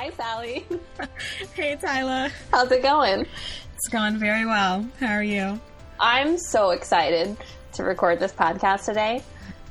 Hi, 0.00 0.08
Sally. 0.12 0.64
hey, 1.54 1.76
Tyler. 1.76 2.30
How's 2.50 2.72
it 2.72 2.82
going? 2.82 3.26
It's 3.74 3.88
going 3.88 4.16
very 4.16 4.46
well. 4.46 4.88
How 4.98 5.12
are 5.12 5.22
you? 5.22 5.60
I'm 6.00 6.38
so 6.38 6.70
excited 6.70 7.36
to 7.74 7.84
record 7.84 8.18
this 8.18 8.32
podcast 8.32 8.86
today. 8.86 9.22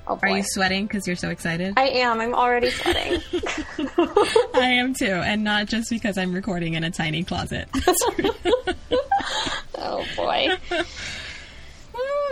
Oh, 0.07 0.19
are 0.21 0.29
you 0.29 0.43
sweating 0.45 0.85
because 0.85 1.07
you're 1.07 1.15
so 1.15 1.31
excited? 1.31 1.73
I 1.77 1.87
am. 1.87 2.19
I'm 2.19 2.35
already 2.35 2.69
sweating. 2.69 3.23
I 4.53 4.67
am 4.73 4.93
too, 4.93 5.07
and 5.07 5.43
not 5.43 5.65
just 5.65 5.89
because 5.89 6.15
I'm 6.15 6.31
recording 6.31 6.75
in 6.75 6.83
a 6.83 6.91
tiny 6.91 7.23
closet. 7.23 7.67
oh 9.79 10.05
boy. 10.15 10.49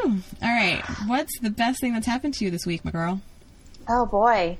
All 0.04 0.21
right. 0.43 0.84
What's 1.07 1.39
the 1.39 1.50
best 1.50 1.82
thing 1.82 1.93
that's 1.93 2.05
happened 2.05 2.36
to 2.36 2.45
you 2.45 2.52
this 2.52 2.68
week, 2.68 2.86
my 2.86 2.91
girl? 2.91 3.21
Oh 3.89 4.05
boy. 4.05 4.59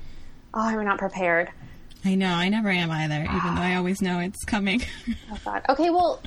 Oh, 0.52 0.60
I'm 0.60 0.84
not 0.84 0.98
prepared. 0.98 1.52
I 2.04 2.14
know. 2.14 2.32
I 2.32 2.48
never 2.48 2.70
am 2.70 2.90
either, 2.90 3.22
even 3.22 3.54
though 3.54 3.60
I 3.60 3.74
always 3.76 4.00
know 4.00 4.20
it's 4.20 4.44
coming. 4.44 4.82
oh 5.32 5.38
God. 5.44 5.62
Okay. 5.68 5.90
Well, 5.90 6.22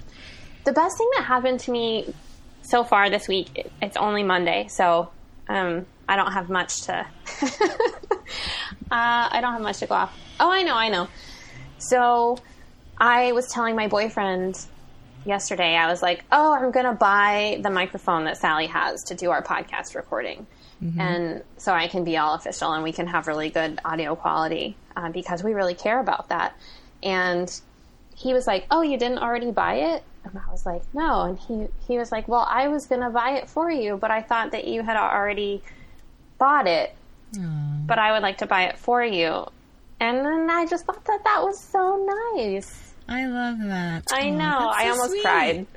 the 0.63 0.73
best 0.73 0.97
thing 0.97 1.09
that 1.17 1.25
happened 1.25 1.59
to 1.61 1.71
me 1.71 2.13
so 2.61 2.83
far 2.83 3.09
this 3.09 3.27
week, 3.27 3.67
it's 3.81 3.97
only 3.97 4.23
Monday, 4.23 4.67
so 4.67 5.09
um, 5.47 5.85
I 6.07 6.15
don't 6.15 6.31
have 6.31 6.49
much 6.49 6.83
to. 6.83 6.93
uh, 7.41 7.45
I 8.91 9.39
don't 9.41 9.53
have 9.53 9.61
much 9.61 9.79
to 9.79 9.87
go 9.87 9.95
off. 9.95 10.17
Oh, 10.39 10.51
I 10.51 10.63
know, 10.63 10.75
I 10.75 10.89
know. 10.89 11.07
So 11.79 12.37
I 12.97 13.31
was 13.31 13.47
telling 13.47 13.75
my 13.75 13.87
boyfriend 13.87 14.63
yesterday, 15.25 15.75
I 15.75 15.87
was 15.87 16.01
like, 16.01 16.23
oh, 16.31 16.53
I'm 16.53 16.71
going 16.71 16.85
to 16.85 16.93
buy 16.93 17.59
the 17.63 17.69
microphone 17.69 18.25
that 18.25 18.37
Sally 18.37 18.67
has 18.67 19.03
to 19.05 19.15
do 19.15 19.31
our 19.31 19.41
podcast 19.41 19.95
recording. 19.95 20.45
Mm-hmm. 20.83 20.99
And 20.99 21.43
so 21.57 21.73
I 21.73 21.87
can 21.87 22.03
be 22.03 22.17
all 22.17 22.33
official 22.33 22.73
and 22.73 22.83
we 22.83 22.91
can 22.91 23.07
have 23.07 23.27
really 23.27 23.49
good 23.49 23.79
audio 23.85 24.15
quality 24.15 24.75
uh, 24.95 25.09
because 25.09 25.43
we 25.43 25.53
really 25.53 25.75
care 25.75 25.99
about 25.99 26.29
that. 26.29 26.55
And 27.03 27.61
he 28.15 28.33
was 28.33 28.47
like, 28.47 28.65
oh, 28.71 28.81
you 28.81 28.97
didn't 28.97 29.19
already 29.19 29.51
buy 29.51 29.75
it? 29.75 30.03
And 30.23 30.37
I 30.37 30.51
was 30.51 30.65
like, 30.65 30.81
no. 30.93 31.21
And 31.21 31.39
he, 31.39 31.67
he 31.87 31.97
was 31.97 32.11
like, 32.11 32.27
well, 32.27 32.47
I 32.49 32.67
was 32.67 32.87
going 32.87 33.01
to 33.01 33.09
buy 33.09 33.31
it 33.31 33.49
for 33.49 33.69
you, 33.69 33.97
but 33.97 34.11
I 34.11 34.21
thought 34.21 34.51
that 34.51 34.67
you 34.67 34.83
had 34.83 34.97
already 34.97 35.61
bought 36.37 36.67
it, 36.67 36.95
Aww. 37.33 37.87
but 37.87 37.99
I 37.99 38.11
would 38.11 38.21
like 38.21 38.39
to 38.39 38.47
buy 38.47 38.63
it 38.63 38.77
for 38.77 39.03
you. 39.03 39.45
And 39.99 40.25
then 40.25 40.49
I 40.49 40.65
just 40.65 40.85
thought 40.85 41.05
that 41.05 41.23
that 41.23 41.43
was 41.43 41.59
so 41.59 42.33
nice. 42.35 42.93
I 43.07 43.25
love 43.27 43.59
that. 43.59 44.03
I 44.11 44.29
know. 44.29 44.71
I 44.73 44.89
almost 44.89 45.11
sweet. 45.11 45.21
cried. 45.21 45.67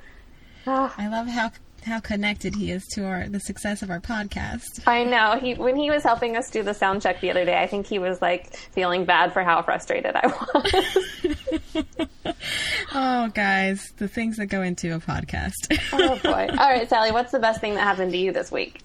I 0.67 1.07
love 1.09 1.27
how 1.27 1.51
how 1.85 1.99
connected 1.99 2.55
he 2.55 2.71
is 2.71 2.85
to 2.93 3.05
our 3.05 3.27
the 3.27 3.39
success 3.39 3.81
of 3.81 3.89
our 3.89 3.99
podcast. 3.99 4.87
I 4.87 5.03
know. 5.03 5.39
He 5.39 5.53
when 5.53 5.75
he 5.75 5.89
was 5.89 6.03
helping 6.03 6.35
us 6.35 6.49
do 6.49 6.63
the 6.63 6.73
sound 6.73 7.01
check 7.01 7.21
the 7.21 7.29
other 7.31 7.45
day, 7.45 7.57
I 7.57 7.67
think 7.67 7.87
he 7.87 7.99
was 7.99 8.21
like 8.21 8.55
feeling 8.55 9.05
bad 9.05 9.33
for 9.33 9.43
how 9.43 9.61
frustrated 9.61 10.15
I 10.15 10.27
was. 10.27 11.75
oh, 12.93 13.29
guys, 13.29 13.91
the 13.97 14.07
things 14.07 14.37
that 14.37 14.47
go 14.47 14.61
into 14.61 14.95
a 14.95 14.99
podcast. 14.99 15.53
oh 15.93 16.19
boy. 16.23 16.47
All 16.57 16.69
right, 16.69 16.87
Sally, 16.89 17.11
what's 17.11 17.31
the 17.31 17.39
best 17.39 17.61
thing 17.61 17.75
that 17.75 17.83
happened 17.83 18.11
to 18.11 18.17
you 18.17 18.31
this 18.31 18.51
week? 18.51 18.81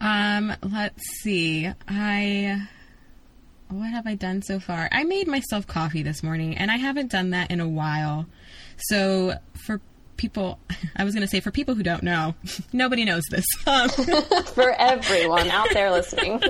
Um, 0.00 0.52
let's 0.62 1.02
see. 1.20 1.70
I 1.88 2.68
what 3.68 3.90
have 3.90 4.06
I 4.06 4.14
done 4.14 4.42
so 4.42 4.60
far? 4.60 4.88
I 4.92 5.04
made 5.04 5.26
myself 5.26 5.66
coffee 5.66 6.02
this 6.02 6.22
morning, 6.22 6.56
and 6.56 6.70
I 6.70 6.76
haven't 6.76 7.10
done 7.10 7.30
that 7.30 7.50
in 7.50 7.60
a 7.60 7.68
while. 7.68 8.26
So 8.76 9.34
for 9.54 9.80
people, 10.16 10.58
I 10.96 11.04
was 11.04 11.14
going 11.14 11.22
to 11.22 11.28
say 11.28 11.40
for 11.40 11.50
people 11.50 11.74
who 11.74 11.82
don't 11.82 12.02
know, 12.02 12.34
nobody 12.72 13.04
knows 13.04 13.24
this. 13.30 13.44
Um, 13.66 13.88
for 13.88 14.70
everyone 14.78 15.50
out 15.50 15.68
there 15.72 15.90
listening. 15.90 16.40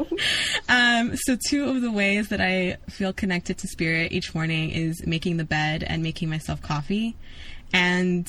um, 0.69 1.17
so 1.17 1.37
two 1.49 1.69
of 1.69 1.81
the 1.81 1.91
ways 1.91 2.29
that 2.29 2.41
I 2.41 2.77
feel 2.91 3.13
connected 3.13 3.59
to 3.59 3.69
spirit 3.69 4.13
each 4.13 4.35
morning 4.35 4.71
is 4.71 5.05
making 5.07 5.39
the 5.39 5.45
bed 5.45 5.83
and 5.83 6.03
making 6.03 6.29
myself 6.29 6.61
coffee, 6.61 7.17
and 7.73 8.27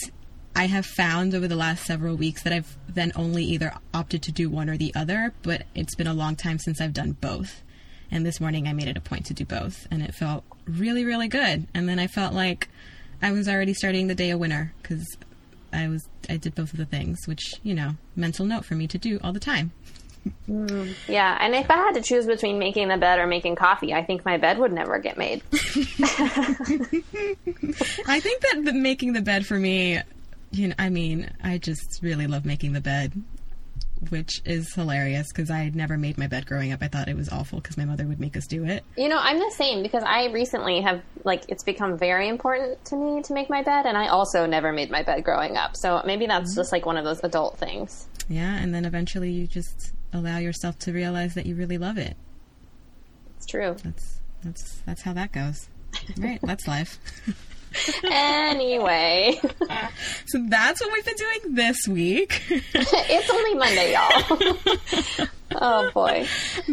I 0.55 0.65
have 0.65 0.87
found 0.87 1.35
over 1.35 1.47
the 1.47 1.55
last 1.55 1.85
several 1.85 2.15
weeks 2.15 2.41
that 2.43 2.51
I've 2.51 2.77
then 2.89 3.11
only 3.15 3.43
either 3.43 3.73
opted 3.93 4.23
to 4.23 4.31
do 4.31 4.49
one 4.49 4.69
or 4.69 4.77
the 4.77 4.91
other, 4.95 5.33
but 5.43 5.67
it's 5.75 5.93
been 5.93 6.07
a 6.07 6.13
long 6.13 6.35
time 6.35 6.57
since 6.57 6.81
I've 6.81 6.93
done 6.93 7.11
both. 7.11 7.61
And 8.09 8.25
this 8.25 8.39
morning 8.39 8.67
I 8.67 8.73
made 8.73 8.87
it 8.87 8.97
a 8.97 9.01
point 9.01 9.27
to 9.27 9.35
do 9.35 9.45
both, 9.45 9.87
and 9.91 10.01
it 10.01 10.15
felt 10.15 10.43
really, 10.65 11.05
really 11.05 11.27
good. 11.27 11.67
And 11.75 11.87
then 11.87 11.99
I 11.99 12.07
felt 12.07 12.33
like 12.33 12.69
I 13.21 13.31
was 13.31 13.47
already 13.47 13.75
starting 13.75 14.07
the 14.07 14.15
day 14.15 14.31
a 14.31 14.37
winner 14.37 14.73
because 14.81 15.05
I 15.77 15.87
was 15.87 16.07
I 16.29 16.37
did 16.37 16.55
both 16.55 16.73
of 16.73 16.77
the 16.77 16.85
things, 16.85 17.19
which 17.25 17.55
you 17.63 17.73
know, 17.73 17.95
mental 18.15 18.45
note 18.45 18.65
for 18.65 18.75
me 18.75 18.87
to 18.87 18.97
do 18.97 19.19
all 19.23 19.33
the 19.33 19.39
time. 19.39 19.71
Mm, 20.49 20.93
yeah, 21.07 21.37
and 21.39 21.55
if 21.55 21.71
I 21.71 21.77
had 21.77 21.93
to 21.93 22.01
choose 22.01 22.25
between 22.25 22.59
making 22.59 22.89
the 22.89 22.97
bed 22.97 23.19
or 23.19 23.27
making 23.27 23.55
coffee, 23.55 23.93
I 23.93 24.03
think 24.03 24.25
my 24.25 24.37
bed 24.37 24.57
would 24.57 24.73
never 24.73 24.99
get 24.99 25.17
made. 25.17 25.41
I 25.53 25.57
think 28.19 28.41
that 28.41 28.61
the, 28.65 28.73
making 28.73 29.13
the 29.13 29.21
bed 29.21 29.45
for 29.45 29.57
me 29.57 30.01
you 30.51 30.69
know, 30.69 30.75
I 30.79 30.89
mean, 30.89 31.29
I 31.43 31.57
just 31.57 31.99
really 32.01 32.27
love 32.27 32.45
making 32.45 32.73
the 32.73 32.81
bed, 32.81 33.13
which 34.09 34.41
is 34.45 34.73
hilarious 34.73 35.27
because 35.29 35.49
I 35.49 35.59
had 35.59 35.75
never 35.75 35.97
made 35.97 36.17
my 36.17 36.27
bed 36.27 36.45
growing 36.45 36.71
up. 36.71 36.81
I 36.81 36.87
thought 36.87 37.07
it 37.07 37.15
was 37.15 37.29
awful 37.29 37.59
because 37.59 37.77
my 37.77 37.85
mother 37.85 38.05
would 38.05 38.19
make 38.19 38.37
us 38.37 38.47
do 38.47 38.63
it. 38.65 38.83
You 38.95 39.09
know, 39.09 39.17
I'm 39.19 39.39
the 39.39 39.51
same 39.55 39.83
because 39.83 40.03
I 40.03 40.27
recently 40.27 40.81
have, 40.81 41.01
like, 41.23 41.43
it's 41.47 41.63
become 41.63 41.97
very 41.97 42.27
important 42.27 42.83
to 42.85 42.95
me 42.95 43.21
to 43.23 43.33
make 43.33 43.49
my 43.49 43.63
bed, 43.63 43.85
and 43.85 43.97
I 43.97 44.07
also 44.07 44.45
never 44.45 44.71
made 44.71 44.91
my 44.91 45.03
bed 45.03 45.23
growing 45.23 45.57
up. 45.57 45.75
So 45.75 46.01
maybe 46.05 46.25
that's 46.25 46.51
mm-hmm. 46.51 46.59
just 46.59 46.71
like 46.71 46.85
one 46.85 46.97
of 46.97 47.05
those 47.05 47.23
adult 47.23 47.57
things. 47.57 48.07
Yeah, 48.29 48.55
and 48.55 48.73
then 48.73 48.85
eventually 48.85 49.31
you 49.31 49.47
just 49.47 49.93
allow 50.13 50.37
yourself 50.37 50.77
to 50.79 50.93
realize 50.93 51.33
that 51.35 51.45
you 51.45 51.55
really 51.55 51.77
love 51.77 51.97
it. 51.97 52.15
It's 53.37 53.45
true. 53.45 53.75
That's 53.83 54.19
that's 54.43 54.81
that's 54.85 55.01
how 55.01 55.13
that 55.13 55.31
goes. 55.31 55.69
right, 56.17 56.39
that's 56.43 56.67
life. 56.67 56.99
anyway. 58.03 59.39
So 60.25 60.43
that's 60.47 60.81
what 60.81 60.91
we've 60.93 61.05
been 61.05 61.15
doing 61.15 61.55
this 61.55 61.87
week. 61.87 62.43
it's 62.49 63.29
only 63.29 63.53
Monday, 63.55 63.93
y'all. 63.93 65.27
oh 65.55 65.91
boy. 65.91 66.27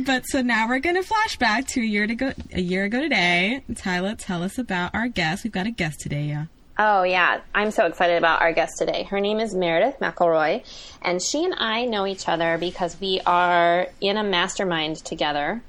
But 0.05 0.27
so 0.27 0.43
now 0.43 0.69
we're 0.69 0.81
gonna 0.81 1.03
flash 1.03 1.37
back 1.37 1.67
to 1.69 1.81
a 1.81 1.85
year 1.85 2.07
to 2.07 2.15
go 2.15 2.33
a 2.53 2.61
year 2.61 2.85
ago 2.85 3.01
today. 3.01 3.63
Tyler, 3.75 4.15
tell 4.15 4.43
us 4.43 4.59
about 4.59 4.95
our 4.95 5.09
guest. 5.09 5.45
We've 5.45 5.53
got 5.53 5.67
a 5.67 5.71
guest 5.71 6.01
today, 6.01 6.25
yeah. 6.25 6.47
Oh 6.77 7.05
yeah, 7.05 7.41
I'm 7.55 7.71
so 7.71 7.87
excited 7.87 8.19
about 8.19 8.41
our 8.41 8.53
guest 8.53 8.79
today. 8.79 9.05
Her 9.05 9.21
name 9.21 9.39
is 9.39 9.55
Meredith 9.55 10.01
McElroy, 10.01 10.65
and 11.03 11.23
she 11.23 11.45
and 11.45 11.55
I 11.57 11.85
know 11.85 12.05
each 12.07 12.29
other 12.29 12.59
because 12.59 13.01
we 13.01 13.21
are 13.25 13.87
in 14.01 14.17
a 14.17 14.25
mastermind 14.25 14.97
together 14.97 15.63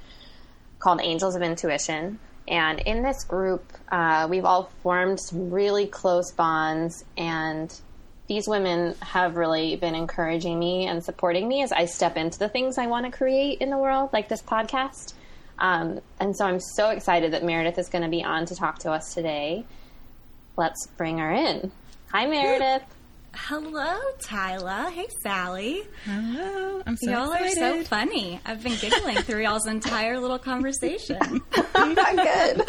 called 0.80 1.02
Angels 1.02 1.36
of 1.36 1.44
Intuition. 1.44 2.20
And 2.48 2.80
in 2.80 3.02
this 3.02 3.24
group, 3.24 3.74
uh, 3.92 4.28
we've 4.30 4.46
all 4.46 4.70
formed 4.84 5.20
some 5.20 5.50
really 5.50 5.88
close 5.88 6.32
bonds, 6.32 7.04
and 7.18 7.74
these 8.28 8.48
women 8.48 8.96
have 9.02 9.36
really 9.36 9.76
been 9.76 9.96
encouraging 9.96 10.60
me 10.60 10.88
and 10.88 11.04
supporting 11.04 11.48
me 11.48 11.64
as 11.64 11.72
I 11.72 11.86
step 11.86 12.18
into 12.18 12.38
the 12.38 12.50
things 12.50 12.78
I 12.78 12.88
want 12.88 13.06
to 13.06 13.12
create 13.12 13.60
in 13.62 13.70
the 13.70 13.78
world, 13.78 14.12
like 14.14 14.30
this 14.30 14.42
podcast. 14.42 15.14
Um, 15.58 16.02
and 16.20 16.36
so 16.36 16.46
I'm 16.46 16.60
so 16.60 16.90
excited 16.90 17.34
that 17.34 17.44
Meredith 17.44 17.78
is 17.78 17.90
going 17.90 18.04
to 18.04 18.10
be 18.10 18.24
on 18.24 18.46
to 18.48 18.56
talk 18.56 18.80
to 18.80 18.92
us 18.92 19.14
today. 19.14 19.66
Let's 20.58 20.88
bring 20.98 21.18
her 21.20 21.32
in. 21.32 21.72
Hi, 22.12 22.28
Meredith. 22.28 22.95
Hello, 23.38 23.98
Tyler. 24.22 24.90
Hey, 24.90 25.08
Sally. 25.22 25.84
Hello. 26.06 26.82
I'm 26.88 26.96
so 26.96 27.12
Y'all 27.12 27.34
excited. 27.34 27.62
are 27.62 27.78
so 27.80 27.84
funny. 27.84 28.40
I've 28.46 28.64
been 28.64 28.78
giggling 28.80 29.18
through 29.18 29.44
y'all's 29.44 29.68
entire 29.68 30.20
little 30.20 30.40
conversation. 30.40 31.20
I'm 31.76 31.94
not 31.94 32.16
good. 32.16 32.62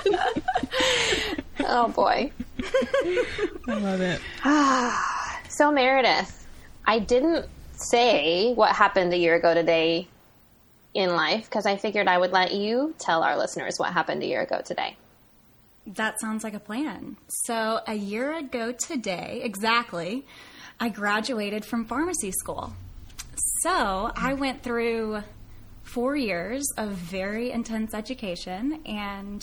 oh, 1.60 1.88
boy. 1.88 2.32
I 3.68 3.74
love 3.78 4.00
it. 4.00 4.20
so, 5.50 5.70
Meredith, 5.70 6.46
I 6.84 6.98
didn't 6.98 7.46
say 7.72 8.52
what 8.52 8.74
happened 8.74 9.12
a 9.12 9.18
year 9.18 9.36
ago 9.36 9.54
today 9.54 10.08
in 10.94 11.10
life 11.10 11.44
because 11.44 11.64
I 11.66 11.76
figured 11.76 12.08
I 12.08 12.18
would 12.18 12.32
let 12.32 12.52
you 12.52 12.94
tell 12.98 13.22
our 13.22 13.38
listeners 13.38 13.74
what 13.78 13.92
happened 13.92 14.22
a 14.22 14.26
year 14.26 14.42
ago 14.42 14.62
today. 14.64 14.96
That 15.86 16.18
sounds 16.20 16.42
like 16.42 16.54
a 16.54 16.58
plan. 16.60 17.16
So, 17.28 17.80
a 17.86 17.94
year 17.94 18.36
ago 18.36 18.72
today, 18.72 19.40
exactly, 19.44 20.24
I 20.78 20.88
graduated 20.90 21.64
from 21.64 21.86
pharmacy 21.86 22.32
school. 22.32 22.72
So 23.62 24.10
I 24.14 24.34
went 24.34 24.62
through 24.62 25.22
four 25.82 26.16
years 26.16 26.64
of 26.76 26.92
very 26.92 27.50
intense 27.50 27.94
education 27.94 28.80
and 28.84 29.42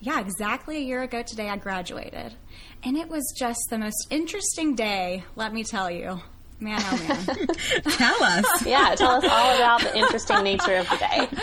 yeah, 0.00 0.20
exactly 0.20 0.76
a 0.76 0.80
year 0.80 1.02
ago 1.02 1.22
today 1.22 1.48
I 1.48 1.56
graduated. 1.56 2.34
And 2.84 2.96
it 2.96 3.08
was 3.08 3.34
just 3.36 3.58
the 3.70 3.78
most 3.78 4.06
interesting 4.10 4.76
day, 4.76 5.24
let 5.34 5.52
me 5.52 5.64
tell 5.64 5.90
you. 5.90 6.20
Man, 6.60 6.80
oh 6.80 7.06
man. 7.08 7.46
tell 7.96 8.22
us. 8.22 8.66
yeah, 8.66 8.94
tell 8.94 9.16
us 9.16 9.24
all 9.24 9.56
about 9.56 9.80
the 9.80 9.96
interesting 9.96 10.42
nature 10.42 10.76
of 10.76 10.88
the 10.88 10.96
day. 10.96 11.28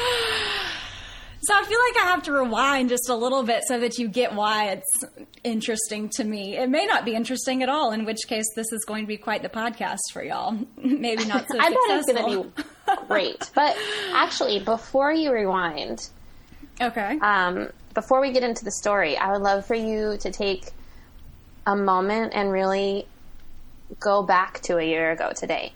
So 1.48 1.54
I 1.54 1.64
feel 1.64 1.80
like 1.90 2.06
I 2.06 2.10
have 2.10 2.24
to 2.24 2.32
rewind 2.32 2.90
just 2.90 3.10
a 3.10 3.16
little 3.16 3.44
bit 3.44 3.64
so 3.68 3.80
that 3.80 3.98
you 3.98 4.08
get 4.08 4.34
why 4.34 4.70
it's 4.72 5.06
interesting 5.44 6.10
to 6.16 6.24
me. 6.24 6.58
It 6.58 6.70
may 6.70 6.86
not 6.86 7.06
be 7.06 7.14
interesting 7.14 7.62
at 7.62 7.70
all, 7.70 7.92
in 7.92 8.06
which 8.06 8.28
case 8.28 8.46
this 8.56 8.72
is 8.72 8.84
going 8.86 9.04
to 9.04 9.08
be 9.08 9.18
quite 9.18 9.44
the 9.44 9.50
podcast 9.50 10.00
for 10.12 10.24
y'all. 10.24 10.58
Maybe 10.78 11.26
not 11.26 11.48
so 11.48 11.58
I 11.60 11.70
bet 11.70 11.78
it's 11.90 12.12
going 12.12 12.44
to 12.44 12.44
be 12.44 12.64
great. 13.08 13.52
But 13.54 13.78
actually, 14.14 14.60
before 14.60 15.12
you 15.12 15.32
rewind, 15.32 16.10
Okay. 16.82 17.18
Um, 17.22 17.70
before 17.94 18.20
we 18.20 18.32
get 18.32 18.44
into 18.44 18.66
the 18.66 18.72
story, 18.72 19.18
I 19.18 19.32
would 19.32 19.42
love 19.42 19.66
for 19.66 19.76
you 19.76 20.18
to 20.18 20.32
take 20.32 20.72
a 21.66 21.76
moment 21.76 22.34
and 22.36 22.52
really 22.52 23.08
go 24.00 24.24
back 24.24 24.60
to 24.62 24.78
a 24.78 24.84
year 24.84 25.12
ago 25.12 25.32
today 25.34 25.74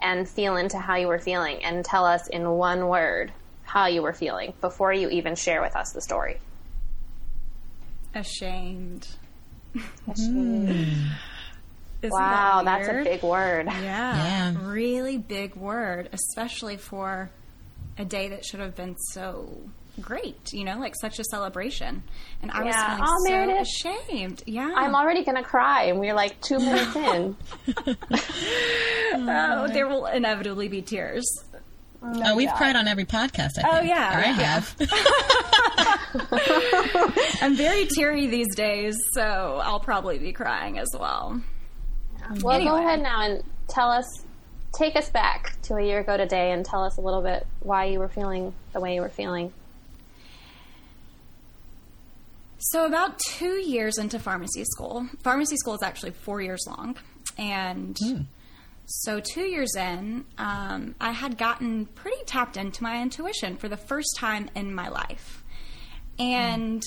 and 0.00 0.28
feel 0.28 0.56
into 0.56 0.78
how 0.78 0.94
you 0.94 1.08
were 1.08 1.18
feeling 1.18 1.64
and 1.64 1.84
tell 1.84 2.04
us 2.04 2.28
in 2.28 2.48
one 2.50 2.86
word 2.86 3.32
how 3.68 3.86
you 3.86 4.00
were 4.02 4.12
feeling 4.14 4.54
before 4.60 4.92
you 4.92 5.08
even 5.10 5.36
share 5.36 5.60
with 5.60 5.76
us 5.76 5.92
the 5.92 6.00
story. 6.00 6.38
Ashamed. 8.14 9.06
Hmm. 9.74 10.70
Isn't 12.00 12.12
Wow, 12.12 12.62
that 12.64 12.82
that's 12.86 12.88
a 12.88 13.02
big 13.04 13.22
word. 13.22 13.66
Yeah, 13.66 14.52
Yeah. 14.52 14.54
really 14.62 15.18
big 15.18 15.54
word, 15.56 16.08
especially 16.12 16.76
for 16.76 17.28
a 17.98 18.04
day 18.04 18.28
that 18.28 18.44
should 18.44 18.60
have 18.60 18.74
been 18.76 18.96
so 19.12 19.58
great, 20.00 20.52
you 20.52 20.64
know, 20.64 20.78
like 20.78 20.94
such 21.00 21.18
a 21.18 21.24
celebration. 21.24 22.04
And 22.40 22.52
I 22.52 22.62
was 22.62 22.74
feeling 22.74 23.00
Oh, 23.02 23.24
so 23.26 23.30
Meredith. 23.32 23.66
ashamed. 23.68 24.42
Yeah. 24.46 24.72
I'm 24.76 24.94
already 24.94 25.24
going 25.24 25.36
to 25.36 25.42
cry, 25.42 25.84
and 25.84 25.98
we're 25.98 26.14
like 26.14 26.40
two 26.40 26.58
minutes 26.58 26.94
in. 26.96 27.36
oh, 29.14 29.68
there 29.72 29.88
will 29.88 30.06
inevitably 30.06 30.68
be 30.68 30.82
tears. 30.82 31.26
Oh, 32.02 32.36
we've 32.36 32.52
cried 32.52 32.76
on 32.76 32.86
every 32.86 33.04
podcast. 33.04 33.58
I 33.62 33.64
oh, 33.64 33.80
think. 33.80 33.84
Oh, 33.84 33.86
yeah, 33.86 34.14
or 34.14 34.20
I 34.20 34.26
yeah. 34.26 34.32
have. 34.32 34.76
I'm 37.42 37.56
very 37.56 37.86
teary 37.86 38.26
these 38.26 38.54
days, 38.54 38.96
so 39.12 39.60
I'll 39.62 39.80
probably 39.80 40.18
be 40.18 40.32
crying 40.32 40.78
as 40.78 40.88
well. 40.98 41.40
Well, 42.42 42.56
Anyway. 42.56 42.70
go 42.70 42.76
ahead 42.76 43.00
now 43.00 43.22
and 43.22 43.42
tell 43.68 43.90
us, 43.90 44.06
take 44.76 44.96
us 44.96 45.08
back 45.10 45.60
to 45.62 45.74
a 45.74 45.82
year 45.82 46.00
ago 46.00 46.16
today 46.16 46.52
and 46.52 46.64
tell 46.64 46.84
us 46.84 46.98
a 46.98 47.00
little 47.00 47.22
bit 47.22 47.46
why 47.60 47.86
you 47.86 47.98
were 47.98 48.08
feeling 48.08 48.54
the 48.72 48.80
way 48.80 48.94
you 48.94 49.00
were 49.00 49.08
feeling. 49.08 49.52
So, 52.58 52.86
about 52.86 53.18
two 53.18 53.60
years 53.60 53.98
into 53.98 54.18
pharmacy 54.18 54.64
school, 54.64 55.08
pharmacy 55.22 55.56
school 55.56 55.74
is 55.74 55.82
actually 55.82 56.10
four 56.10 56.42
years 56.42 56.64
long. 56.66 56.96
And 57.38 57.96
hmm. 57.98 58.22
So, 58.90 59.20
two 59.20 59.42
years 59.42 59.76
in, 59.76 60.24
um, 60.38 60.94
I 60.98 61.12
had 61.12 61.36
gotten 61.36 61.84
pretty 61.84 62.24
tapped 62.24 62.56
into 62.56 62.82
my 62.82 63.02
intuition 63.02 63.58
for 63.58 63.68
the 63.68 63.76
first 63.76 64.16
time 64.16 64.48
in 64.54 64.74
my 64.74 64.88
life. 64.88 65.44
And 66.18 66.82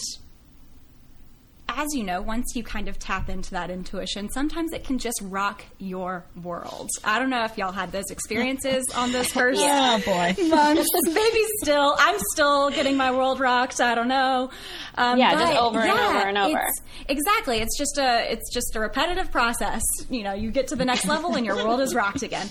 as 1.78 1.94
you 1.94 2.04
know, 2.04 2.22
once 2.22 2.54
you 2.56 2.64
kind 2.64 2.88
of 2.88 2.98
tap 3.00 3.30
into 3.30 3.52
that 3.52 3.70
intuition, 3.70 4.30
sometimes 4.32 4.72
it 4.74 4.84
can 4.84 4.98
just 5.00 5.20
rock 5.24 5.64
your 5.78 6.26
world. 6.42 6.90
I 7.04 7.20
don't 7.20 7.30
know 7.30 7.44
if 7.46 7.58
y'all 7.58 7.72
had 7.72 7.92
those 7.92 8.10
experiences 8.12 8.84
on 8.96 9.12
those 9.12 9.28
first 9.34 9.62
oh 9.64 10.02
boy. 10.06 10.36
months. 10.50 10.88
Maybe 11.06 11.40
still, 11.62 11.96
I'm 11.98 12.18
still 12.34 12.70
getting 12.70 12.98
my 12.98 13.12
world 13.12 13.40
rocked. 13.40 13.80
I 13.82 13.96
don't 13.96 14.08
know. 14.08 14.50
Um, 14.96 15.18
Yeah, 15.20 15.34
just 15.34 15.54
but 15.54 15.62
over 15.62 15.80
and 15.80 15.88
yeah, 15.88 16.08
over 16.10 16.28
and 16.28 16.38
over. 16.38 16.50
it's- 16.58 16.82
exactly. 17.08 17.58
It's 17.60 17.78
just 17.78 17.98
a 17.98 18.32
it's 18.32 18.54
just 18.54 18.76
a 18.76 18.80
repetitive 18.80 19.32
process. 19.32 19.82
You 20.10 20.24
know, 20.24 20.34
you 20.34 20.52
get 20.52 20.68
to 20.68 20.76
the 20.76 20.86
next 20.86 21.06
level 21.08 21.36
and 21.36 21.46
your 21.46 21.56
world 21.56 21.80
is 21.80 21.94
rocked 21.96 22.24
again. 22.24 22.50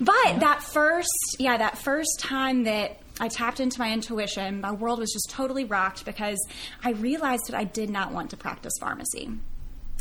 But 0.00 0.40
that 0.40 0.62
first, 0.62 1.08
yeah, 1.38 1.56
that 1.56 1.78
first 1.78 2.18
time 2.20 2.64
that 2.64 2.98
I 3.20 3.28
tapped 3.28 3.60
into 3.60 3.78
my 3.78 3.92
intuition, 3.92 4.62
my 4.62 4.72
world 4.72 4.98
was 4.98 5.12
just 5.12 5.28
totally 5.30 5.64
rocked 5.64 6.06
because 6.06 6.38
I 6.82 6.92
realized 6.92 7.42
that 7.48 7.54
I 7.54 7.64
did 7.64 7.90
not 7.90 8.12
want 8.12 8.30
to 8.30 8.36
practice 8.36 8.72
pharmacy. 8.80 9.30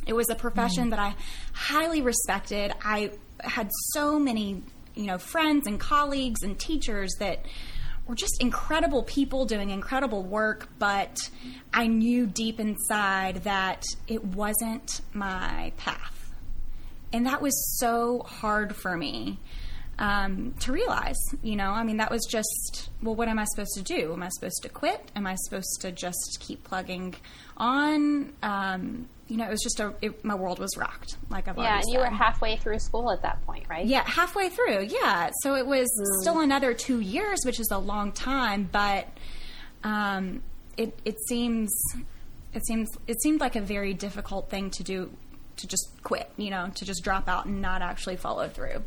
It 0.07 0.13
was 0.13 0.29
a 0.29 0.35
profession 0.35 0.87
mm. 0.87 0.89
that 0.91 0.99
I 0.99 1.15
highly 1.53 2.01
respected. 2.01 2.73
I 2.83 3.11
had 3.41 3.69
so 3.93 4.17
many, 4.17 4.63
you 4.95 5.03
know, 5.03 5.17
friends 5.17 5.67
and 5.67 5.79
colleagues 5.79 6.43
and 6.43 6.57
teachers 6.57 7.13
that 7.19 7.45
were 8.07 8.15
just 8.15 8.41
incredible 8.41 9.03
people 9.03 9.45
doing 9.45 9.69
incredible 9.69 10.23
work, 10.23 10.69
but 10.79 11.29
I 11.73 11.87
knew 11.87 12.25
deep 12.25 12.59
inside 12.59 13.43
that 13.43 13.83
it 14.07 14.23
wasn't 14.23 15.01
my 15.13 15.73
path. 15.77 16.31
And 17.11 17.25
that 17.25 17.41
was 17.41 17.77
so 17.79 18.19
hard 18.19 18.75
for 18.75 18.95
me 18.95 19.39
um, 19.99 20.53
to 20.61 20.71
realize. 20.71 21.19
You 21.43 21.55
know, 21.55 21.69
I 21.69 21.83
mean, 21.83 21.97
that 21.97 22.09
was 22.09 22.25
just, 22.25 22.89
well, 23.03 23.13
what 23.13 23.27
am 23.27 23.37
I 23.37 23.45
supposed 23.45 23.73
to 23.75 23.83
do? 23.83 24.13
Am 24.13 24.23
I 24.23 24.29
supposed 24.29 24.63
to 24.63 24.69
quit? 24.69 25.11
Am 25.15 25.27
I 25.27 25.35
supposed 25.35 25.81
to 25.81 25.91
just 25.91 26.37
keep 26.39 26.63
plugging 26.63 27.15
on? 27.57 28.33
Um, 28.41 29.07
you 29.27 29.37
know, 29.37 29.45
it 29.45 29.51
was 29.51 29.61
just 29.61 29.79
a, 29.79 29.93
it, 30.01 30.25
my 30.25 30.33
world 30.33 30.57
was 30.57 30.75
rocked, 30.75 31.17
like 31.29 31.47
I've 31.47 31.57
Yeah, 31.57 31.75
and 31.75 31.83
you 31.87 31.99
were 31.99 32.05
halfway 32.05 32.57
through 32.57 32.79
school 32.79 33.11
at 33.11 33.21
that 33.21 33.45
point, 33.45 33.67
right? 33.69 33.85
Yeah, 33.85 34.03
halfway 34.03 34.49
through. 34.49 34.87
Yeah, 34.89 35.29
so 35.43 35.53
it 35.53 35.67
was 35.67 35.87
still 36.21 36.39
another 36.39 36.73
two 36.73 36.99
years, 36.99 37.37
which 37.45 37.59
is 37.59 37.69
a 37.71 37.77
long 37.77 38.11
time, 38.11 38.67
but 38.71 39.07
um, 39.83 40.41
it 40.77 40.97
it 41.05 41.19
seems 41.27 41.69
it 42.55 42.65
seems 42.65 42.89
it 43.05 43.21
seemed 43.21 43.39
like 43.39 43.55
a 43.55 43.61
very 43.61 43.93
difficult 43.93 44.49
thing 44.49 44.71
to 44.71 44.83
do 44.83 45.11
to 45.57 45.67
just 45.67 45.91
quit, 46.01 46.31
you 46.37 46.49
know, 46.49 46.71
to 46.75 46.85
just 46.85 47.03
drop 47.03 47.27
out 47.27 47.45
and 47.45 47.61
not 47.61 47.83
actually 47.83 48.15
follow 48.15 48.47
through. 48.47 48.81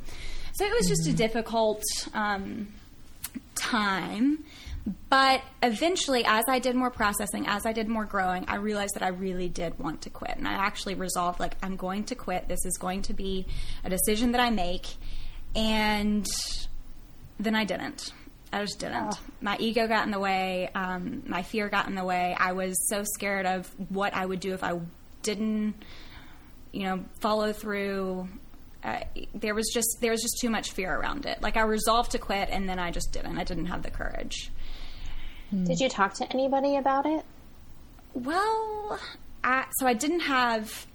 So 0.52 0.64
it 0.64 0.72
was 0.72 0.88
just 0.88 1.06
a 1.06 1.12
difficult 1.12 1.82
um, 2.14 2.68
time. 3.54 4.44
But 5.08 5.42
eventually, 5.62 6.24
as 6.24 6.44
I 6.48 6.58
did 6.58 6.74
more 6.74 6.90
processing, 6.90 7.46
as 7.46 7.66
I 7.66 7.72
did 7.72 7.86
more 7.88 8.04
growing, 8.04 8.44
I 8.48 8.56
realized 8.56 8.94
that 8.94 9.02
I 9.02 9.08
really 9.08 9.48
did 9.48 9.78
want 9.78 10.02
to 10.02 10.10
quit. 10.10 10.36
And 10.36 10.48
I 10.48 10.54
actually 10.54 10.94
resolved, 10.94 11.38
like, 11.38 11.54
I'm 11.62 11.76
going 11.76 12.04
to 12.04 12.16
quit. 12.16 12.48
This 12.48 12.64
is 12.64 12.76
going 12.78 13.02
to 13.02 13.14
be 13.14 13.46
a 13.84 13.90
decision 13.90 14.32
that 14.32 14.40
I 14.40 14.50
make. 14.50 14.86
And 15.54 16.26
then 17.38 17.54
I 17.54 17.64
didn't. 17.64 18.12
I 18.52 18.62
just 18.62 18.80
didn't. 18.80 19.18
My 19.40 19.56
ego 19.58 19.86
got 19.86 20.04
in 20.04 20.10
the 20.10 20.18
way. 20.18 20.68
Um, 20.74 21.22
my 21.26 21.42
fear 21.42 21.68
got 21.68 21.86
in 21.88 21.94
the 21.94 22.04
way. 22.04 22.36
I 22.38 22.52
was 22.52 22.74
so 22.88 23.04
scared 23.04 23.46
of 23.46 23.70
what 23.88 24.14
I 24.14 24.26
would 24.26 24.40
do 24.40 24.52
if 24.52 24.64
I 24.64 24.78
didn't, 25.22 25.74
you 26.72 26.82
know, 26.84 27.04
follow 27.20 27.52
through. 27.52 28.28
Uh, 28.84 29.00
there 29.34 29.54
was 29.54 29.70
just 29.72 29.98
there 30.00 30.10
was 30.10 30.22
just 30.22 30.38
too 30.40 30.50
much 30.50 30.72
fear 30.72 30.94
around 30.94 31.26
it. 31.26 31.40
Like 31.40 31.56
I 31.56 31.62
resolved 31.62 32.12
to 32.12 32.18
quit, 32.18 32.48
and 32.50 32.68
then 32.68 32.78
I 32.78 32.90
just 32.90 33.12
didn't. 33.12 33.38
I 33.38 33.44
didn't 33.44 33.66
have 33.66 33.82
the 33.82 33.90
courage. 33.90 34.50
Did 35.52 35.80
you 35.80 35.88
talk 35.90 36.14
to 36.14 36.32
anybody 36.32 36.76
about 36.76 37.04
it? 37.04 37.24
Well, 38.14 38.98
I, 39.44 39.66
so 39.72 39.86
I 39.86 39.92
didn't 39.92 40.20
have 40.20 40.86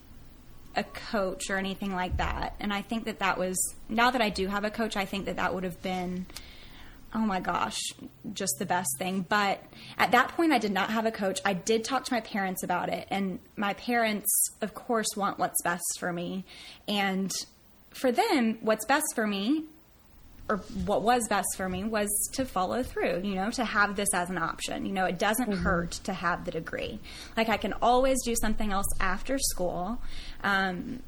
a 0.75 0.83
coach 0.83 1.49
or 1.51 1.57
anything 1.57 1.93
like 1.93 2.17
that, 2.17 2.55
and 2.59 2.73
I 2.73 2.81
think 2.81 3.05
that 3.05 3.19
that 3.19 3.37
was 3.37 3.57
now 3.87 4.11
that 4.11 4.21
I 4.21 4.29
do 4.29 4.47
have 4.47 4.63
a 4.63 4.71
coach, 4.71 4.97
I 4.97 5.05
think 5.05 5.25
that 5.25 5.35
that 5.35 5.53
would 5.53 5.63
have 5.63 5.81
been 5.81 6.25
oh 7.13 7.19
my 7.19 7.39
gosh, 7.39 7.79
just 8.33 8.53
the 8.59 8.65
best 8.65 8.89
thing. 8.97 9.25
But 9.27 9.63
at 9.97 10.11
that 10.11 10.29
point, 10.29 10.51
I 10.51 10.59
did 10.59 10.71
not 10.71 10.91
have 10.91 11.05
a 11.05 11.11
coach. 11.11 11.39
I 11.45 11.53
did 11.53 11.83
talk 11.83 12.05
to 12.05 12.13
my 12.13 12.21
parents 12.21 12.63
about 12.63 12.89
it, 12.89 13.07
and 13.09 13.39
my 13.56 13.73
parents, 13.73 14.29
of 14.61 14.73
course, 14.73 15.07
want 15.15 15.39
what's 15.39 15.61
best 15.63 15.99
for 15.99 16.11
me, 16.11 16.45
and 16.87 17.31
for 17.97 18.11
them, 18.11 18.57
what's 18.61 18.85
best 18.85 19.07
for 19.16 19.27
me 19.27 19.63
or 20.49 20.57
what 20.85 21.01
was 21.01 21.27
best 21.27 21.47
for 21.57 21.68
me 21.68 21.83
was 21.83 22.09
to 22.33 22.45
follow 22.45 22.81
through, 22.81 23.21
you 23.23 23.35
know, 23.35 23.51
to 23.51 23.66
have 23.66 23.95
this 23.95 24.13
as 24.13 24.30
an 24.30 24.37
option. 24.37 24.85
You 24.85 24.94
know, 24.94 25.06
it 25.06 25.19
doesn't 25.19 25.51
hurt 25.51 25.92
to 26.06 26.13
have 26.13 26.45
the 26.45 26.51
degree. 26.51 26.99
Like 27.35 27.49
I 27.49 27.57
can 27.57 27.73
always 27.81 28.18
do 28.23 28.35
something 28.35 28.71
else 28.71 28.87
after 28.99 29.37
school. 29.37 30.01
Um, 30.44 31.01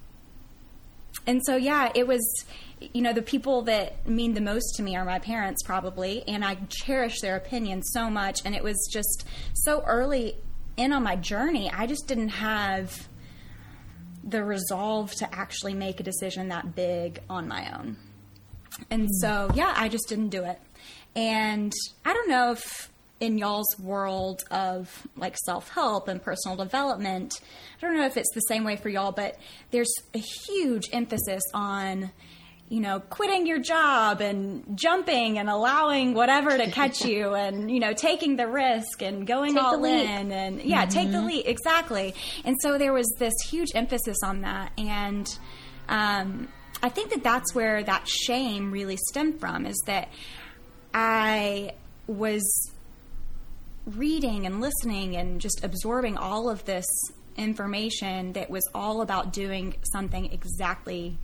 and 1.26 1.42
so, 1.46 1.56
yeah, 1.56 1.92
it 1.96 2.08
was, 2.08 2.46
you 2.94 3.02
know, 3.02 3.14
the 3.14 3.22
people 3.22 3.62
that 3.64 4.08
mean 4.08 4.34
the 4.34 4.42
most 4.42 4.76
to 4.76 4.84
me 4.84 4.96
are 4.96 5.06
my 5.06 5.20
parents, 5.20 5.64
probably, 5.64 6.24
and 6.28 6.44
I 6.44 6.58
cherish 6.70 7.22
their 7.22 7.36
opinion 7.36 7.84
so 7.84 8.10
much. 8.10 8.40
And 8.44 8.56
it 8.56 8.64
was 8.64 8.90
just 8.92 9.26
so 9.54 9.84
early 9.86 10.36
in 10.76 10.94
on 10.94 11.04
my 11.04 11.16
journey, 11.16 11.70
I 11.72 11.88
just 11.88 12.08
didn't 12.08 12.30
have 12.30 13.09
the 14.24 14.44
resolve 14.44 15.12
to 15.16 15.34
actually 15.34 15.74
make 15.74 16.00
a 16.00 16.04
decision 16.04 16.50
that 16.50 16.76
big 16.76 17.22
on 17.30 17.48
my 17.48 17.78
own. 17.78 17.98
And 18.90 19.08
so, 19.20 19.52
yeah, 19.54 19.74
I 19.76 19.90
just 19.90 20.08
didn't 20.08 20.30
do 20.30 20.44
it. 20.44 20.60
And 21.16 21.74
I 22.06 22.14
don't 22.14 22.30
know 22.30 22.52
if 22.52 22.90
in 23.20 23.38
y'all's 23.38 23.78
world 23.80 24.44
of 24.50 25.08
like 25.18 25.36
self 25.38 25.70
help 25.70 26.08
and 26.08 26.22
personal 26.22 26.56
development, 26.56 27.42
I 27.78 27.86
don't 27.86 27.98
know 27.98 28.06
if 28.06 28.18
it's 28.18 28.34
the 28.34 28.42
same 28.42 28.64
way 28.64 28.76
for 28.76 28.90
y'all, 28.90 29.12
but 29.12 29.38
there's 29.72 29.94
a 30.14 30.20
huge 30.20 30.90
emphasis 30.94 31.44
on, 31.54 32.12
you 32.70 32.80
know, 32.80 33.00
quitting 33.00 33.48
your 33.48 33.60
job 33.60 34.22
and 34.22 34.64
jumping 34.78 35.40
and 35.40 35.50
allowing 35.50 36.14
whatever 36.14 36.56
to 36.56 36.70
catch 36.70 37.04
you 37.04 37.34
and, 37.36 37.70
you 37.72 37.80
know, 37.80 37.94
taking 37.94 38.36
the 38.36 38.48
risk 38.48 39.02
and 39.02 39.26
going 39.26 39.56
Take 39.56 39.64
all 39.64 39.84
in 39.84 40.32
and, 40.32 40.62
yeah, 40.62 40.86
take 40.86 41.12
the 41.12 41.22
leap. 41.22 41.48
Exactly. 41.48 42.14
And 42.46 42.56
so 42.62 42.78
there 42.78 42.94
was 42.94 43.12
this 43.18 43.34
huge 43.50 43.70
emphasis 43.74 44.18
on 44.24 44.42
that. 44.42 44.72
And, 44.78 45.38
um, 45.90 46.48
I 46.82 46.90
think 46.90 47.10
that 47.10 47.24
that's 47.24 47.54
where 47.54 47.84
that 47.84 48.08
shame 48.08 48.72
really 48.72 48.98
stemmed 49.10 49.40
from 49.40 49.66
is 49.66 49.82
that 49.86 50.10
I 50.94 51.74
was 52.08 52.72
reading 53.86 54.46
and 54.46 54.62
listening 54.62 55.16
and 55.18 55.42
just 55.42 55.64
absorbing 55.64 56.18
all 56.18 56.50
of 56.50 56.64
this 56.66 56.86
information 57.36 58.34
that 58.34 58.50
was 58.50 58.64
all 58.74 59.02
about 59.02 59.34
doing 59.34 59.76
something 59.92 60.32
exactly 60.32 61.18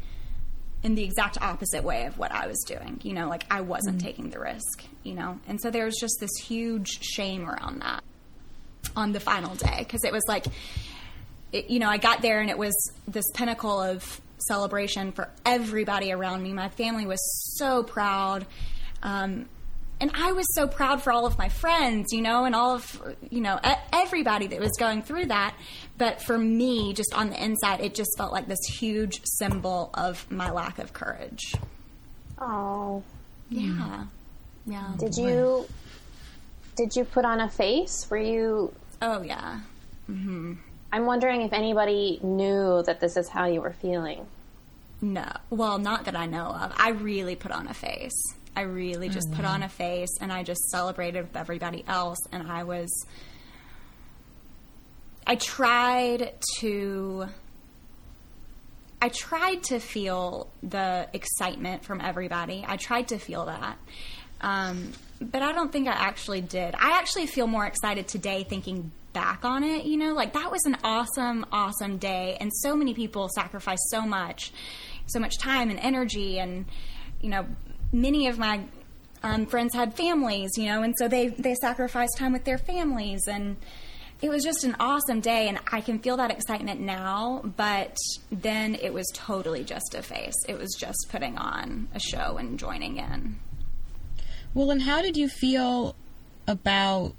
in 0.86 0.94
the 0.94 1.04
exact 1.04 1.42
opposite 1.42 1.84
way 1.84 2.06
of 2.06 2.18
what 2.20 2.32
I 2.32 2.46
was 2.46 2.64
doing. 2.68 3.02
You 3.02 3.14
know, 3.14 3.28
like 3.28 3.44
I 3.50 3.62
wasn't 3.62 4.00
taking 4.00 4.30
the 4.30 4.40
risk, 4.40 4.84
you 5.04 5.16
know? 5.16 5.40
And 5.48 5.60
so 5.60 5.72
there 5.72 5.84
was 5.86 5.98
just 6.00 6.18
this 6.20 6.30
huge 6.38 7.02
shame 7.02 7.50
around 7.50 7.82
that. 7.82 8.04
on 8.96 9.12
the 9.12 9.20
final 9.20 9.56
day 9.56 9.80
because 9.80 10.04
it 10.04 10.12
was 10.12 10.24
like, 10.28 10.46
it, 11.52 11.70
you 11.70 11.80
know, 11.80 11.90
I 11.90 11.98
got 11.98 12.22
there 12.22 12.40
and 12.40 12.50
it 12.50 12.58
was 12.58 12.76
this 13.08 13.26
pinnacle 13.34 13.82
of 13.82 14.22
celebration 14.48 15.12
for 15.12 15.30
everybody 15.46 16.12
around 16.12 16.44
me. 16.44 16.54
My 16.54 16.70
family 16.70 17.06
was 17.06 17.20
so 17.58 17.84
proud. 17.84 18.46
Um, 19.02 19.48
and 20.00 20.12
I 20.14 20.32
was 20.34 20.46
so 20.54 20.68
proud 20.68 21.02
for 21.02 21.12
all 21.12 21.26
of 21.26 21.38
my 21.38 21.50
friends, 21.50 22.08
you 22.12 22.22
know, 22.22 22.46
and 22.46 22.54
all 22.56 22.76
of, 22.76 23.16
you 23.30 23.42
know, 23.42 23.60
everybody 23.94 24.48
that 24.48 24.60
was 24.60 24.72
going 24.78 25.02
through 25.02 25.28
that. 25.28 25.56
But 25.98 26.22
for 26.22 26.38
me, 26.38 26.94
just 26.94 27.14
on 27.14 27.30
the 27.30 27.42
inside, 27.44 27.80
it 27.82 27.96
just 27.96 28.12
felt 28.18 28.32
like 28.34 28.48
this 28.48 28.60
huge 28.78 29.22
symbol 29.24 29.90
of 29.94 30.30
my 30.32 30.52
lack 30.52 30.80
of 30.80 30.94
courage. 30.94 31.54
Oh, 32.40 33.04
Yeah. 33.50 34.06
Yeah. 34.66 34.92
did 34.98 35.16
you 35.16 35.66
did 36.76 36.96
you 36.96 37.06
put 37.06 37.24
on 37.24 37.40
a 37.40 37.50
face? 37.50 38.06
Were 38.10 38.18
you? 38.18 38.74
Oh, 39.02 39.22
yeah. 39.22 39.60
Mm-hmm. 40.10 40.54
I'm 40.92 41.06
wondering 41.06 41.42
if 41.42 41.54
anybody 41.54 42.20
knew 42.24 42.84
that 42.86 43.00
this 43.00 43.16
is 43.16 43.30
how 43.30 43.46
you 43.46 43.62
were 43.62 43.74
feeling. 43.74 44.26
No. 45.02 45.26
Well, 45.50 45.78
not 45.78 46.06
that 46.06 46.16
I 46.16 46.26
know 46.26 46.48
of. 46.48 46.74
I 46.78 46.90
really 46.90 47.36
put 47.36 47.52
on 47.52 47.68
a 47.68 47.74
face. 47.74 48.16
I 48.56 48.62
really 48.62 49.10
just 49.10 49.32
put 49.34 49.46
on 49.46 49.64
a 49.64 49.70
face 49.70 50.18
and 50.22 50.32
I 50.32 50.44
just 50.44 50.62
celebrated 50.70 51.24
with 51.24 51.36
everybody 51.36 51.84
else. 51.88 52.20
And 52.32 52.50
I 52.52 52.64
was. 52.64 52.90
I 55.28 55.36
tried 55.36 56.34
to. 56.60 57.28
I 59.02 59.10
tried 59.10 59.64
to 59.66 59.80
feel 59.80 60.50
the 60.64 61.08
excitement 61.14 61.84
from 61.84 62.02
everybody. 62.02 62.66
I 62.68 62.78
tried 62.78 63.10
to 63.10 63.18
feel 63.18 63.46
that. 63.46 63.78
Um, 64.42 64.92
but 65.22 65.42
I 65.42 65.52
don't 65.54 65.72
think 65.72 65.88
I 65.88 65.94
actually 65.94 66.42
did. 66.42 66.76
I 66.76 66.98
actually 67.00 67.28
feel 67.28 67.48
more 67.48 67.66
excited 67.66 68.08
today 68.08 68.44
thinking 68.44 68.92
back 69.16 69.46
on 69.46 69.64
it, 69.64 69.86
you 69.86 69.96
know, 69.96 70.14
like 70.14 70.34
that 70.34 70.52
was 70.52 70.62
an 70.66 70.78
awesome, 70.84 71.46
awesome 71.52 71.98
day. 71.98 72.38
And 72.40 72.52
so 72.54 72.76
many 72.76 72.94
people 72.94 73.30
sacrificed 73.34 73.90
so 73.90 74.02
much, 74.02 74.52
so 75.08 75.20
much 75.20 75.40
time 75.40 75.70
and 75.70 75.80
energy. 75.80 76.38
And, 76.38 76.66
you 77.22 77.30
know, 77.30 77.46
many 77.96 78.28
of 78.28 78.38
my 78.38 78.62
um, 79.24 79.46
friends 79.46 79.74
had 79.74 79.96
families, 79.96 80.52
you 80.58 80.66
know, 80.66 80.84
and 80.84 80.94
so 80.98 81.08
they, 81.08 81.30
they 81.30 81.56
sacrificed 81.56 82.18
time 82.18 82.34
with 82.34 82.44
their 82.44 82.58
families. 82.58 83.28
And 83.28 83.56
it 84.22 84.30
was 84.30 84.44
just 84.44 84.64
an 84.64 84.76
awesome 84.80 85.22
day. 85.22 85.48
And 85.48 85.60
I 85.72 85.82
can 85.82 86.00
feel 86.00 86.18
that 86.18 86.30
excitement 86.30 86.80
now. 86.80 87.42
But 87.58 87.96
then 88.32 88.76
it 88.76 88.94
was 88.94 89.10
totally 89.14 89.64
just 89.64 89.96
a 89.96 90.04
face. 90.04 90.36
It 90.48 90.60
was 90.60 90.76
just 90.78 91.08
putting 91.10 91.38
on 91.38 91.88
a 91.94 92.00
show 92.00 92.38
and 92.38 92.60
joining 92.60 92.98
in. 92.98 93.38
Well, 94.54 94.72
and 94.72 94.84
how 94.84 95.02
did 95.02 95.18
you 95.18 95.28
feel 95.28 95.96
about 96.48 97.14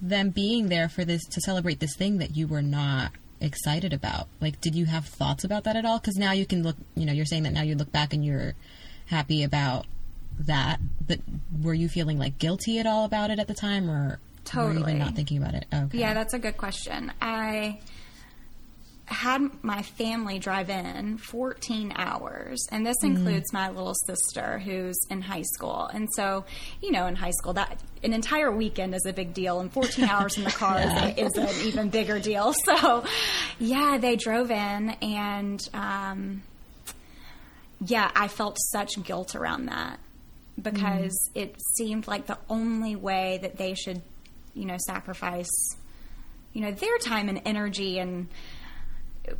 them 0.00 0.30
being 0.30 0.68
there 0.68 0.88
for 0.88 1.04
this 1.04 1.24
to 1.26 1.40
celebrate 1.40 1.80
this 1.80 1.96
thing 1.96 2.18
that 2.18 2.36
you 2.36 2.46
were 2.46 2.62
not 2.62 3.12
excited 3.40 3.92
about? 3.92 4.28
Like, 4.40 4.60
did 4.60 4.74
you 4.74 4.86
have 4.86 5.04
thoughts 5.04 5.44
about 5.44 5.64
that 5.64 5.76
at 5.76 5.84
all? 5.84 5.98
Because 5.98 6.16
now 6.16 6.32
you 6.32 6.46
can 6.46 6.62
look, 6.62 6.76
you 6.94 7.04
know, 7.04 7.12
you're 7.12 7.26
saying 7.26 7.42
that 7.42 7.52
now 7.52 7.62
you 7.62 7.74
look 7.74 7.92
back 7.92 8.14
and 8.14 8.24
you're 8.24 8.54
happy 9.06 9.42
about 9.42 9.86
that. 10.40 10.80
But 11.06 11.20
were 11.62 11.74
you 11.74 11.88
feeling 11.88 12.18
like 12.18 12.38
guilty 12.38 12.78
at 12.78 12.86
all 12.86 13.04
about 13.04 13.30
it 13.30 13.38
at 13.38 13.48
the 13.48 13.54
time, 13.54 13.88
or 13.90 13.94
were 13.94 14.08
you 14.08 14.18
Totally. 14.44 14.80
even 14.92 14.98
not 14.98 15.14
thinking 15.14 15.38
about 15.38 15.54
it? 15.54 15.66
Okay. 15.72 15.98
Yeah, 15.98 16.14
that's 16.14 16.34
a 16.34 16.38
good 16.38 16.56
question. 16.56 17.12
I 17.20 17.80
had 19.06 19.40
my 19.62 19.82
family 19.82 20.40
drive 20.40 20.68
in 20.68 21.16
14 21.18 21.92
hours, 21.94 22.66
and 22.72 22.84
this 22.84 22.96
includes 23.04 23.52
my 23.52 23.68
little 23.68 23.94
sister 24.04 24.58
who's 24.58 24.98
in 25.08 25.22
high 25.22 25.44
school. 25.54 25.88
And 25.94 26.08
so, 26.14 26.44
you 26.82 26.90
know, 26.90 27.06
in 27.06 27.14
high 27.14 27.30
school, 27.30 27.52
that 27.52 27.80
an 28.02 28.12
entire 28.12 28.50
weekend 28.50 28.96
is 28.96 29.06
a 29.06 29.12
big 29.12 29.32
deal, 29.32 29.60
and 29.60 29.72
14 29.72 30.04
hours 30.06 30.36
in 30.36 30.42
the 30.42 30.50
car 30.62 30.80
is, 30.80 31.18
is 31.18 31.36
an 31.36 31.66
even 31.66 31.88
bigger 31.88 32.18
deal. 32.18 32.52
So, 32.66 33.04
yeah, 33.60 33.96
they 33.98 34.16
drove 34.16 34.50
in, 34.50 34.90
and 35.00 35.60
um, 35.72 36.42
yeah, 37.84 38.10
I 38.14 38.28
felt 38.28 38.56
such 38.72 39.02
guilt 39.02 39.34
around 39.34 39.66
that 39.66 39.98
because 40.60 41.12
mm. 41.34 41.42
it 41.42 41.56
seemed 41.76 42.06
like 42.06 42.26
the 42.26 42.38
only 42.48 42.96
way 42.96 43.38
that 43.42 43.56
they 43.56 43.74
should, 43.74 44.02
you 44.54 44.64
know, 44.64 44.76
sacrifice, 44.78 45.76
you 46.52 46.62
know, 46.62 46.72
their 46.72 46.98
time 46.98 47.28
and 47.28 47.42
energy 47.44 47.98
and 47.98 48.28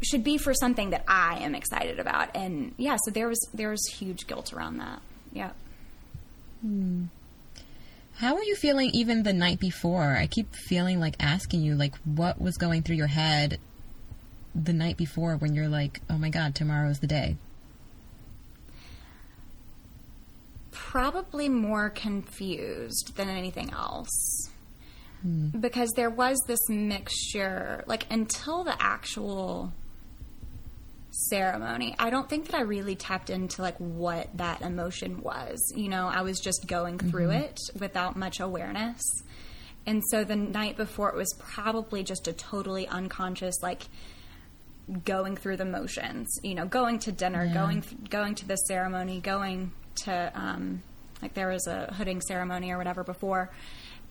should 0.02 0.24
be 0.24 0.36
for 0.36 0.52
something 0.52 0.90
that 0.90 1.04
I 1.08 1.38
am 1.38 1.54
excited 1.54 1.98
about. 1.98 2.34
And 2.34 2.74
yeah, 2.76 2.96
so 3.04 3.10
there 3.10 3.28
was 3.28 3.38
there 3.54 3.70
was 3.70 3.84
huge 3.98 4.26
guilt 4.26 4.52
around 4.52 4.78
that. 4.78 5.00
Yeah. 5.32 5.50
Hmm. 6.60 7.04
How 8.16 8.34
were 8.34 8.42
you 8.42 8.56
feeling 8.56 8.90
even 8.94 9.22
the 9.22 9.34
night 9.34 9.60
before? 9.60 10.16
I 10.16 10.26
keep 10.26 10.54
feeling 10.54 11.00
like 11.00 11.16
asking 11.20 11.60
you, 11.60 11.74
like, 11.74 11.94
what 12.04 12.40
was 12.40 12.56
going 12.56 12.82
through 12.82 12.96
your 12.96 13.08
head 13.08 13.58
the 14.54 14.72
night 14.72 14.96
before 14.96 15.36
when 15.36 15.54
you're 15.54 15.68
like, 15.68 16.00
oh 16.08 16.16
my 16.16 16.30
god, 16.30 16.54
tomorrow's 16.54 17.00
the 17.00 17.06
day? 17.06 17.36
Probably 20.96 21.46
more 21.46 21.90
confused 21.90 23.12
than 23.16 23.28
anything 23.28 23.70
else. 23.70 24.48
Hmm. 25.20 25.48
Because 25.48 25.90
there 25.94 26.08
was 26.08 26.38
this 26.46 26.70
mixture, 26.70 27.84
like 27.86 28.06
until 28.10 28.64
the 28.64 28.74
actual 28.82 29.74
ceremony, 31.10 31.94
I 31.98 32.08
don't 32.08 32.30
think 32.30 32.46
that 32.46 32.56
I 32.56 32.62
really 32.62 32.96
tapped 32.96 33.28
into 33.28 33.60
like 33.60 33.76
what 33.76 34.34
that 34.38 34.62
emotion 34.62 35.20
was. 35.20 35.70
You 35.76 35.90
know, 35.90 36.06
I 36.06 36.22
was 36.22 36.40
just 36.40 36.66
going 36.66 36.98
through 36.98 37.28
mm-hmm. 37.28 37.42
it 37.42 37.60
without 37.78 38.16
much 38.16 38.40
awareness. 38.40 39.02
And 39.84 40.02
so 40.10 40.24
the 40.24 40.34
night 40.34 40.78
before, 40.78 41.10
it 41.10 41.16
was 41.16 41.34
probably 41.38 42.04
just 42.04 42.26
a 42.26 42.32
totally 42.32 42.88
unconscious, 42.88 43.56
like 43.62 43.82
going 45.04 45.36
through 45.36 45.58
the 45.58 45.66
motions. 45.66 46.26
You 46.42 46.54
know, 46.54 46.64
going 46.64 47.00
to 47.00 47.12
dinner, 47.12 47.52
going 47.52 47.84
going 48.08 48.34
to 48.36 48.48
the 48.48 48.56
ceremony, 48.56 49.20
going 49.20 49.72
to 50.04 50.32
um, 50.34 50.82
like 51.22 51.34
there 51.34 51.48
was 51.48 51.66
a 51.66 51.92
hooding 51.94 52.20
ceremony 52.20 52.70
or 52.70 52.78
whatever 52.78 53.04
before, 53.04 53.50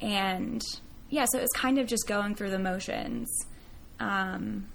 and 0.01 0.61
yeah, 1.09 1.25
so 1.25 1.37
it 1.37 1.41
was 1.41 1.51
kind 1.55 1.79
of 1.79 1.87
just 1.87 2.07
going 2.07 2.35
through 2.35 2.49
the 2.51 2.59
motions. 2.59 3.29
Um, 3.99 4.65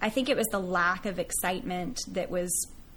I 0.00 0.08
think 0.08 0.28
it 0.28 0.36
was 0.36 0.46
the 0.48 0.60
lack 0.60 1.04
of 1.06 1.18
excitement 1.18 2.00
that 2.08 2.30
was 2.30 2.50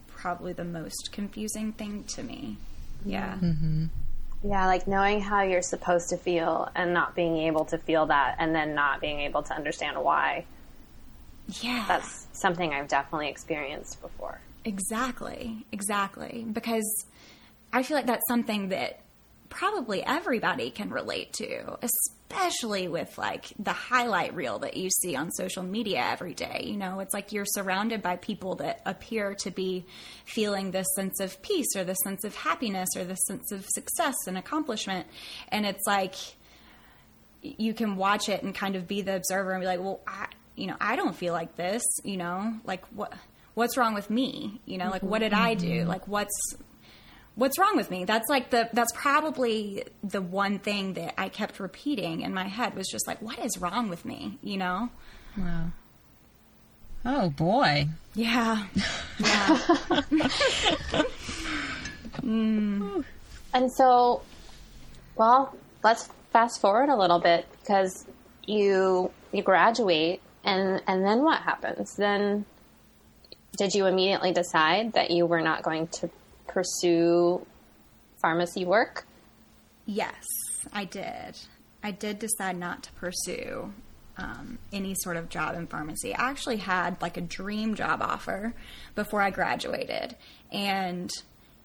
probably 0.08 0.54
the 0.54 0.64
most 0.64 1.10
confusing 1.12 1.74
thing 1.74 2.06
to 2.16 2.24
me. 2.24 2.58
Yeah. 3.06 3.38
Yeah, 4.46 4.68
like 4.68 4.88
knowing 4.88 5.22
how 5.22 5.42
you're 5.42 5.62
supposed 5.62 6.10
to 6.10 6.18
feel 6.18 6.70
and 6.76 6.94
not 6.94 7.16
being 7.16 7.38
able 7.38 7.66
to 7.66 7.78
feel 7.78 8.06
that 8.08 8.36
and 8.40 8.54
then 8.54 8.76
not 8.76 9.02
being 9.02 9.22
able 9.22 9.44
to 9.44 9.54
understand 9.54 10.02
why. 10.02 10.46
Yeah. 11.62 11.86
That's 11.88 12.28
something 12.34 12.74
I've 12.74 12.88
definitely 12.88 13.30
experienced 13.30 14.02
before. 14.02 14.40
Exactly, 14.66 15.66
exactly. 15.72 16.46
Because 16.52 17.06
I 17.74 17.84
feel 17.84 17.98
like 17.98 18.06
that's 18.06 18.28
something 18.28 18.70
that 18.70 19.00
probably 19.50 20.04
everybody 20.04 20.72
can 20.72 20.90
relate 20.90 21.34
to, 21.34 21.78
especially 21.82 22.88
with 22.88 23.18
like 23.18 23.46
the 23.60 23.74
highlight 23.74 24.34
reel 24.34 24.60
that 24.60 24.78
you 24.78 24.90
see 24.90 25.16
on 25.16 25.32
social 25.32 25.64
media 25.64 26.04
every 26.04 26.34
day. 26.34 26.64
You 26.66 26.78
know, 26.78 27.00
it's 27.00 27.14
like 27.14 27.32
you're 27.32 27.46
surrounded 27.46 28.02
by 28.02 28.16
people 28.16 28.56
that 28.56 28.82
appear 28.86 29.36
to 29.42 29.52
be 29.52 29.86
feeling 30.26 30.72
this 30.72 30.88
sense 30.96 31.20
of 31.20 31.40
peace 31.42 31.76
or 31.76 31.84
this 31.84 31.98
sense 32.04 32.24
of 32.24 32.36
happiness 32.36 32.90
or 32.96 33.04
this 33.04 33.20
sense 33.28 33.52
of 33.52 33.66
success 33.68 34.16
and 34.28 34.38
accomplishment. 34.38 35.06
And 35.50 35.66
it's 35.66 35.86
like 35.86 36.16
you 37.42 37.74
can 37.74 37.96
watch 37.96 38.30
it 38.30 38.42
and 38.42 38.56
kind 38.56 38.76
of 38.76 38.88
be 38.88 39.02
the 39.02 39.16
observer 39.16 39.52
and 39.52 39.62
be 39.62 39.68
like, 39.68 39.80
well, 39.80 40.00
I, 40.08 40.28
you 40.56 40.68
know, 40.68 40.78
I 40.80 40.96
don't 40.96 41.16
feel 41.16 41.34
like 41.34 41.56
this, 41.56 41.84
you 42.04 42.18
know, 42.18 42.54
like 42.66 42.86
what, 42.88 43.14
what's 43.54 43.78
wrong 43.78 43.94
with 43.94 44.10
me? 44.10 44.62
You 44.66 44.78
know, 44.78 44.90
like 44.90 45.04
what 45.04 45.20
did 45.20 45.34
I 45.34 45.54
do? 45.54 45.82
Mm-hmm. 45.82 45.90
Like 45.90 46.08
what's, 46.08 46.56
what's 47.36 47.58
wrong 47.58 47.76
with 47.76 47.90
me? 47.92 48.06
That's 48.06 48.30
like 48.30 48.50
the, 48.50 48.70
that's 48.74 48.92
probably 48.94 49.84
the 50.04 50.22
one 50.22 50.60
thing 50.60 50.94
that 50.94 51.20
I 51.20 51.30
kept 51.30 51.60
repeating 51.60 52.22
in 52.22 52.34
my 52.34 52.48
head 52.48 52.76
was 52.76 52.88
just 52.88 53.08
like, 53.08 53.22
what 53.22 53.40
is 53.40 53.58
wrong 53.58 53.90
with 53.90 54.06
me? 54.06 54.38
You 54.42 54.58
know? 54.58 54.90
Wow. 55.38 55.72
Oh 57.06 57.30
boy. 57.30 57.88
Yeah. 58.16 58.66
Yeah. 59.20 59.60
Mm. 62.22 63.04
And 63.54 63.72
so, 63.72 64.22
well, 65.16 65.56
let's 65.84 66.10
fast 66.32 66.62
forward 66.62 66.90
a 66.90 66.96
little 66.96 67.20
bit 67.20 67.46
because 67.60 68.06
you 68.46 69.12
you 69.32 69.42
graduate 69.42 70.22
and 70.44 70.82
and 70.88 71.06
then 71.06 71.24
what 71.24 71.42
happens? 71.42 71.96
Then 71.96 72.46
did 73.58 73.74
you 73.74 73.86
immediately 73.86 74.32
decide 74.32 74.94
that 74.94 75.12
you 75.12 75.26
were 75.26 75.42
not 75.42 75.64
going 75.64 75.88
to 75.88 76.10
pursue 76.48 77.46
pharmacy 78.22 78.66
work? 78.66 79.06
Yes, 79.86 80.24
I 80.72 80.86
did. 80.86 81.38
I 81.84 81.92
did 81.92 82.20
decide 82.20 82.58
not 82.58 82.84
to 82.84 82.92
pursue 82.94 83.74
um, 84.18 84.60
any 84.72 84.96
sort 84.96 85.18
of 85.18 85.30
job 85.30 85.56
in 85.56 85.68
pharmacy. 85.68 86.16
I 86.16 86.30
actually 86.30 86.58
had 86.58 87.02
like 87.02 87.18
a 87.18 87.22
dream 87.22 87.76
job 87.76 88.02
offer 88.02 88.54
before 88.96 89.22
I 89.22 89.30
graduated. 89.30 90.16
And 90.52 91.12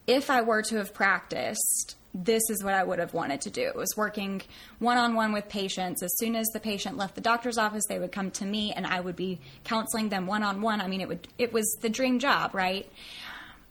if 0.06 0.30
I 0.30 0.40
were 0.40 0.62
to 0.62 0.76
have 0.76 0.94
practiced, 0.94 1.97
this 2.14 2.42
is 2.49 2.64
what 2.64 2.75
I 2.75 2.82
would 2.82 2.99
have 2.99 3.12
wanted 3.12 3.42
to 3.42 3.50
do. 3.50 3.62
It 3.62 3.76
was 3.76 3.94
working 3.97 4.42
one 4.78 4.97
on 4.97 5.14
one 5.14 5.32
with 5.32 5.49
patients. 5.49 6.02
As 6.02 6.11
soon 6.18 6.35
as 6.35 6.47
the 6.49 6.61
patient 6.61 6.97
left 6.97 7.14
the 7.14 7.20
doctor's 7.20 7.58
office, 7.58 7.85
they 7.88 7.99
would 7.99 8.12
come 8.12 8.30
to 8.32 8.44
me 8.44 8.73
and 8.73 8.87
I 8.87 9.00
would 9.00 9.16
be 9.16 9.40
counseling 9.64 10.08
them 10.08 10.26
one 10.26 10.42
on 10.42 10.62
one. 10.62 10.80
I 10.80 10.88
mean, 10.88 11.00
it 11.00 11.08
would 11.08 11.28
it 11.37 11.52
was 11.52 11.66
the 11.82 11.90
dream 11.90 12.18
job, 12.18 12.54
right? 12.54 12.90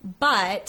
But 0.04 0.68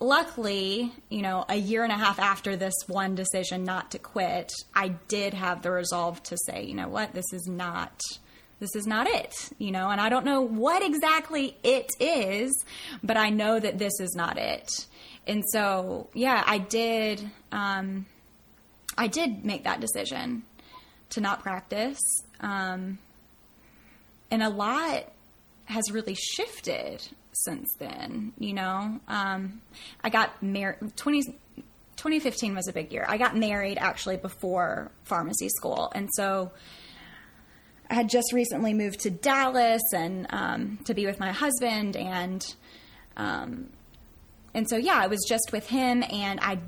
luckily, 0.00 0.92
you 1.08 1.22
know, 1.22 1.44
a 1.48 1.56
year 1.56 1.82
and 1.82 1.92
a 1.92 1.96
half 1.96 2.18
after 2.18 2.56
this 2.56 2.74
one 2.86 3.14
decision 3.14 3.64
not 3.64 3.90
to 3.92 3.98
quit, 3.98 4.52
I 4.74 4.88
did 5.08 5.34
have 5.34 5.62
the 5.62 5.70
resolve 5.70 6.22
to 6.24 6.36
say, 6.46 6.64
you 6.64 6.74
know 6.74 6.88
what, 6.88 7.12
this 7.12 7.32
is 7.32 7.46
not 7.46 8.00
this 8.58 8.74
is 8.74 8.86
not 8.86 9.06
it, 9.06 9.34
you 9.58 9.70
know, 9.70 9.90
and 9.90 10.00
I 10.00 10.08
don't 10.08 10.24
know 10.24 10.40
what 10.40 10.82
exactly 10.82 11.58
it 11.62 11.90
is, 12.00 12.64
but 13.02 13.18
I 13.18 13.28
know 13.28 13.60
that 13.60 13.76
this 13.76 14.00
is 14.00 14.14
not 14.16 14.38
it. 14.38 14.86
And 15.26 15.44
so, 15.52 16.08
yeah, 16.14 16.42
I 16.46 16.58
did 16.58 17.30
um 17.52 18.06
I 18.96 19.08
did 19.08 19.44
make 19.44 19.64
that 19.64 19.80
decision 19.80 20.42
to 21.10 21.20
not 21.20 21.42
practice. 21.42 22.00
Um 22.40 22.98
and 24.30 24.42
a 24.42 24.48
lot 24.48 25.12
has 25.66 25.90
really 25.90 26.14
shifted 26.14 27.06
since 27.44 27.68
then. 27.78 28.32
You 28.38 28.54
know, 28.54 29.00
um, 29.08 29.60
I 30.02 30.10
got 30.10 30.42
married. 30.42 30.96
20, 30.96 31.22
2015 31.96 32.54
was 32.54 32.68
a 32.68 32.72
big 32.72 32.92
year. 32.92 33.04
I 33.08 33.18
got 33.18 33.36
married 33.36 33.78
actually 33.78 34.16
before 34.16 34.90
pharmacy 35.04 35.48
school, 35.48 35.90
and 35.94 36.08
so 36.14 36.52
I 37.90 37.94
had 37.94 38.08
just 38.08 38.32
recently 38.32 38.74
moved 38.74 39.00
to 39.00 39.10
Dallas 39.10 39.82
and 39.94 40.26
um, 40.30 40.78
to 40.84 40.94
be 40.94 41.06
with 41.06 41.20
my 41.20 41.32
husband, 41.32 41.96
and 41.96 42.44
um, 43.16 43.70
and 44.54 44.68
so 44.68 44.76
yeah, 44.76 44.96
I 44.96 45.06
was 45.06 45.24
just 45.28 45.50
with 45.52 45.68
him, 45.68 46.02
and 46.10 46.40
I 46.40 46.58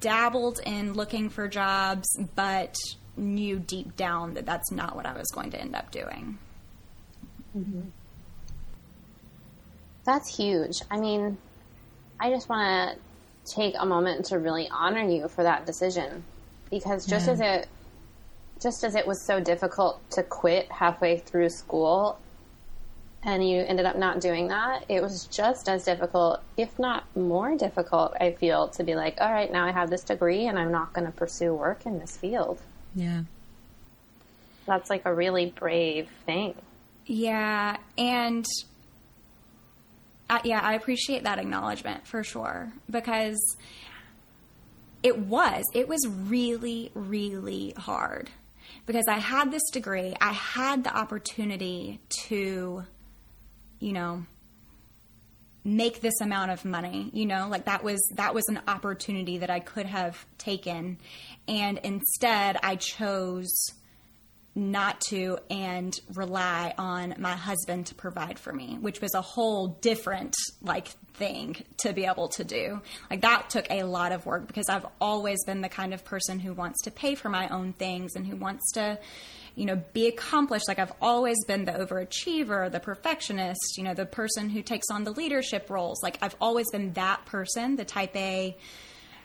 dabbled 0.00 0.60
in 0.64 0.94
looking 0.94 1.28
for 1.28 1.46
jobs, 1.48 2.08
but 2.34 2.74
knew 3.16 3.58
deep 3.58 3.96
down 3.96 4.34
that 4.34 4.46
that's 4.46 4.70
not 4.72 4.96
what 4.96 5.06
I 5.06 5.12
was 5.12 5.26
going 5.34 5.50
to 5.50 5.60
end 5.60 5.76
up 5.76 5.90
doing. 5.90 6.38
Mm-hmm. 7.56 7.88
That's 10.04 10.34
huge. 10.34 10.80
I 10.90 10.98
mean, 10.98 11.38
I 12.18 12.30
just 12.30 12.48
want 12.48 12.98
to 13.46 13.54
take 13.54 13.74
a 13.78 13.86
moment 13.86 14.26
to 14.26 14.38
really 14.38 14.68
honor 14.70 15.02
you 15.02 15.28
for 15.28 15.42
that 15.42 15.66
decision 15.66 16.24
because 16.70 17.06
just 17.06 17.26
yeah. 17.26 17.32
as 17.32 17.40
it 17.40 17.68
just 18.62 18.84
as 18.84 18.94
it 18.94 19.06
was 19.06 19.24
so 19.26 19.40
difficult 19.40 19.98
to 20.10 20.22
quit 20.22 20.70
halfway 20.70 21.18
through 21.18 21.48
school 21.48 22.18
and 23.22 23.46
you 23.46 23.60
ended 23.60 23.86
up 23.86 23.96
not 23.96 24.20
doing 24.20 24.48
that, 24.48 24.84
it 24.88 25.02
was 25.02 25.26
just 25.26 25.68
as 25.68 25.84
difficult, 25.84 26.40
if 26.56 26.78
not 26.78 27.04
more 27.14 27.56
difficult, 27.56 28.14
I 28.20 28.32
feel, 28.32 28.68
to 28.68 28.84
be 28.84 28.94
like, 28.94 29.20
all 29.20 29.30
right, 29.30 29.50
now 29.50 29.66
I 29.66 29.72
have 29.72 29.90
this 29.90 30.02
degree 30.02 30.46
and 30.46 30.58
I'm 30.58 30.72
not 30.72 30.92
going 30.92 31.06
to 31.06 31.12
pursue 31.12 31.54
work 31.54 31.84
in 31.84 31.98
this 31.98 32.16
field. 32.16 32.60
Yeah. 32.94 33.22
That's 34.66 34.88
like 34.88 35.02
a 35.04 35.14
really 35.14 35.52
brave 35.54 36.08
thing. 36.24 36.54
Yeah. 37.04 37.76
And 37.98 38.46
uh, 40.30 40.38
yeah, 40.44 40.60
I 40.60 40.74
appreciate 40.74 41.24
that 41.24 41.40
acknowledgement 41.40 42.06
for 42.06 42.22
sure 42.22 42.72
because 42.88 43.56
it 45.02 45.18
was 45.18 45.64
it 45.74 45.88
was 45.88 46.06
really 46.06 46.92
really 46.94 47.74
hard. 47.76 48.30
Because 48.86 49.04
I 49.08 49.18
had 49.18 49.50
this 49.50 49.68
degree, 49.72 50.14
I 50.20 50.32
had 50.32 50.84
the 50.84 50.96
opportunity 50.96 51.98
to 52.26 52.84
you 53.80 53.92
know 53.92 54.24
make 55.64 56.00
this 56.00 56.20
amount 56.22 56.50
of 56.50 56.64
money 56.64 57.10
you 57.12 57.26
know 57.26 57.46
like 57.50 57.66
that 57.66 57.84
was 57.84 58.00
that 58.14 58.34
was 58.34 58.48
an 58.48 58.58
opportunity 58.66 59.38
that 59.38 59.50
I 59.50 59.58
could 59.58 59.86
have 59.86 60.24
taken. 60.38 60.98
And 61.48 61.78
instead 61.78 62.56
I 62.62 62.76
chose 62.76 63.72
not 64.54 65.00
to 65.00 65.38
and 65.48 65.98
rely 66.14 66.74
on 66.76 67.14
my 67.18 67.36
husband 67.36 67.86
to 67.86 67.94
provide 67.94 68.38
for 68.38 68.52
me, 68.52 68.78
which 68.80 69.00
was 69.00 69.14
a 69.14 69.20
whole 69.20 69.68
different 69.80 70.34
like 70.60 70.88
thing 71.14 71.56
to 71.78 71.92
be 71.92 72.04
able 72.04 72.28
to 72.28 72.42
do. 72.42 72.80
Like 73.10 73.20
that 73.20 73.50
took 73.50 73.70
a 73.70 73.84
lot 73.84 74.12
of 74.12 74.26
work 74.26 74.46
because 74.46 74.68
I've 74.68 74.86
always 75.00 75.38
been 75.44 75.60
the 75.60 75.68
kind 75.68 75.94
of 75.94 76.04
person 76.04 76.40
who 76.40 76.52
wants 76.52 76.82
to 76.82 76.90
pay 76.90 77.14
for 77.14 77.28
my 77.28 77.48
own 77.48 77.74
things 77.74 78.16
and 78.16 78.26
who 78.26 78.36
wants 78.36 78.72
to 78.72 78.98
you 79.56 79.66
know 79.66 79.82
be 79.92 80.06
accomplished 80.06 80.68
like 80.68 80.78
I've 80.78 80.92
always 81.00 81.36
been 81.46 81.64
the 81.64 81.72
overachiever, 81.72 82.70
the 82.72 82.80
perfectionist, 82.80 83.76
you 83.76 83.84
know, 83.84 83.94
the 83.94 84.06
person 84.06 84.48
who 84.48 84.62
takes 84.62 84.86
on 84.90 85.04
the 85.04 85.12
leadership 85.12 85.70
roles. 85.70 86.02
Like 86.02 86.18
I've 86.22 86.36
always 86.40 86.66
been 86.72 86.92
that 86.94 87.24
person, 87.26 87.76
the 87.76 87.84
type 87.84 88.16
A 88.16 88.56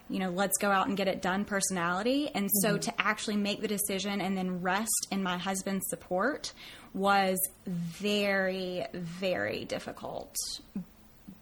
you 0.10 0.20
know, 0.20 0.30
let's 0.30 0.58
go 0.58 0.70
out 0.70 0.88
and 0.88 0.96
get 0.96 1.08
it 1.08 1.22
done 1.22 1.46
personality. 1.46 2.30
And 2.34 2.50
so 2.62 2.72
mm-hmm. 2.72 2.80
to 2.80 3.02
actually 3.02 3.38
make 3.38 3.62
the 3.62 3.68
decision 3.68 4.22
and 4.22 4.38
then 4.38 4.62
rest 4.62 5.08
in 5.12 5.24
my 5.24 5.38
husband's 5.38 5.88
support 5.90 6.54
was 6.94 7.38
very, 7.66 8.86
very 8.94 9.66
difficult. 9.66 10.36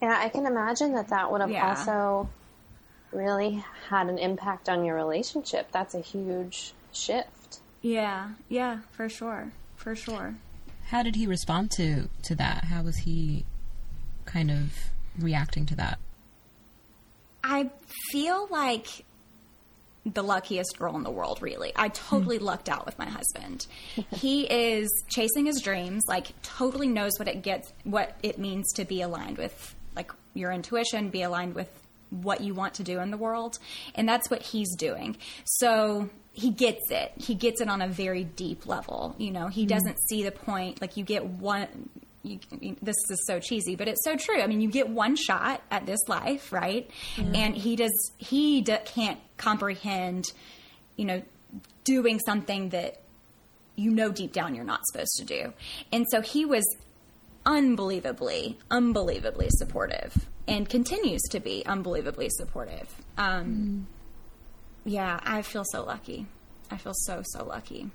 Yeah, 0.01 0.17
I 0.17 0.29
can 0.29 0.45
imagine 0.45 0.93
that 0.95 1.09
that 1.09 1.31
would 1.31 1.41
have 1.41 1.51
yeah. 1.51 1.69
also 1.69 2.29
really 3.11 3.63
had 3.89 4.07
an 4.07 4.17
impact 4.17 4.69
on 4.69 4.83
your 4.83 4.95
relationship. 4.95 5.71
That's 5.71 5.93
a 5.93 6.01
huge 6.01 6.73
shift. 6.91 7.59
Yeah, 7.81 8.29
yeah, 8.49 8.79
for 8.91 9.09
sure. 9.09 9.51
For 9.75 9.95
sure. 9.95 10.35
How 10.87 11.03
did 11.03 11.15
he 11.15 11.27
respond 11.27 11.71
to 11.71 12.09
to 12.23 12.35
that? 12.35 12.65
How 12.65 12.81
was 12.81 12.97
he 12.97 13.45
kind 14.25 14.49
of 14.49 14.73
reacting 15.17 15.65
to 15.67 15.75
that? 15.75 15.99
I 17.63 17.69
feel 18.11 18.47
like 18.49 19.05
the 20.05 20.23
luckiest 20.23 20.77
girl 20.77 20.95
in 20.95 21.03
the 21.03 21.11
world, 21.11 21.41
really. 21.41 21.71
I 21.75 21.89
totally 21.89 22.39
mm. 22.39 22.43
lucked 22.43 22.69
out 22.69 22.85
with 22.85 22.99
my 22.99 23.05
husband. 23.05 23.67
he 24.11 24.43
is 24.43 24.89
chasing 25.09 25.45
his 25.45 25.61
dreams, 25.61 26.03
like 26.07 26.33
totally 26.41 26.87
knows 26.87 27.13
what 27.17 27.27
it 27.27 27.41
gets 27.41 27.71
what 27.83 28.17
it 28.21 28.37
means 28.37 28.71
to 28.73 28.85
be 28.85 29.01
aligned 29.01 29.37
with 29.37 29.75
like 29.95 30.11
your 30.33 30.51
intuition, 30.51 31.09
be 31.09 31.21
aligned 31.21 31.55
with 31.55 31.69
what 32.09 32.41
you 32.41 32.53
want 32.53 32.75
to 32.75 32.83
do 32.83 32.99
in 32.99 33.11
the 33.11 33.17
world. 33.17 33.57
And 33.95 34.07
that's 34.07 34.29
what 34.29 34.41
he's 34.41 34.75
doing. 34.75 35.17
So 35.45 36.09
he 36.33 36.49
gets 36.49 36.91
it. 36.91 37.13
He 37.15 37.35
gets 37.35 37.61
it 37.61 37.69
on 37.69 37.81
a 37.81 37.87
very 37.87 38.23
deep 38.23 38.67
level. 38.67 39.15
You 39.17 39.31
know, 39.31 39.47
he 39.47 39.65
mm. 39.65 39.69
doesn't 39.69 39.97
see 40.09 40.23
the 40.23 40.31
point. 40.31 40.81
Like 40.81 40.97
you 40.97 41.05
get 41.05 41.25
one 41.25 41.89
you, 42.23 42.39
this 42.81 42.95
is 43.09 43.23
so 43.27 43.39
cheesy, 43.39 43.75
but 43.75 43.87
it's 43.87 44.03
so 44.03 44.15
true. 44.15 44.41
I 44.41 44.47
mean, 44.47 44.61
you 44.61 44.69
get 44.69 44.89
one 44.89 45.15
shot 45.15 45.61
at 45.69 45.85
this 45.85 45.99
life, 46.07 46.51
right? 46.53 46.89
Mm-hmm. 47.15 47.35
And 47.35 47.55
he 47.55 47.75
does 47.75 48.11
he 48.17 48.63
can't 48.63 49.19
comprehend, 49.37 50.31
you 50.95 51.05
know, 51.05 51.21
doing 51.83 52.19
something 52.19 52.69
that 52.69 53.01
you 53.75 53.91
know 53.91 54.11
deep 54.11 54.31
down 54.31 54.55
you're 54.55 54.63
not 54.63 54.85
supposed 54.87 55.17
to 55.17 55.25
do. 55.25 55.53
And 55.91 56.05
so 56.09 56.21
he 56.21 56.45
was 56.45 56.63
unbelievably, 57.45 58.57
unbelievably 58.71 59.49
supportive, 59.51 60.29
and 60.47 60.69
continues 60.69 61.21
to 61.31 61.41
be 61.41 61.65
unbelievably 61.65 62.29
supportive. 62.29 62.89
Um, 63.17 63.45
mm-hmm. 63.45 63.81
Yeah, 64.85 65.19
I 65.23 65.41
feel 65.41 65.63
so 65.65 65.83
lucky. 65.83 66.25
I 66.71 66.77
feel 66.77 66.93
so 66.95 67.21
so 67.25 67.43
lucky. 67.45 67.89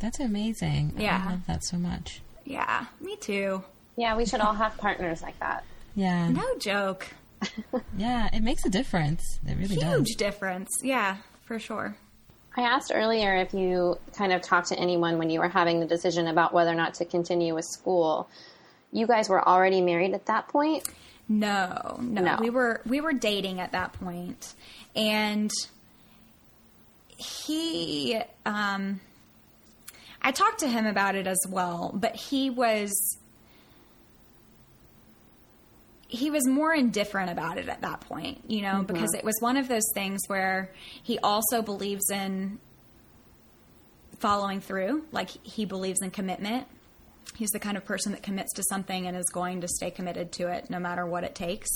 That's 0.00 0.18
amazing. 0.18 0.94
Yeah, 0.98 1.22
I 1.24 1.30
love 1.30 1.46
that 1.46 1.64
so 1.64 1.76
much. 1.76 2.22
Yeah, 2.50 2.86
me 3.00 3.14
too. 3.14 3.62
Yeah, 3.96 4.16
we 4.16 4.26
should 4.26 4.40
all 4.40 4.54
have 4.54 4.76
partners 4.76 5.22
like 5.22 5.38
that. 5.38 5.64
Yeah. 5.94 6.30
No 6.30 6.58
joke. 6.58 7.06
yeah, 7.96 8.28
it 8.32 8.42
makes 8.42 8.64
a 8.64 8.70
difference. 8.70 9.22
It 9.46 9.56
really 9.56 9.76
Huge 9.76 9.80
does. 9.80 9.98
Huge 9.98 10.16
difference. 10.16 10.68
Yeah, 10.82 11.18
for 11.44 11.60
sure. 11.60 11.96
I 12.56 12.62
asked 12.62 12.90
earlier 12.92 13.36
if 13.36 13.54
you 13.54 13.98
kind 14.16 14.32
of 14.32 14.42
talked 14.42 14.68
to 14.68 14.78
anyone 14.78 15.18
when 15.18 15.30
you 15.30 15.38
were 15.38 15.48
having 15.48 15.78
the 15.78 15.86
decision 15.86 16.26
about 16.26 16.52
whether 16.52 16.72
or 16.72 16.74
not 16.74 16.94
to 16.94 17.04
continue 17.04 17.54
with 17.54 17.66
school. 17.66 18.28
You 18.90 19.06
guys 19.06 19.28
were 19.28 19.46
already 19.46 19.80
married 19.80 20.14
at 20.14 20.26
that 20.26 20.48
point? 20.48 20.88
No, 21.28 21.98
no. 22.00 22.22
no. 22.22 22.36
We 22.40 22.50
were 22.50 22.80
we 22.84 23.00
were 23.00 23.12
dating 23.12 23.60
at 23.60 23.70
that 23.72 23.92
point. 23.92 24.54
And 24.96 25.52
he 27.16 28.20
um 28.44 29.00
I 30.22 30.32
talked 30.32 30.60
to 30.60 30.68
him 30.68 30.86
about 30.86 31.14
it 31.14 31.26
as 31.26 31.40
well, 31.48 31.92
but 31.94 32.16
he 32.16 32.50
was 32.50 33.18
he 36.10 36.28
was 36.28 36.46
more 36.46 36.74
indifferent 36.74 37.30
about 37.30 37.56
it 37.56 37.68
at 37.68 37.82
that 37.82 38.00
point, 38.00 38.42
you 38.48 38.62
know, 38.62 38.82
mm-hmm. 38.82 38.92
because 38.92 39.14
it 39.14 39.24
was 39.24 39.36
one 39.38 39.56
of 39.56 39.68
those 39.68 39.88
things 39.94 40.20
where 40.26 40.72
he 41.02 41.20
also 41.20 41.62
believes 41.62 42.10
in 42.10 42.58
following 44.18 44.60
through, 44.60 45.04
like 45.12 45.30
he 45.30 45.64
believes 45.64 46.02
in 46.02 46.10
commitment. 46.10 46.66
He's 47.36 47.50
the 47.50 47.60
kind 47.60 47.76
of 47.76 47.84
person 47.84 48.10
that 48.10 48.24
commits 48.24 48.52
to 48.54 48.62
something 48.68 49.06
and 49.06 49.16
is 49.16 49.30
going 49.32 49.60
to 49.60 49.68
stay 49.68 49.92
committed 49.92 50.32
to 50.32 50.48
it 50.48 50.68
no 50.68 50.80
matter 50.80 51.06
what 51.06 51.22
it 51.22 51.36
takes. 51.36 51.68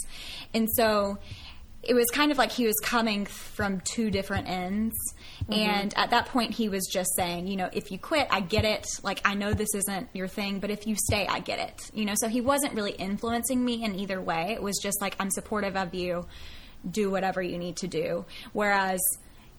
And 0.53 0.69
so 0.69 1.19
it 1.87 1.94
was 1.94 2.07
kind 2.11 2.33
of 2.33 2.38
like 2.38 2.53
he 2.53 2.66
was 2.66 2.79
coming 2.83 3.27
from 3.27 3.81
two 3.81 4.11
different 4.11 4.49
ends. 4.49 4.94
Mm-hmm. 5.42 5.53
And 5.53 5.94
at 5.97 6.11
that 6.11 6.27
point, 6.27 6.53
he 6.53 6.68
was 6.68 6.87
just 6.92 7.11
saying, 7.16 7.47
you 7.47 7.57
know, 7.57 7.70
if 7.73 7.90
you 7.90 7.99
quit, 7.99 8.27
I 8.31 8.40
get 8.40 8.64
it. 8.64 8.87
Like, 9.03 9.20
I 9.25 9.35
know 9.35 9.53
this 9.53 9.75
isn't 9.75 10.09
your 10.12 10.29
thing, 10.29 10.61
but 10.61 10.70
if 10.70 10.87
you 10.87 10.97
stay, 10.97 11.27
I 11.27 11.40
get 11.40 11.59
it. 11.59 11.90
You 11.92 12.05
know, 12.05 12.14
so 12.16 12.29
he 12.29 12.40
wasn't 12.40 12.75
really 12.75 12.92
influencing 12.92 13.64
me 13.64 13.85
in 13.85 13.94
either 13.94 14.20
way. 14.20 14.53
It 14.53 14.62
was 14.62 14.79
just 14.83 15.01
like, 15.01 15.16
I'm 15.18 15.31
supportive 15.31 15.77
of 15.77 15.94
you. 15.94 16.27
do 16.90 17.11
whatever 17.11 17.42
you 17.42 17.59
need 17.59 17.77
to 17.77 17.88
do. 17.88 18.25
Whereas, 18.53 19.01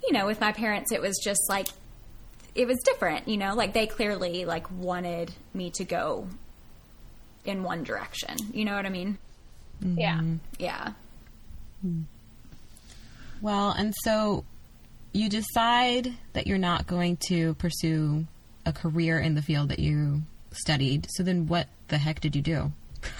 you 0.04 0.14
know, 0.14 0.26
with 0.26 0.40
my 0.40 0.52
parents, 0.52 0.92
it 0.92 1.02
was 1.02 1.20
just 1.24 1.42
like, 1.50 1.68
it 2.54 2.68
was 2.68 2.80
different, 2.84 3.28
you 3.28 3.38
know, 3.38 3.56
like 3.56 3.74
they 3.74 3.88
clearly 3.88 4.46
like 4.46 4.70
wanted 4.72 5.34
me 5.54 5.72
to 5.72 5.84
go 5.84 6.28
in 7.44 7.64
one 7.64 7.84
direction. 7.84 8.36
You 8.54 8.66
know 8.66 8.76
what 8.76 8.86
I 8.86 8.90
mean? 8.90 9.18
Yeah. 9.82 10.22
Yeah. 10.58 10.92
Well, 13.42 13.72
and 13.72 13.94
so 14.04 14.44
you 15.14 15.30
decide 15.30 16.14
that 16.34 16.48
you're 16.48 16.58
not 16.58 16.88
going 16.88 17.18
to 17.28 17.54
pursue 17.56 18.26
a 18.66 18.74
career 18.74 19.20
in 19.20 19.36
the 19.36 19.42
field 19.42 19.70
that 19.70 19.80
you 19.80 20.24
studied. 20.52 21.08
So 21.12 21.24
then 21.24 21.48
what 21.48 21.68
the 21.88 21.98
heck 21.98 22.20
did 22.22 22.36
you 22.36 22.42
do? 22.42 22.72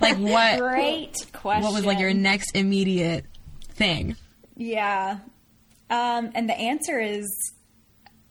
like 0.00 0.16
what 0.18 0.58
Great 0.60 1.14
question. 1.32 1.62
what 1.62 1.72
was 1.72 1.86
like 1.86 1.98
your 2.00 2.12
next 2.12 2.56
immediate 2.56 3.24
thing? 3.74 4.16
Yeah. 4.56 5.18
Um, 5.88 6.32
and 6.34 6.48
the 6.48 6.58
answer 6.58 6.98
is 7.00 7.26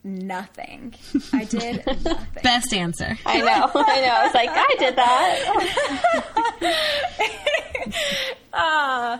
nothing. 0.03 0.93
I 1.33 1.45
did 1.45 1.85
nothing. 2.03 2.17
Best 2.43 2.73
answer. 2.73 3.17
I 3.25 3.39
know. 3.39 3.71
I 3.73 4.01
know. 4.01 4.21
It's 4.25 4.35
like 4.35 4.49
I 4.51 4.75
did 4.77 4.95
that. 4.97 5.53
Uh, 8.53 9.17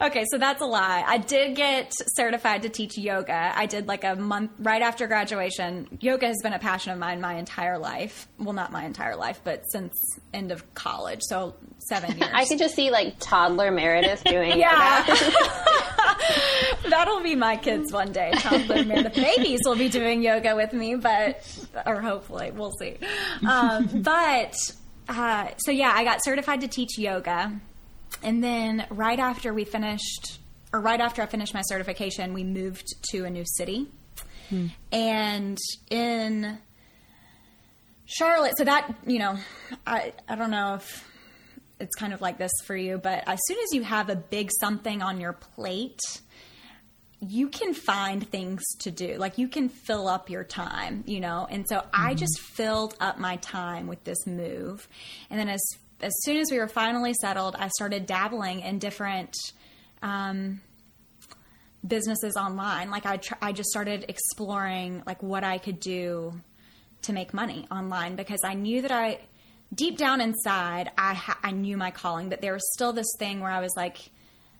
okay, 0.00 0.24
so 0.30 0.38
that's 0.38 0.60
a 0.62 0.66
lie. 0.66 1.04
I 1.06 1.18
did 1.18 1.56
get 1.56 1.92
certified 2.14 2.62
to 2.62 2.68
teach 2.68 2.96
yoga. 2.98 3.52
I 3.54 3.66
did 3.66 3.86
like 3.88 4.04
a 4.04 4.14
month 4.16 4.52
right 4.58 4.82
after 4.82 5.06
graduation. 5.06 5.98
Yoga 6.00 6.26
has 6.26 6.36
been 6.42 6.52
a 6.52 6.58
passion 6.58 6.92
of 6.92 6.98
mine 6.98 7.20
my 7.20 7.34
entire 7.34 7.78
life. 7.78 8.28
Well, 8.38 8.52
not 8.54 8.72
my 8.72 8.84
entire 8.84 9.16
life, 9.16 9.40
but 9.44 9.62
since 9.70 9.92
end 10.32 10.52
of 10.52 10.74
college. 10.74 11.20
So 11.22 11.56
seven 11.78 12.16
years. 12.18 12.30
I 12.32 12.44
could 12.44 12.58
just 12.58 12.74
see 12.74 12.90
like 12.90 13.16
toddler 13.18 13.70
Meredith 13.70 14.24
doing 14.24 14.52
Yeah. 14.58 15.04
yoga. 15.06 15.32
That'll 16.88 17.22
be 17.22 17.34
my 17.34 17.56
kids 17.56 17.92
one 17.92 18.12
day. 18.12 18.30
Toddler 18.34 18.84
Meredith 18.84 19.14
babies 19.14 19.60
will 19.64 19.76
be 19.76 19.88
doing 19.88 20.22
yoga 20.22 20.54
with 20.56 20.72
me, 20.72 20.94
but 20.94 21.42
or 21.86 22.00
hopefully 22.00 22.50
we'll 22.50 22.72
see. 22.72 22.96
Um, 23.46 23.86
but 24.02 24.54
uh, 25.08 25.48
so 25.58 25.70
yeah, 25.70 25.92
I 25.94 26.04
got 26.04 26.22
certified 26.24 26.60
to 26.62 26.68
teach 26.68 26.98
yoga, 26.98 27.60
and 28.22 28.42
then 28.42 28.86
right 28.90 29.18
after 29.18 29.52
we 29.52 29.64
finished, 29.64 30.38
or 30.72 30.80
right 30.80 31.00
after 31.00 31.22
I 31.22 31.26
finished 31.26 31.54
my 31.54 31.62
certification, 31.62 32.32
we 32.32 32.44
moved 32.44 32.86
to 33.10 33.24
a 33.24 33.30
new 33.30 33.44
city, 33.56 33.88
hmm. 34.48 34.66
and 34.92 35.58
in 35.90 36.58
Charlotte. 38.06 38.56
So 38.56 38.64
that 38.64 38.94
you 39.06 39.18
know, 39.18 39.36
I 39.86 40.12
I 40.28 40.34
don't 40.36 40.50
know 40.50 40.74
if 40.74 41.08
it's 41.80 41.94
kind 41.94 42.12
of 42.12 42.20
like 42.20 42.38
this 42.38 42.52
for 42.64 42.76
you, 42.76 42.98
but 42.98 43.24
as 43.26 43.38
soon 43.46 43.58
as 43.58 43.72
you 43.72 43.82
have 43.82 44.10
a 44.10 44.16
big 44.16 44.50
something 44.60 45.02
on 45.02 45.20
your 45.20 45.32
plate, 45.32 46.00
you 47.20 47.48
can 47.48 47.74
find 47.74 48.28
things 48.28 48.62
to 48.80 48.90
do. 48.90 49.16
Like 49.16 49.38
you 49.38 49.48
can 49.48 49.68
fill 49.68 50.08
up 50.08 50.30
your 50.30 50.44
time, 50.44 51.02
you 51.06 51.20
know? 51.20 51.46
And 51.50 51.68
so 51.68 51.84
I 51.92 52.10
mm-hmm. 52.10 52.18
just 52.18 52.40
filled 52.40 52.94
up 53.00 53.18
my 53.18 53.36
time 53.36 53.86
with 53.86 54.02
this 54.04 54.26
move. 54.26 54.88
And 55.30 55.38
then 55.38 55.48
as 55.48 55.60
as 56.00 56.12
soon 56.22 56.36
as 56.36 56.50
we 56.50 56.58
were 56.58 56.68
finally 56.68 57.14
settled, 57.14 57.56
I 57.58 57.68
started 57.68 58.06
dabbling 58.06 58.60
in 58.60 58.78
different 58.78 59.34
um, 60.02 60.60
businesses 61.86 62.36
online. 62.36 62.90
Like 62.90 63.06
I 63.06 63.16
tr- 63.16 63.34
I 63.42 63.52
just 63.52 63.70
started 63.70 64.04
exploring 64.08 65.02
like 65.06 65.22
what 65.22 65.44
I 65.44 65.58
could 65.58 65.80
do 65.80 66.40
to 67.02 67.12
make 67.12 67.32
money 67.32 67.66
online 67.70 68.16
because 68.16 68.40
I 68.44 68.54
knew 68.54 68.82
that 68.82 68.92
I 68.92 69.20
deep 69.74 69.98
down 69.98 70.20
inside 70.20 70.90
I 70.96 71.14
ha- 71.14 71.38
I 71.42 71.50
knew 71.50 71.76
my 71.76 71.90
calling, 71.90 72.28
but 72.28 72.40
there 72.40 72.52
was 72.52 72.72
still 72.72 72.92
this 72.92 73.12
thing 73.18 73.40
where 73.40 73.50
I 73.50 73.60
was 73.60 73.72
like 73.76 74.10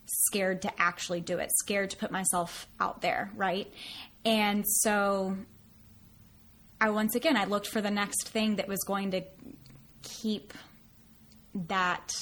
scared 0.07 0.63
to 0.63 0.73
actually 0.81 1.21
do 1.21 1.39
it, 1.39 1.51
scared 1.61 1.91
to 1.91 1.97
put 1.97 2.11
myself 2.11 2.67
out 2.81 3.03
there, 3.03 3.31
right? 3.37 3.73
And 4.25 4.65
so 4.67 5.37
I 6.81 6.91
once 6.91 7.15
again 7.15 7.37
I 7.37 7.45
looked 7.45 7.69
for 7.69 7.81
the 7.81 7.91
next 7.91 8.29
thing 8.29 8.57
that 8.57 8.69
was 8.69 8.83
going 8.85 9.13
to 9.13 9.23
keep 10.03 10.53
that 11.55 12.13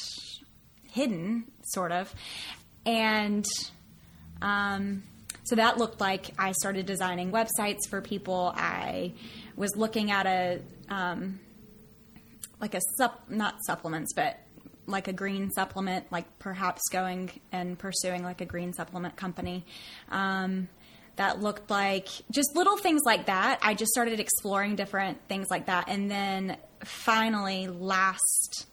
hidden, 0.84 1.44
sort 1.62 1.92
of. 1.92 2.14
And 2.84 3.44
um, 4.40 5.02
so 5.44 5.56
that 5.56 5.78
looked 5.78 6.00
like 6.00 6.30
I 6.38 6.52
started 6.52 6.86
designing 6.86 7.32
websites 7.32 7.88
for 7.88 8.00
people. 8.00 8.52
I 8.56 9.12
was 9.56 9.76
looking 9.76 10.10
at 10.10 10.26
a 10.26 10.60
um, 10.88 11.40
like 12.60 12.74
a 12.74 12.80
sup 12.96 13.28
not 13.28 13.56
supplements, 13.64 14.12
but 14.14 14.38
like 14.86 15.08
a 15.08 15.12
green 15.12 15.50
supplement, 15.50 16.10
like 16.10 16.38
perhaps 16.38 16.82
going 16.90 17.30
and 17.52 17.78
pursuing 17.78 18.22
like 18.22 18.40
a 18.40 18.44
green 18.44 18.72
supplement 18.72 19.16
company. 19.16 19.64
Um, 20.10 20.68
that 21.16 21.40
looked 21.40 21.70
like 21.70 22.08
just 22.30 22.54
little 22.54 22.76
things 22.76 23.00
like 23.06 23.26
that. 23.26 23.58
I 23.62 23.72
just 23.72 23.90
started 23.92 24.20
exploring 24.20 24.76
different 24.76 25.18
things 25.28 25.46
like 25.50 25.66
that, 25.66 25.88
and 25.88 26.10
then 26.10 26.56
finally 26.84 27.68
last 27.68 28.66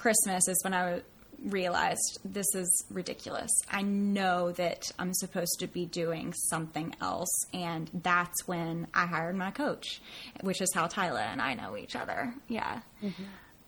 Christmas 0.00 0.48
is 0.48 0.58
when 0.64 0.72
I 0.72 1.02
realized 1.44 2.20
this 2.24 2.46
is 2.54 2.84
ridiculous. 2.90 3.50
I 3.70 3.82
know 3.82 4.50
that 4.52 4.90
I'm 4.98 5.12
supposed 5.12 5.56
to 5.60 5.66
be 5.66 5.84
doing 5.84 6.32
something 6.32 6.94
else, 7.02 7.28
and 7.52 7.90
that's 8.02 8.48
when 8.48 8.86
I 8.94 9.04
hired 9.04 9.36
my 9.36 9.50
coach, 9.50 10.00
which 10.40 10.62
is 10.62 10.72
how 10.74 10.86
Tyler 10.86 11.20
and 11.20 11.42
I 11.42 11.52
know 11.52 11.76
each 11.76 11.96
other. 11.96 12.32
Yeah. 12.48 12.80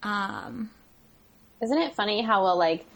Um, 0.03 0.71
Isn't 1.63 1.79
it 1.83 1.95
funny 1.95 2.23
how 2.23 2.45
we'll 2.45 2.59
like 2.59 2.87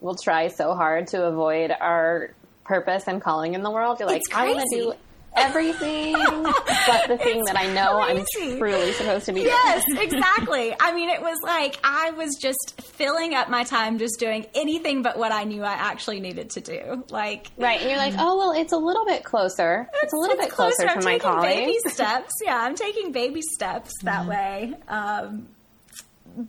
we'll 0.00 0.16
try 0.16 0.48
so 0.48 0.74
hard 0.74 1.06
to 1.08 1.26
avoid 1.26 1.70
our 1.70 2.34
purpose 2.64 3.04
and 3.06 3.22
calling 3.22 3.54
in 3.54 3.62
the 3.62 3.70
world? 3.70 4.00
You're 4.00 4.08
like, 4.08 4.22
I'm 4.32 4.48
gonna 4.52 4.64
do 4.70 4.94
everything 5.36 6.14
but 6.14 7.08
the 7.08 7.18
thing 7.22 7.44
that 7.44 7.58
I 7.58 7.72
know 7.72 8.02
crazy. 8.04 8.52
I'm 8.52 8.58
truly 8.58 8.92
supposed 8.92 9.26
to 9.26 9.32
be 9.32 9.40
doing. 9.40 9.52
Yes, 9.52 9.82
exactly. 9.98 10.74
I 10.78 10.92
mean, 10.94 11.08
it 11.10 11.20
was 11.20 11.38
like 11.42 11.78
I 11.82 12.10
was 12.10 12.36
just 12.40 12.80
filling 12.80 13.34
up 13.34 13.48
my 13.48 13.64
time 13.64 13.98
just 13.98 14.18
doing 14.18 14.46
anything 14.54 15.02
but 15.02 15.18
what 15.18 15.32
I 15.32 15.44
knew 15.44 15.62
I 15.62 15.72
actually 15.72 16.20
needed 16.20 16.50
to 16.50 16.60
do. 16.60 17.04
Like. 17.10 17.50
Right. 17.58 17.80
And 17.80 17.88
you're 17.88 17.98
like, 17.98 18.14
oh 18.18 18.36
well 18.36 18.52
it's 18.52 18.72
a 18.72 18.78
little 18.78 19.04
bit 19.04 19.24
closer. 19.24 19.88
It's, 20.02 20.12
a 20.12 20.16
little 20.16 20.36
bit 20.36 20.50
closer, 20.50 20.86
I'm 20.86 21.00
to 21.00 21.04
my 21.04 21.12
taking 21.12 21.20
calling. 21.20 21.50
baby 21.50 21.78
steps. 21.88 22.32
Yeah, 22.44 22.56
I'm 22.56 22.74
taking 22.74 23.12
baby 23.12 23.42
steps 23.42 23.92
that 24.02 24.26
way. 24.26 24.74
Um, 24.88 25.48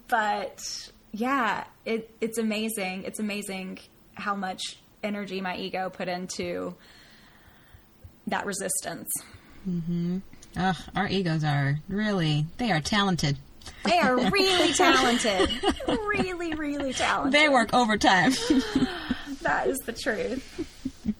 but 0.07 0.89
yeah, 1.11 1.65
it, 1.85 2.09
it's 2.21 2.37
amazing. 2.37 3.03
It's 3.03 3.19
amazing 3.19 3.79
how 4.15 4.35
much 4.35 4.77
energy 5.03 5.41
my 5.41 5.55
ego 5.57 5.89
put 5.89 6.07
into 6.07 6.75
that 8.27 8.45
resistance. 8.45 9.09
Mm-hmm. 9.67 10.19
Ugh, 10.57 10.75
our 10.95 11.07
egos 11.07 11.43
are 11.43 11.79
really 11.89 12.45
they 12.57 12.71
are 12.71 12.81
talented. 12.81 13.37
They 13.83 13.97
are 13.99 14.15
really 14.15 14.73
talented. 14.77 15.49
really, 15.87 16.53
really 16.53 16.93
talented. 16.93 17.33
They 17.33 17.49
work 17.49 17.73
overtime. 17.73 18.33
That 19.41 19.67
is 19.67 19.77
the 19.85 19.93
truth. 19.93 21.13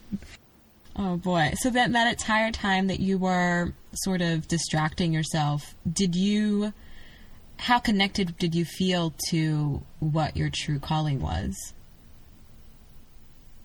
oh 0.95 1.17
boy. 1.17 1.53
So 1.59 1.69
that 1.69 1.91
that 1.93 2.07
entire 2.07 2.51
time 2.51 2.87
that 2.87 2.99
you 2.99 3.19
were 3.19 3.73
sort 3.93 4.21
of 4.21 4.47
distracting 4.47 5.13
yourself, 5.13 5.75
did 5.91 6.15
you 6.15 6.73
how 7.57 7.77
connected 7.77 8.35
did 8.39 8.55
you 8.55 8.65
feel 8.65 9.13
to 9.29 9.83
what 9.99 10.35
your 10.35 10.49
true 10.51 10.79
calling 10.79 11.21
was? 11.21 11.55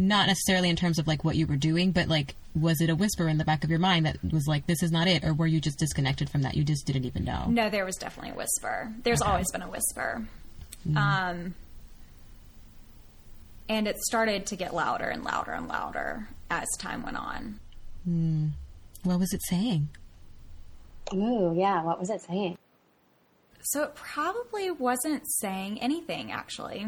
Not 0.01 0.29
necessarily 0.29 0.71
in 0.71 0.77
terms 0.77 0.99
of 0.99 1.07
like 1.07 1.25
what 1.25 1.37
you 1.37 1.47
were 1.47 1.57
doing, 1.57 1.93
but 1.93 2.09
like 2.09 2.35
was 2.55 2.81
it 2.81 2.89
a 2.89 2.97
whisper 2.97 3.29
in 3.29 3.37
the 3.37 3.45
back 3.45 3.63
of 3.65 3.71
your 3.71 3.79
mind 3.79 4.07
that 4.07 4.17
was 4.33 4.47
like 4.49 4.67
this 4.67 4.83
is 4.83 4.91
not 4.91 5.07
it 5.07 5.23
or 5.25 5.35
were 5.35 5.47
you 5.47 5.61
just 5.61 5.79
disconnected 5.79 6.31
from 6.31 6.41
that? 6.43 6.57
You 6.57 6.65
just 6.65 6.87
didn't 6.87 7.05
even 7.05 7.23
know. 7.25 7.45
No, 7.49 7.69
there 7.69 7.85
was 7.85 7.97
definitely 7.97 8.33
a 8.33 8.35
whisper. 8.35 8.93
There's 9.05 9.21
Okay. 9.21 9.31
always 9.31 9.51
been 9.53 9.61
a 9.63 9.69
whisper. 9.69 10.27
Um, 10.97 11.55
and 13.69 13.87
it 13.87 13.99
started 14.01 14.47
to 14.47 14.57
get 14.57 14.75
louder 14.75 15.05
and 15.05 15.23
louder 15.23 15.53
and 15.53 15.69
louder 15.69 16.29
as 16.51 16.67
time 16.79 17.03
went 17.03 17.19
on. 17.19 17.61
What 19.05 19.19
was 19.19 19.33
it 19.35 19.43
saying? 19.49 19.91
Ooh, 21.13 21.53
yeah, 21.55 21.83
what 21.85 22.01
was 22.01 22.09
it 22.09 22.23
saying? 22.23 22.57
So 23.63 23.83
it 23.83 23.95
probably 23.95 24.71
wasn't 24.71 25.25
saying 25.41 25.79
anything, 25.83 26.33
actually. 26.33 26.87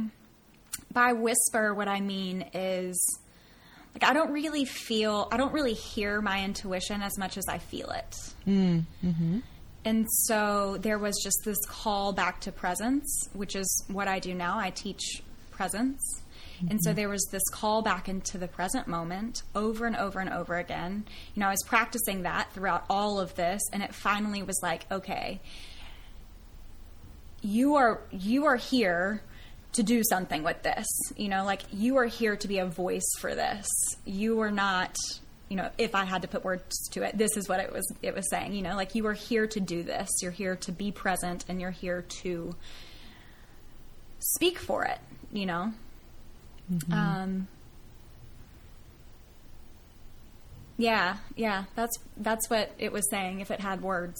By 0.92 1.12
whisper, 1.12 1.74
what 1.74 1.88
I 1.88 2.00
mean 2.00 2.42
is 2.52 2.98
like 3.94 4.04
I 4.04 4.12
don't 4.12 4.32
really 4.32 4.64
feel, 4.64 5.28
I 5.30 5.36
don't 5.36 5.52
really 5.52 5.74
hear 5.74 6.20
my 6.20 6.44
intuition 6.44 7.02
as 7.02 7.18
much 7.18 7.36
as 7.36 7.44
I 7.48 7.58
feel 7.58 7.90
it. 7.90 8.16
Mm, 8.46 8.84
mm-hmm. 9.04 9.38
And 9.84 10.06
so 10.10 10.78
there 10.80 10.98
was 10.98 11.20
just 11.22 11.38
this 11.44 11.58
call 11.66 12.12
back 12.12 12.40
to 12.42 12.52
presence, 12.52 13.28
which 13.32 13.56
is 13.56 13.84
what 13.88 14.08
I 14.08 14.18
do 14.18 14.34
now. 14.34 14.58
I 14.58 14.70
teach 14.70 15.22
presence. 15.50 16.22
And 16.70 16.80
so 16.82 16.90
mm-hmm. 16.90 16.96
there 16.96 17.08
was 17.08 17.26
this 17.32 17.42
call 17.50 17.82
back 17.82 18.08
into 18.08 18.38
the 18.38 18.46
present 18.46 18.86
moment 18.86 19.42
over 19.54 19.84
and 19.84 19.96
over 19.96 20.20
and 20.20 20.30
over 20.30 20.56
again. 20.56 21.04
You 21.34 21.40
know, 21.40 21.48
I 21.48 21.50
was 21.50 21.64
practicing 21.66 22.22
that 22.22 22.52
throughout 22.52 22.84
all 22.88 23.18
of 23.18 23.34
this, 23.34 23.60
and 23.72 23.82
it 23.82 23.92
finally 23.92 24.44
was 24.44 24.60
like, 24.62 24.86
okay, 24.90 25.40
you 27.40 27.74
are 27.74 28.00
you 28.12 28.44
are 28.44 28.54
here 28.54 29.22
to 29.72 29.82
do 29.82 30.02
something 30.04 30.42
with 30.42 30.62
this. 30.62 30.86
You 31.16 31.28
know, 31.28 31.44
like 31.44 31.62
you 31.72 31.96
are 31.96 32.06
here 32.06 32.36
to 32.36 32.48
be 32.48 32.58
a 32.58 32.66
voice 32.66 33.10
for 33.18 33.34
this. 33.34 33.66
You 34.04 34.40
are 34.40 34.50
not, 34.50 34.94
you 35.48 35.56
know, 35.56 35.70
if 35.78 35.94
I 35.94 36.04
had 36.04 36.22
to 36.22 36.28
put 36.28 36.44
words 36.44 36.88
to 36.90 37.02
it, 37.02 37.16
this 37.16 37.36
is 37.36 37.48
what 37.48 37.60
it 37.60 37.72
was 37.72 37.90
it 38.02 38.14
was 38.14 38.28
saying, 38.30 38.54
you 38.54 38.62
know, 38.62 38.76
like 38.76 38.94
you 38.94 39.06
are 39.06 39.14
here 39.14 39.46
to 39.46 39.60
do 39.60 39.82
this. 39.82 40.08
You're 40.20 40.32
here 40.32 40.56
to 40.56 40.72
be 40.72 40.92
present 40.92 41.44
and 41.48 41.60
you're 41.60 41.70
here 41.70 42.02
to 42.22 42.54
speak 44.18 44.58
for 44.58 44.84
it, 44.84 44.98
you 45.32 45.46
know. 45.46 45.72
Um 46.90 47.48
Yeah, 50.78 51.18
yeah, 51.36 51.64
that's 51.76 51.96
that's 52.16 52.48
what 52.50 52.72
it 52.78 52.92
was 52.92 53.08
saying 53.10 53.40
if 53.40 53.50
it 53.50 53.60
had 53.60 53.82
words. 53.82 54.18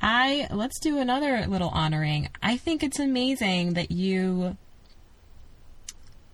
I 0.00 0.48
let's 0.50 0.78
do 0.80 0.98
another 0.98 1.46
little 1.46 1.68
honoring. 1.70 2.28
I 2.42 2.56
think 2.56 2.82
it's 2.82 2.98
amazing 2.98 3.74
that 3.74 3.90
you 3.90 4.56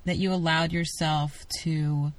that 0.04 0.16
you 0.16 0.32
allowed 0.32 0.72
yourself 0.72 1.46
to 1.62 2.12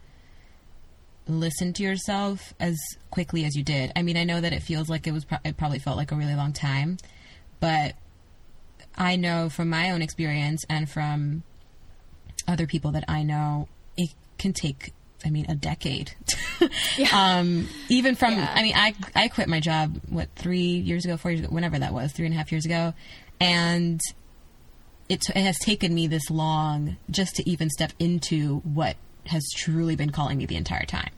listen 1.28 1.74
to 1.74 1.84
yourself 1.84 2.54
as 2.60 2.80
quickly 3.10 3.46
as 3.46 3.56
you 3.56 3.64
did. 3.64 3.92
I 3.96 4.02
mean, 4.02 4.18
I 4.18 4.24
know 4.24 4.42
that 4.42 4.54
it 4.54 4.62
feels 4.62 4.90
like 4.90 5.08
it 5.08 5.12
was 5.12 5.26
pro- 5.26 5.40
it 5.44 5.58
probably 5.58 5.80
felt 5.80 5.98
like 5.98 6.12
a 6.12 6.16
really 6.16 6.36
long 6.36 6.54
time, 6.54 6.98
but 7.60 7.96
I 8.96 9.16
know 9.16 9.50
from 9.50 9.70
my 9.70 9.92
own 9.92 10.02
experience 10.02 10.64
and 10.70 10.90
from 10.90 11.44
other 12.48 12.68
people 12.68 12.92
that 12.92 13.06
I 13.08 13.24
know, 13.24 13.68
it 13.98 14.10
can 14.38 14.54
take 14.54 14.94
I 15.26 15.30
mean, 15.30 15.46
a 15.50 15.56
decade. 15.56 16.14
um, 17.14 17.68
even 17.90 18.16
from, 18.16 18.34
Yeah. 18.34 18.52
I 18.54 18.64
mean, 18.64 18.76
I 18.76 18.94
I 19.16 19.28
quit 19.28 19.48
my 19.48 19.60
job 19.60 20.00
what 20.10 20.30
three 20.36 20.60
years 20.78 21.06
ago, 21.06 21.18
four 21.18 21.32
years 21.32 21.44
ago, 21.46 21.54
whenever 21.54 21.80
that 21.80 21.94
was, 21.94 22.12
three 22.12 22.26
and 22.26 22.34
a 22.34 22.38
half 22.38 22.52
years 22.52 22.66
ago, 22.66 22.94
and 23.40 24.00
it, 25.10 25.22
it 25.30 25.42
has 25.42 25.58
taken 25.60 25.94
me 25.94 26.08
this 26.08 26.30
long 26.30 26.98
just 27.10 27.36
to 27.36 27.50
even 27.50 27.70
step 27.70 27.94
into 28.00 28.58
what 28.60 28.96
has 29.28 29.44
truly 29.56 29.96
been 29.96 30.12
calling 30.12 30.38
me 30.38 30.46
the 30.46 30.56
entire 30.56 30.86
time. 30.86 31.12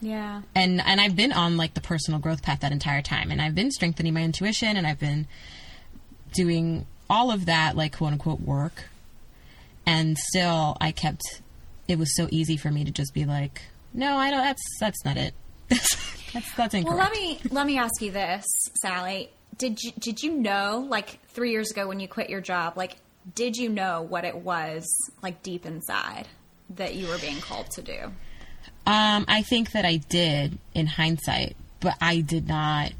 Yeah. 0.00 0.42
And 0.54 0.80
and 0.80 1.00
I've 1.00 1.16
been 1.16 1.32
on 1.32 1.56
like 1.56 1.74
the 1.74 1.80
personal 1.80 2.20
growth 2.20 2.42
path 2.42 2.60
that 2.60 2.72
entire 2.72 3.02
time, 3.02 3.30
and 3.30 3.42
I've 3.42 3.54
been 3.54 3.70
strengthening 3.70 4.14
my 4.14 4.22
intuition, 4.22 4.76
and 4.76 4.86
I've 4.86 5.00
been 5.00 5.26
doing 6.32 6.86
all 7.10 7.30
of 7.30 7.46
that 7.46 7.76
like 7.76 7.96
quote 7.96 8.12
unquote 8.12 8.40
work, 8.40 8.84
and 9.86 10.16
still 10.16 10.76
I 10.80 10.92
kept. 10.92 11.22
It 11.88 11.98
was 11.98 12.14
so 12.14 12.28
easy 12.30 12.56
for 12.56 12.70
me 12.70 12.84
to 12.84 12.90
just 12.90 13.14
be 13.14 13.24
like, 13.24 13.62
no, 13.94 14.16
I 14.16 14.30
don't. 14.30 14.42
That's 14.44 14.62
that's 14.78 15.04
not 15.04 15.16
it. 15.16 15.34
that's 15.68 16.54
that's 16.54 16.74
incorrect. 16.74 16.84
Well, 16.86 16.96
let 16.98 17.12
me 17.12 17.40
let 17.50 17.66
me 17.66 17.78
ask 17.78 18.00
you 18.00 18.10
this, 18.12 18.44
Sally. 18.82 19.30
Did 19.56 19.82
you 19.82 19.92
did 19.98 20.22
you 20.22 20.34
know 20.34 20.86
like 20.88 21.18
3 21.30 21.50
years 21.50 21.70
ago 21.70 21.88
when 21.88 21.98
you 21.98 22.06
quit 22.06 22.30
your 22.30 22.40
job, 22.40 22.76
like 22.76 22.96
did 23.34 23.56
you 23.56 23.68
know 23.68 24.02
what 24.02 24.24
it 24.24 24.36
was 24.36 24.86
like 25.22 25.42
deep 25.42 25.66
inside 25.66 26.28
that 26.70 26.94
you 26.94 27.08
were 27.08 27.18
being 27.18 27.40
called 27.40 27.70
to 27.72 27.82
do? 27.82 28.12
Um, 28.86 29.24
I 29.26 29.42
think 29.42 29.72
that 29.72 29.84
I 29.84 29.96
did 29.96 30.58
in 30.74 30.86
hindsight, 30.86 31.56
but 31.80 31.94
I 32.00 32.20
did 32.20 32.46
not. 32.46 32.92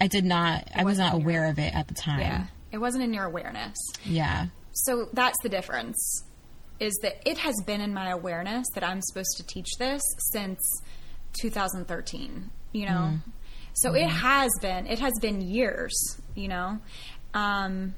I 0.00 0.06
did 0.08 0.24
not. 0.24 0.68
I 0.74 0.84
was 0.84 0.98
not 0.98 1.14
in 1.14 1.20
your- 1.20 1.30
aware 1.30 1.50
of 1.50 1.58
it 1.58 1.74
at 1.74 1.88
the 1.88 1.94
time. 1.94 2.20
Yeah. 2.20 2.44
It 2.72 2.78
wasn't 2.78 3.04
in 3.04 3.14
your 3.14 3.24
awareness. 3.24 3.76
Yeah. 4.04 4.46
So 4.72 5.08
that's 5.12 5.36
the 5.42 5.48
difference. 5.48 6.24
Is 6.78 6.98
that 7.02 7.26
it 7.28 7.38
has 7.38 7.54
been 7.64 7.80
in 7.80 7.94
my 7.94 8.10
awareness 8.10 8.66
that 8.74 8.84
I'm 8.84 9.00
supposed 9.00 9.36
to 9.38 9.46
teach 9.46 9.68
this 9.78 10.02
since 10.32 10.60
2013. 11.40 12.50
You 12.72 12.86
know, 12.86 12.90
mm-hmm. 12.92 13.30
so 13.74 13.94
it 13.94 14.00
mm-hmm. 14.00 14.16
has 14.16 14.50
been. 14.60 14.86
It 14.86 14.98
has 14.98 15.14
been 15.20 15.40
years. 15.40 16.20
You 16.34 16.48
know, 16.48 16.78
um, 17.32 17.94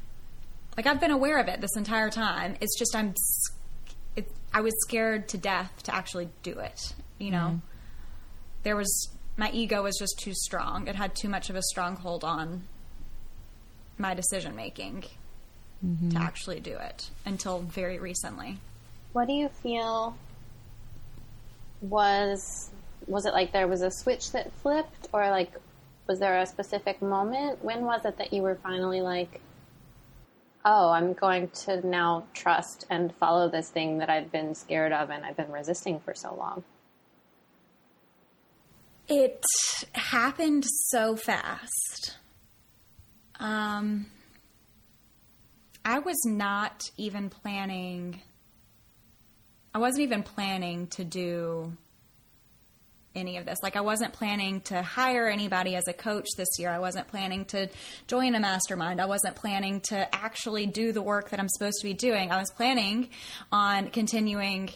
like 0.77 0.87
I've 0.87 1.01
been 1.01 1.11
aware 1.11 1.39
of 1.39 1.49
it 1.49 1.61
this 1.61 1.77
entire 1.77 2.11
time. 2.11 2.57
It's 2.61 2.79
just 2.79 2.95
I'm. 2.95 3.15
It, 4.15 4.31
I 4.53 4.61
was 4.61 4.75
scared 4.83 5.29
to 5.31 5.39
death 5.39 5.73
to 5.85 5.95
actually 5.95 6.29
do 6.43 6.59
it. 6.59 6.95
You 7.19 7.33
know, 7.33 7.39
mm-hmm. 7.39 7.57
there 8.63 8.77
was 8.77 9.11
my 9.37 9.51
ego 9.53 9.83
was 9.83 9.97
just 9.99 10.19
too 10.19 10.35
strong. 10.35 10.87
It 10.87 10.97
had 10.97 11.15
too 11.15 11.29
much 11.29 11.51
of 11.51 11.57
a 11.57 11.63
stronghold 11.63 12.25
on 12.25 12.65
my 13.97 14.15
decision 14.15 14.55
making 14.55 15.05
to 16.11 16.19
actually 16.19 16.59
do 16.59 16.77
it 16.77 17.11
until 17.25 17.61
very 17.61 17.99
recently. 17.99 18.59
What 19.13 19.27
do 19.27 19.33
you 19.33 19.49
feel 19.49 20.17
was 21.81 22.71
was 23.07 23.25
it 23.25 23.33
like 23.33 23.53
there 23.53 23.69
was 23.69 23.83
a 23.83 23.91
switch 23.91 24.33
that 24.33 24.53
flipped 24.53 25.09
or 25.13 25.31
like 25.31 25.53
was 26.07 26.19
there 26.19 26.39
a 26.39 26.47
specific 26.47 27.01
moment? 27.03 27.65
When 27.65 27.85
was 27.85 28.05
it 28.05 28.19
that 28.19 28.33
you 28.33 28.43
were 28.43 28.57
finally 28.57 29.01
like 29.01 29.41
oh, 30.65 30.91
I'm 30.91 31.15
going 31.15 31.49
to 31.49 31.87
now 31.87 32.25
trust 32.35 32.85
and 32.91 33.15
follow 33.15 33.49
this 33.49 33.71
thing 33.71 33.99
that 33.99 34.11
I've 34.11 34.31
been 34.31 34.55
scared 34.55 34.93
of 34.93 35.09
and 35.09 35.25
I've 35.25 35.37
been 35.37 35.51
resisting 35.51 35.99
for 36.01 36.15
so 36.15 36.35
long? 36.35 36.63
It 39.09 39.43
happened 39.93 40.65
so 40.67 41.17
fast. 41.17 42.19
Um, 43.41 44.07
I 45.85 46.01
was 46.01 46.19
not 46.27 46.83
even 46.99 47.31
planning. 47.31 48.21
I 49.79 49.81
wasn't 49.81 50.03
even 50.03 50.25
planning 50.25 50.89
to 50.89 51.05
do 51.05 51.73
any 53.15 53.37
of 53.37 53.47
this. 53.47 53.61
Like, 53.63 53.77
I 53.77 53.81
wasn't 53.81 54.13
planning 54.13 54.61
to 54.63 54.83
hire 54.83 55.29
anybody 55.29 55.77
as 55.77 55.87
a 55.87 55.93
coach 55.93 56.27
this 56.37 56.49
year. 56.59 56.69
I 56.69 56.81
wasn't 56.81 57.07
planning 57.07 57.45
to 57.45 57.69
join 58.09 58.35
a 58.35 58.41
mastermind. 58.41 59.01
I 59.01 59.07
wasn't 59.07 59.37
planning 59.37 59.81
to 59.83 60.13
actually 60.13 60.67
do 60.67 60.91
the 60.91 61.01
work 61.01 61.31
that 61.31 61.39
I'm 61.39 61.49
supposed 61.49 61.77
to 61.81 61.87
be 61.87 61.95
doing. 61.95 62.33
I 62.33 62.41
was 62.41 62.51
planning 62.51 63.11
on 63.53 63.91
continuing 63.91 64.71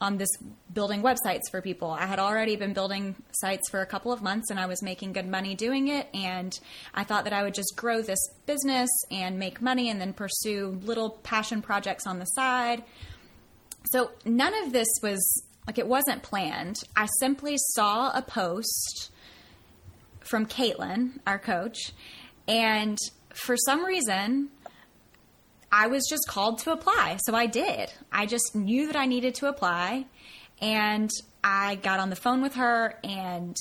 on 0.00 0.18
this 0.18 0.30
building 0.72 1.00
websites 1.00 1.42
for 1.52 1.62
people. 1.62 1.92
I 1.92 2.06
had 2.06 2.18
already 2.18 2.56
been 2.56 2.72
building 2.72 3.14
sites 3.30 3.70
for 3.70 3.82
a 3.82 3.86
couple 3.86 4.10
of 4.10 4.20
months 4.20 4.50
and 4.50 4.58
I 4.58 4.66
was 4.66 4.82
making 4.82 5.12
good 5.12 5.28
money 5.28 5.54
doing 5.54 5.86
it. 5.86 6.08
And 6.12 6.58
I 6.92 7.04
thought 7.04 7.22
that 7.22 7.32
I 7.32 7.44
would 7.44 7.54
just 7.54 7.74
grow 7.76 8.02
this 8.02 8.18
business 8.46 8.90
and 9.12 9.38
make 9.38 9.62
money 9.62 9.90
and 9.90 10.00
then 10.00 10.12
pursue 10.12 10.80
little 10.82 11.10
passion 11.10 11.62
projects 11.62 12.04
on 12.04 12.18
the 12.18 12.24
side. 12.24 12.82
So 13.90 14.10
none 14.24 14.54
of 14.64 14.72
this 14.72 14.88
was 15.02 15.44
like 15.66 15.78
it 15.78 15.86
wasn't 15.86 16.22
planned. 16.22 16.82
I 16.96 17.06
simply 17.18 17.56
saw 17.58 18.10
a 18.10 18.22
post 18.22 19.10
from 20.20 20.46
Caitlin, 20.46 21.18
our 21.26 21.38
coach, 21.38 21.92
and 22.48 22.98
for 23.34 23.56
some 23.56 23.84
reason, 23.84 24.48
I 25.70 25.88
was 25.88 26.06
just 26.08 26.28
called 26.28 26.58
to 26.60 26.72
apply. 26.72 27.18
So 27.24 27.34
I 27.34 27.46
did. 27.46 27.92
I 28.12 28.26
just 28.26 28.54
knew 28.54 28.86
that 28.86 28.96
I 28.96 29.06
needed 29.06 29.34
to 29.36 29.48
apply. 29.48 30.06
And 30.60 31.10
I 31.42 31.74
got 31.74 31.98
on 31.98 32.10
the 32.10 32.16
phone 32.16 32.42
with 32.42 32.54
her 32.54 32.98
and 33.02 33.56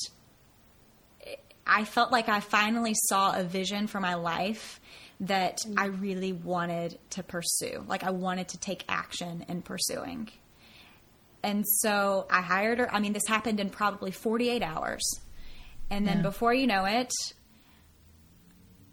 I 1.65 1.85
felt 1.85 2.11
like 2.11 2.29
I 2.29 2.39
finally 2.39 2.93
saw 2.93 3.37
a 3.37 3.43
vision 3.43 3.87
for 3.87 3.99
my 3.99 4.13
life 4.13 4.79
that 5.27 5.59
mm. 5.67 5.73
I 5.77 5.85
really 5.85 6.33
wanted 6.33 6.99
to 7.11 7.23
pursue. 7.23 7.83
Like 7.87 8.03
I 8.03 8.11
wanted 8.11 8.49
to 8.49 8.59
take 8.59 8.83
action 8.87 9.45
in 9.47 9.61
pursuing. 9.61 10.29
And 11.43 11.65
so 11.67 12.25
I 12.29 12.41
hired 12.41 12.79
her. 12.79 12.93
I 12.93 12.99
mean, 12.99 13.13
this 13.13 13.27
happened 13.27 13.59
in 13.59 13.69
probably 13.69 14.11
48 14.11 14.61
hours. 14.61 15.03
And 15.89 16.07
then 16.07 16.21
before 16.21 16.53
you 16.53 16.65
know 16.65 16.85
it, 16.85 17.11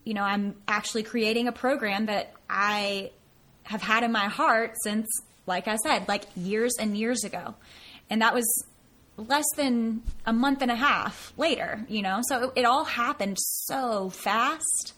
you 0.04 0.14
know, 0.14 0.22
I'm 0.22 0.56
actually 0.66 1.04
creating 1.04 1.48
a 1.48 1.52
program 1.52 2.06
that 2.06 2.34
I 2.48 3.12
have 3.62 3.80
had 3.80 4.02
in 4.02 4.10
my 4.12 4.26
heart 4.26 4.74
since, 4.82 5.06
like 5.46 5.68
I 5.68 5.76
said, 5.76 6.08
like 6.08 6.24
years 6.36 6.72
and 6.78 6.96
years 6.96 7.22
ago. 7.24 7.54
And 8.10 8.20
that 8.20 8.34
was 8.34 8.44
less 9.16 9.44
than 9.56 10.02
a 10.26 10.32
month 10.32 10.62
and 10.62 10.70
a 10.70 10.74
half 10.74 11.32
later, 11.36 11.84
you 11.88 12.02
know? 12.02 12.20
So 12.28 12.48
it, 12.48 12.60
it 12.60 12.64
all 12.64 12.84
happened 12.84 13.38
so 13.38 14.10
fast. 14.10 14.94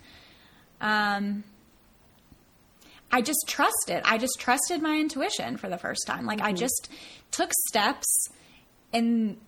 Um, 0.83 1.45
I 3.11 3.23
just 3.23 3.45
trusted. 3.47 4.03
I 4.05 4.19
just 4.19 4.35
trusted 4.39 4.83
my 4.83 4.99
intuition 4.99 5.57
for 5.57 5.69
the 5.69 5.79
first 5.79 6.07
time. 6.07 6.27
Like 6.27 6.41
I 6.41 6.53
just 6.53 6.91
took 7.31 7.51
steps 7.69 8.29
and 8.93 9.39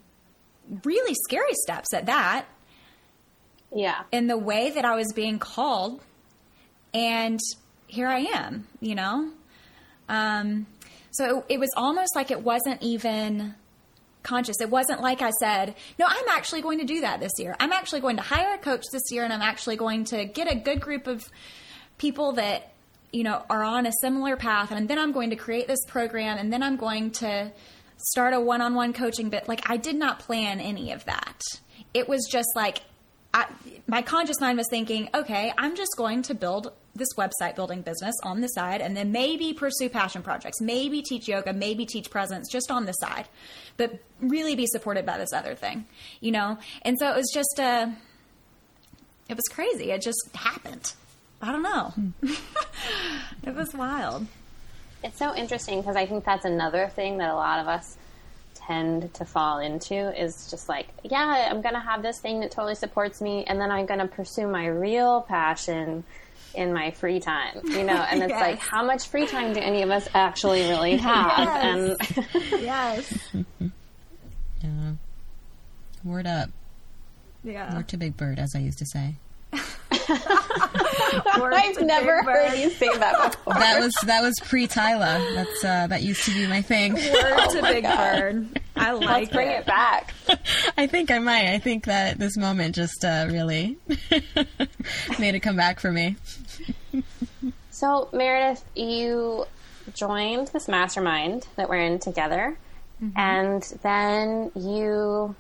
really 0.85 1.15
scary 1.25 1.55
steps 1.65 1.93
at 1.93 2.07
that 2.07 2.47
Yeah. 3.75 4.03
in 4.13 4.27
the 4.29 4.39
way 4.39 4.71
that 4.71 4.85
I 4.85 4.95
was 4.97 5.13
being 5.15 5.39
called. 5.39 6.01
And 6.93 7.41
here 7.87 8.09
I 8.09 8.21
am, 8.21 8.67
you 8.81 8.95
know? 8.95 9.31
Um, 10.09 10.67
so 11.11 11.41
it, 11.49 11.55
it 11.55 11.61
was 11.61 11.71
almost 11.77 12.15
like 12.15 12.31
it 12.31 12.43
wasn't 12.43 12.83
even 12.83 13.55
conscious. 14.25 14.61
It 14.61 14.71
wasn't 14.71 15.01
like 15.01 15.23
I 15.23 15.31
said, 15.31 15.77
no, 15.99 16.07
I'm 16.09 16.29
actually 16.31 16.63
going 16.63 16.81
to 16.81 16.85
do 16.85 17.03
that 17.03 17.21
this 17.21 17.33
year. 17.39 17.55
I'm 17.61 17.73
actually 17.73 18.01
going 18.01 18.17
to 18.17 18.23
hire 18.23 18.55
a 18.55 18.59
coach 18.59 18.83
this 18.91 19.13
year 19.13 19.23
and 19.23 19.33
I'm 19.33 19.43
actually 19.43 19.77
going 19.77 20.05
to 20.07 20.25
get 20.25 20.51
a 20.51 20.57
good 20.57 20.81
group 20.81 21.07
of 21.07 21.25
people 21.99 22.33
that, 22.33 22.73
you 23.13 23.23
know, 23.23 23.45
are 23.49 23.63
on 23.63 23.87
a 23.87 23.93
similar 24.01 24.37
path. 24.37 24.73
And 24.73 24.89
then 24.89 24.99
I'm 24.99 25.13
going 25.13 25.31
to 25.31 25.37
create 25.37 25.69
this 25.69 25.85
program 25.87 26.39
and 26.39 26.53
then 26.53 26.63
I'm 26.63 26.77
going 26.77 27.13
to 27.13 27.53
start 27.99 28.35
a 28.35 28.41
one 28.41 28.61
on 28.61 28.75
one 28.75 28.93
coaching 28.93 29.29
bit. 29.31 29.47
Like 29.47 29.71
I 29.71 29.77
did 29.77 29.95
not 29.95 30.19
plan 30.19 30.59
any 30.59 30.91
of 30.91 31.05
that. 31.05 31.41
It 31.93 32.09
was 32.09 32.27
just 32.29 32.49
like, 32.57 32.81
I, 33.35 33.47
my 33.87 34.01
conscious 34.01 34.41
mind 34.41 34.57
was 34.57 34.69
thinking, 34.71 35.11
okay, 35.13 35.53
I'm 35.59 35.77
just 35.77 35.97
going 35.97 36.23
to 36.23 36.35
build 36.35 36.73
this 36.95 37.09
website 37.19 37.57
building 37.57 37.83
business 37.83 38.15
on 38.23 38.41
the 38.41 38.47
side 38.49 38.81
and 38.81 38.97
then 38.97 39.11
maybe 39.11 39.53
pursue 39.53 39.91
passion 39.91 40.23
projects, 40.23 40.61
maybe 40.61 41.03
teach 41.03 41.27
yoga, 41.27 41.53
maybe 41.53 41.85
teach 41.85 42.11
presence 42.11 42.49
just 42.51 42.71
on 42.71 42.87
the 42.87 42.93
side, 42.93 43.27
but 43.77 43.99
really 44.21 44.55
be 44.55 44.67
supported 44.67 45.05
by 45.05 45.19
this 45.19 45.33
other 45.33 45.57
thing, 45.57 45.85
you 46.21 46.31
know? 46.31 46.57
And 46.83 46.97
so 46.99 47.11
it 47.11 47.17
was 47.17 47.31
just, 47.35 47.59
a, 47.59 47.93
it 49.29 49.35
was 49.35 49.45
crazy. 49.51 49.91
It 49.91 50.01
just 50.01 50.31
happened. 50.35 50.93
I 51.43 51.51
don't 51.51 51.63
know. 51.63 51.89
Hmm. 51.91 52.11
it 53.43 53.55
was 53.55 53.75
wild. 53.75 54.27
It's 55.03 55.19
so 55.19 55.35
interesting 55.35 55.81
because 55.81 55.97
I 55.97 56.07
think 56.07 56.25
that's 56.25 56.45
another 56.45 56.89
thing 56.89 57.19
that 57.19 57.31
a 57.31 57.35
lot 57.35 57.59
of 57.59 57.67
us 57.67 57.99
tend 58.67 59.13
to 59.15 59.25
fall 59.25 59.59
into 59.59 59.95
is 60.21 60.51
just 60.51 60.69
like, 60.69 60.89
yeah, 61.03 61.49
I'm 61.51 61.61
going 61.63 61.75
to 61.75 61.81
have 61.81 62.03
this 62.03 62.19
thing 62.19 62.41
that 62.41 62.51
totally 62.51 62.75
supports 62.75 63.21
me, 63.21 63.45
and 63.45 63.61
then 63.61 63.71
I'm 63.71 63.87
going 63.87 64.01
to 64.01 64.07
pursue 64.09 64.47
my 64.47 64.67
real 64.67 65.23
passion 65.23 66.05
in 66.55 66.73
my 66.73 66.93
free 66.93 67.19
time, 67.21 67.61
you 67.65 67.83
know? 67.83 67.97
And 68.11 68.23
it's 68.23 68.31
Yes. 68.31 68.41
like, 68.41 68.59
how 68.61 68.85
much 68.85 69.09
free 69.09 69.27
time 69.27 69.53
do 69.55 69.61
any 69.61 69.83
of 69.83 69.91
us 69.91 70.09
actually 70.15 70.63
really 70.69 70.97
have? 70.99 71.49
And 71.49 71.97
Yes. 72.63 73.13
Yeah. 74.63 74.93
Word 76.03 76.27
up. 76.27 76.49
Yeah. 77.43 77.75
Word 77.77 77.89
to 77.89 77.97
Big 77.99 78.17
Bird, 78.17 78.39
as 78.39 78.55
I 78.55 78.61
used 78.61 78.79
to 78.79 78.87
say. 78.87 79.17
I've 81.27 81.81
never 81.81 82.23
heard 82.23 82.57
you 82.59 82.71
say 82.71 82.89
that 82.99 83.33
before. 83.33 83.55
That 83.55 83.81
was 83.81 83.93
that 84.05 84.23
was 84.23 84.35
pre 84.43 84.67
Tyla. 84.67 85.25
That's 85.35 85.65
uh, 85.65 85.87
that 85.89 86.03
used 86.03 86.25
to 86.25 86.33
be 86.33 86.47
my 86.47 86.63
thing. 86.63 86.95
Word 86.95 87.51
to 87.51 87.63
Big 87.63 87.85
Bird. 87.85 88.61
I 88.77 88.93
like 88.93 89.09
Let's 89.09 89.33
bring 89.33 89.49
it 89.49 89.67
back. 89.67 90.13
I 90.77 90.87
think 90.87 91.11
I 91.11 91.19
might. 91.19 91.53
I 91.53 91.59
think 91.59 91.85
that 91.85 92.19
this 92.19 92.37
moment 92.37 92.75
just 92.75 93.05
uh, 93.05 93.29
really 93.31 93.77
made 95.19 95.35
it 95.35 95.41
come 95.41 95.57
back 95.57 95.81
for 95.81 95.93
me. 95.93 96.17
So, 97.71 98.09
Meredith, 98.13 98.65
you 98.75 99.47
joined 99.93 100.49
this 100.49 100.69
mastermind 100.69 101.47
that 101.57 101.69
we're 101.69 101.81
in 101.81 101.99
together, 101.99 102.57
and 103.17 103.63
then 103.83 104.51
you 104.55 105.35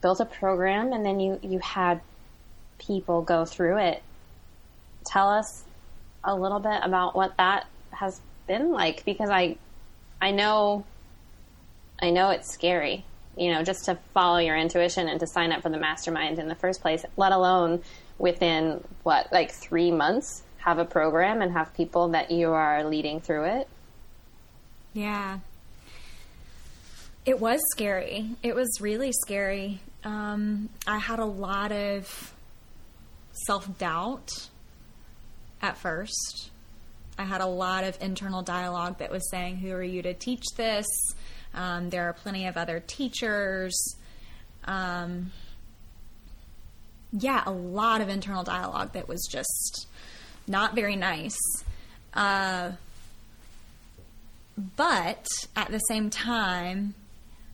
built 0.00 0.20
a 0.20 0.24
program, 0.24 0.92
and 0.92 1.04
then 1.04 1.20
you, 1.20 1.38
you 1.42 1.58
had 1.58 2.00
people 2.78 3.22
go 3.22 3.44
through 3.44 3.78
it. 3.78 4.02
Tell 5.08 5.28
us 5.28 5.64
a 6.22 6.34
little 6.34 6.60
bit 6.60 6.80
about 6.82 7.16
what 7.16 7.36
that 7.38 7.66
has 7.92 8.20
been 8.46 8.72
like, 8.72 9.04
because 9.04 9.30
I, 9.30 9.56
I 10.20 10.30
know, 10.30 10.84
I 12.00 12.10
know 12.10 12.30
it's 12.30 12.52
scary. 12.52 13.04
You 13.36 13.52
know, 13.52 13.62
just 13.62 13.84
to 13.86 13.96
follow 14.14 14.38
your 14.38 14.56
intuition 14.56 15.08
and 15.08 15.20
to 15.20 15.26
sign 15.26 15.52
up 15.52 15.62
for 15.62 15.68
the 15.68 15.78
mastermind 15.78 16.38
in 16.38 16.48
the 16.48 16.56
first 16.56 16.82
place, 16.82 17.04
let 17.16 17.32
alone 17.32 17.82
within 18.18 18.82
what, 19.04 19.32
like 19.32 19.52
three 19.52 19.90
months, 19.92 20.42
have 20.58 20.78
a 20.78 20.84
program 20.84 21.40
and 21.40 21.52
have 21.52 21.72
people 21.74 22.08
that 22.08 22.30
you 22.30 22.50
are 22.50 22.84
leading 22.84 23.20
through 23.20 23.44
it. 23.44 23.68
Yeah. 24.92 25.38
It 27.24 27.40
was 27.40 27.60
scary. 27.70 28.30
It 28.42 28.54
was 28.54 28.68
really 28.80 29.12
scary. 29.12 29.80
Um, 30.02 30.68
I 30.86 30.98
had 30.98 31.20
a 31.20 31.24
lot 31.24 31.72
of 31.72 32.34
self 33.46 33.78
doubt 33.78 34.30
at 35.60 35.76
first. 35.76 36.50
I 37.18 37.24
had 37.24 37.40
a 37.40 37.46
lot 37.46 37.84
of 37.84 38.00
internal 38.00 38.42
dialogue 38.42 38.98
that 38.98 39.10
was 39.10 39.28
saying, 39.30 39.56
Who 39.56 39.72
are 39.72 39.82
you 39.82 40.02
to 40.02 40.14
teach 40.14 40.44
this? 40.56 40.86
Um, 41.54 41.90
there 41.90 42.08
are 42.08 42.12
plenty 42.12 42.46
of 42.46 42.56
other 42.56 42.80
teachers. 42.80 43.96
Um, 44.64 45.32
yeah, 47.12 47.42
a 47.46 47.50
lot 47.50 48.00
of 48.00 48.08
internal 48.08 48.44
dialogue 48.44 48.92
that 48.92 49.08
was 49.08 49.26
just 49.30 49.86
not 50.46 50.74
very 50.74 50.96
nice. 50.96 51.38
Uh, 52.14 52.72
but 54.76 55.26
at 55.56 55.70
the 55.70 55.78
same 55.78 56.10
time, 56.10 56.94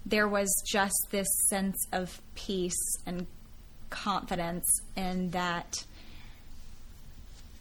there 0.06 0.28
was 0.28 0.50
just 0.70 0.94
this 1.10 1.28
sense 1.48 1.76
of 1.92 2.20
peace 2.34 2.96
and 3.06 3.26
confidence 3.90 4.64
in 4.96 5.30
that 5.30 5.84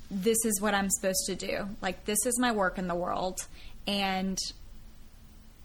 this 0.09 0.45
is 0.45 0.61
what 0.61 0.73
I'm 0.73 0.89
supposed 0.89 1.25
to 1.27 1.35
do. 1.35 1.67
Like, 1.81 2.05
this 2.05 2.25
is 2.25 2.39
my 2.39 2.51
work 2.51 2.77
in 2.77 2.87
the 2.87 2.95
world. 2.95 3.39
And 3.87 4.37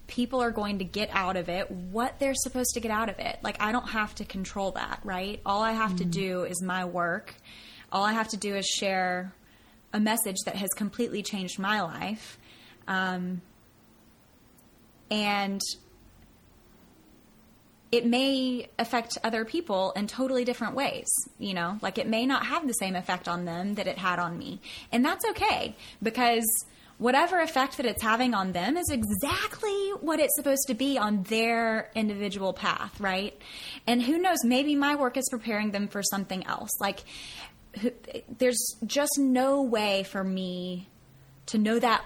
people 0.06 0.42
are 0.42 0.50
going 0.50 0.78
to 0.78 0.84
get 0.84 1.10
out 1.12 1.36
of 1.36 1.48
it 1.48 1.70
what 1.70 2.18
they're 2.18 2.34
supposed 2.34 2.70
to 2.74 2.80
get 2.80 2.90
out 2.90 3.08
of 3.08 3.18
it. 3.18 3.38
Like, 3.42 3.60
I 3.60 3.72
don't 3.72 3.88
have 3.90 4.14
to 4.16 4.24
control 4.24 4.72
that, 4.72 5.00
right? 5.04 5.40
All 5.46 5.62
I 5.62 5.72
have 5.72 5.96
to 5.96 6.04
do 6.04 6.42
is 6.42 6.62
my 6.62 6.84
work. 6.84 7.34
All 7.92 8.02
I 8.04 8.12
have 8.12 8.28
to 8.28 8.36
do 8.36 8.54
is 8.56 8.66
share 8.66 9.32
a 9.92 10.00
message 10.00 10.36
that 10.44 10.56
has 10.56 10.70
completely 10.76 11.22
changed 11.22 11.58
my 11.58 11.82
life. 11.82 12.38
Um, 12.86 13.42
and 15.10 15.60
it 17.90 18.04
may 18.04 18.68
affect 18.78 19.16
other 19.24 19.44
people 19.44 19.92
in 19.92 20.06
totally 20.06 20.44
different 20.44 20.74
ways, 20.74 21.06
you 21.38 21.54
know? 21.54 21.78
Like 21.80 21.98
it 21.98 22.06
may 22.06 22.26
not 22.26 22.46
have 22.46 22.66
the 22.66 22.74
same 22.74 22.94
effect 22.94 23.28
on 23.28 23.44
them 23.44 23.74
that 23.74 23.86
it 23.86 23.98
had 23.98 24.18
on 24.18 24.36
me. 24.36 24.60
And 24.92 25.04
that's 25.04 25.24
okay 25.30 25.74
because 26.02 26.44
whatever 26.98 27.40
effect 27.40 27.76
that 27.78 27.86
it's 27.86 28.02
having 28.02 28.34
on 28.34 28.52
them 28.52 28.76
is 28.76 28.90
exactly 28.90 29.90
what 30.00 30.20
it's 30.20 30.34
supposed 30.36 30.66
to 30.66 30.74
be 30.74 30.98
on 30.98 31.22
their 31.24 31.90
individual 31.94 32.52
path, 32.52 33.00
right? 33.00 33.40
And 33.86 34.02
who 34.02 34.18
knows, 34.18 34.38
maybe 34.44 34.74
my 34.74 34.96
work 34.96 35.16
is 35.16 35.26
preparing 35.30 35.70
them 35.70 35.88
for 35.88 36.02
something 36.02 36.46
else. 36.46 36.70
Like 36.80 37.04
there's 38.38 38.76
just 38.84 39.18
no 39.18 39.62
way 39.62 40.02
for 40.02 40.22
me 40.22 40.88
to 41.46 41.58
know 41.58 41.78
that 41.78 42.04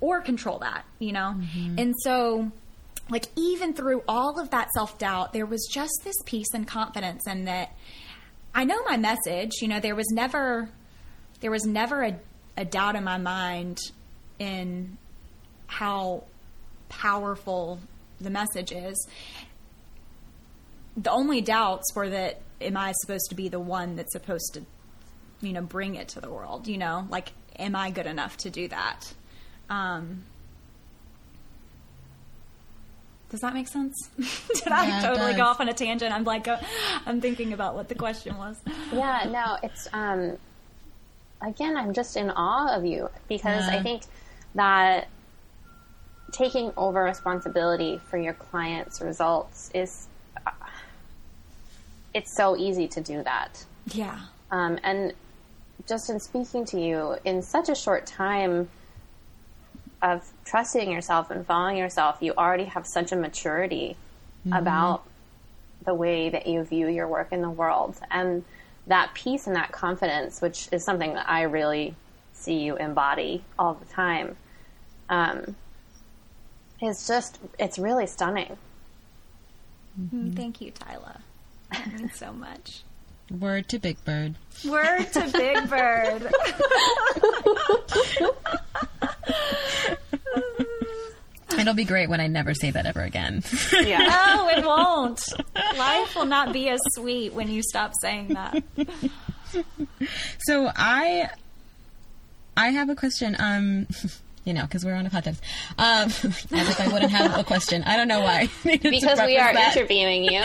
or 0.00 0.20
control 0.20 0.58
that, 0.60 0.84
you 0.98 1.12
know? 1.12 1.34
Mm-hmm. 1.36 1.78
And 1.78 1.94
so, 2.02 2.52
like, 3.08 3.26
even 3.36 3.72
through 3.72 4.02
all 4.08 4.40
of 4.40 4.50
that 4.50 4.70
self 4.72 4.98
doubt, 4.98 5.32
there 5.32 5.46
was 5.46 5.68
just 5.70 6.00
this 6.04 6.16
peace 6.24 6.52
and 6.54 6.66
confidence, 6.66 7.26
and 7.26 7.46
that 7.46 7.72
I 8.54 8.64
know 8.64 8.82
my 8.84 8.96
message, 8.96 9.60
you 9.60 9.68
know, 9.68 9.80
there 9.80 9.94
was 9.94 10.10
never, 10.10 10.70
there 11.40 11.50
was 11.50 11.64
never 11.64 12.02
a, 12.02 12.18
a 12.56 12.64
doubt 12.64 12.96
in 12.96 13.04
my 13.04 13.18
mind 13.18 13.78
in 14.38 14.96
how 15.66 16.24
powerful 16.88 17.78
the 18.20 18.30
message 18.30 18.72
is. 18.72 19.06
The 20.96 21.10
only 21.10 21.42
doubts 21.42 21.94
were 21.94 22.08
that, 22.08 22.40
am 22.60 22.76
I 22.76 22.92
supposed 22.92 23.28
to 23.28 23.34
be 23.34 23.48
the 23.48 23.60
one 23.60 23.96
that's 23.96 24.12
supposed 24.12 24.54
to, 24.54 24.62
you 25.42 25.52
know, 25.52 25.60
bring 25.60 25.96
it 25.96 26.08
to 26.08 26.20
the 26.20 26.30
world, 26.30 26.66
you 26.66 26.78
know? 26.78 27.06
Like, 27.10 27.32
am 27.58 27.76
I 27.76 27.90
good 27.90 28.06
enough 28.06 28.38
to 28.38 28.50
do 28.50 28.68
that? 28.68 29.12
Um, 29.68 30.22
does 33.30 33.40
that 33.40 33.54
make 33.54 33.68
sense? 33.68 34.08
Did 34.54 34.68
I 34.72 34.86
Yeah, 34.86 34.98
it 34.98 35.02
totally 35.06 35.34
go 35.34 35.42
off 35.44 35.60
on 35.60 35.68
a 35.68 35.72
tangent? 35.74 36.12
I'm 36.14 36.24
like, 36.24 36.46
uh, 36.48 36.58
I'm 37.06 37.20
thinking 37.20 37.52
about 37.52 37.74
what 37.74 37.88
the 37.88 37.94
question 37.94 38.36
was. 38.36 38.56
Yeah, 38.92 39.28
no, 39.30 39.58
it's 39.62 39.88
um 39.92 40.36
again, 41.42 41.76
I'm 41.76 41.92
just 41.92 42.16
in 42.16 42.30
awe 42.30 42.74
of 42.76 42.84
you 42.84 43.10
because 43.28 43.66
Yeah. 43.66 43.78
I 43.78 43.82
think 43.82 44.02
that 44.54 45.08
taking 46.32 46.72
over 46.76 47.02
responsibility 47.02 48.00
for 48.08 48.18
your 48.18 48.32
clients' 48.34 49.00
results 49.00 49.70
is 49.74 50.06
uh, 50.46 50.50
it's 52.14 52.34
so 52.34 52.56
easy 52.56 52.88
to 52.88 53.00
do 53.00 53.22
that. 53.22 53.64
Yeah. 53.92 54.18
Um, 54.50 54.78
and 54.82 55.12
just 55.86 56.08
in 56.10 56.18
speaking 56.20 56.64
to 56.66 56.80
you 56.80 57.16
in 57.24 57.42
such 57.42 57.68
a 57.68 57.74
short 57.74 58.06
time 58.06 58.68
of 60.02 60.28
trusting 60.44 60.90
yourself 60.90 61.30
and 61.30 61.46
following 61.46 61.76
yourself, 61.76 62.18
you 62.20 62.32
already 62.36 62.64
have 62.64 62.86
such 62.86 63.12
a 63.12 63.16
maturity 63.16 63.96
about 64.52 65.02
the 65.84 65.94
way 65.94 66.28
that 66.28 66.46
you 66.46 66.62
view 66.62 66.88
your 66.88 67.08
work 67.08 67.32
in 67.32 67.42
the 67.42 67.50
world. 67.50 67.96
And 68.10 68.44
that 68.86 69.12
peace 69.14 69.46
and 69.46 69.56
that 69.56 69.72
confidence, 69.72 70.40
which 70.40 70.68
is 70.70 70.84
something 70.84 71.14
that 71.14 71.28
I 71.28 71.42
really 71.42 71.94
see 72.32 72.60
you 72.60 72.76
embody 72.76 73.42
all 73.58 73.74
the 73.74 73.86
time, 73.86 74.36
um, 75.08 75.56
is 76.80 77.06
just, 77.06 77.38
it's 77.58 77.78
really 77.78 78.06
stunning. 78.06 78.56
Mm, 79.98 80.36
Thank 80.36 80.60
you, 80.60 80.70
Tyla. 80.70 81.20
That 81.72 81.92
means 81.94 82.14
so 82.14 82.32
much. 82.32 82.82
Word 83.30 83.68
to 83.70 83.78
Big 83.78 84.04
Bird. 84.04 84.36
Word 84.64 85.06
to 85.12 85.30
Big 85.32 85.68
Bird. 85.68 86.30
It'll 91.66 91.74
be 91.74 91.84
great 91.84 92.08
when 92.08 92.20
I 92.20 92.28
never 92.28 92.54
say 92.54 92.70
that 92.70 92.86
ever 92.86 93.02
again. 93.02 93.42
Yeah. 93.72 93.98
no, 93.98 94.48
it 94.48 94.64
won't. 94.64 95.20
Life 95.76 96.14
will 96.14 96.24
not 96.24 96.52
be 96.52 96.68
as 96.68 96.78
sweet 96.94 97.32
when 97.34 97.50
you 97.50 97.60
stop 97.60 97.90
saying 98.00 98.28
that. 98.34 98.62
so 100.38 100.70
I 100.76 101.28
I 102.56 102.68
have 102.68 102.88
a 102.88 102.94
question. 102.94 103.34
Um 103.40 103.88
you 104.44 104.54
know, 104.54 104.62
because 104.62 104.84
we're 104.84 104.94
on 104.94 105.06
a 105.06 105.10
podcast. 105.10 105.40
Um, 105.76 106.04
as 106.56 106.68
if 106.70 106.80
I 106.80 106.86
wouldn't 106.86 107.10
have 107.10 107.36
a 107.36 107.42
question. 107.42 107.82
I 107.82 107.96
don't 107.96 108.06
know 108.06 108.20
why. 108.20 108.48
because 108.62 109.20
we 109.22 109.36
are 109.38 109.52
that. 109.52 109.76
interviewing 109.76 110.22
you. 110.22 110.40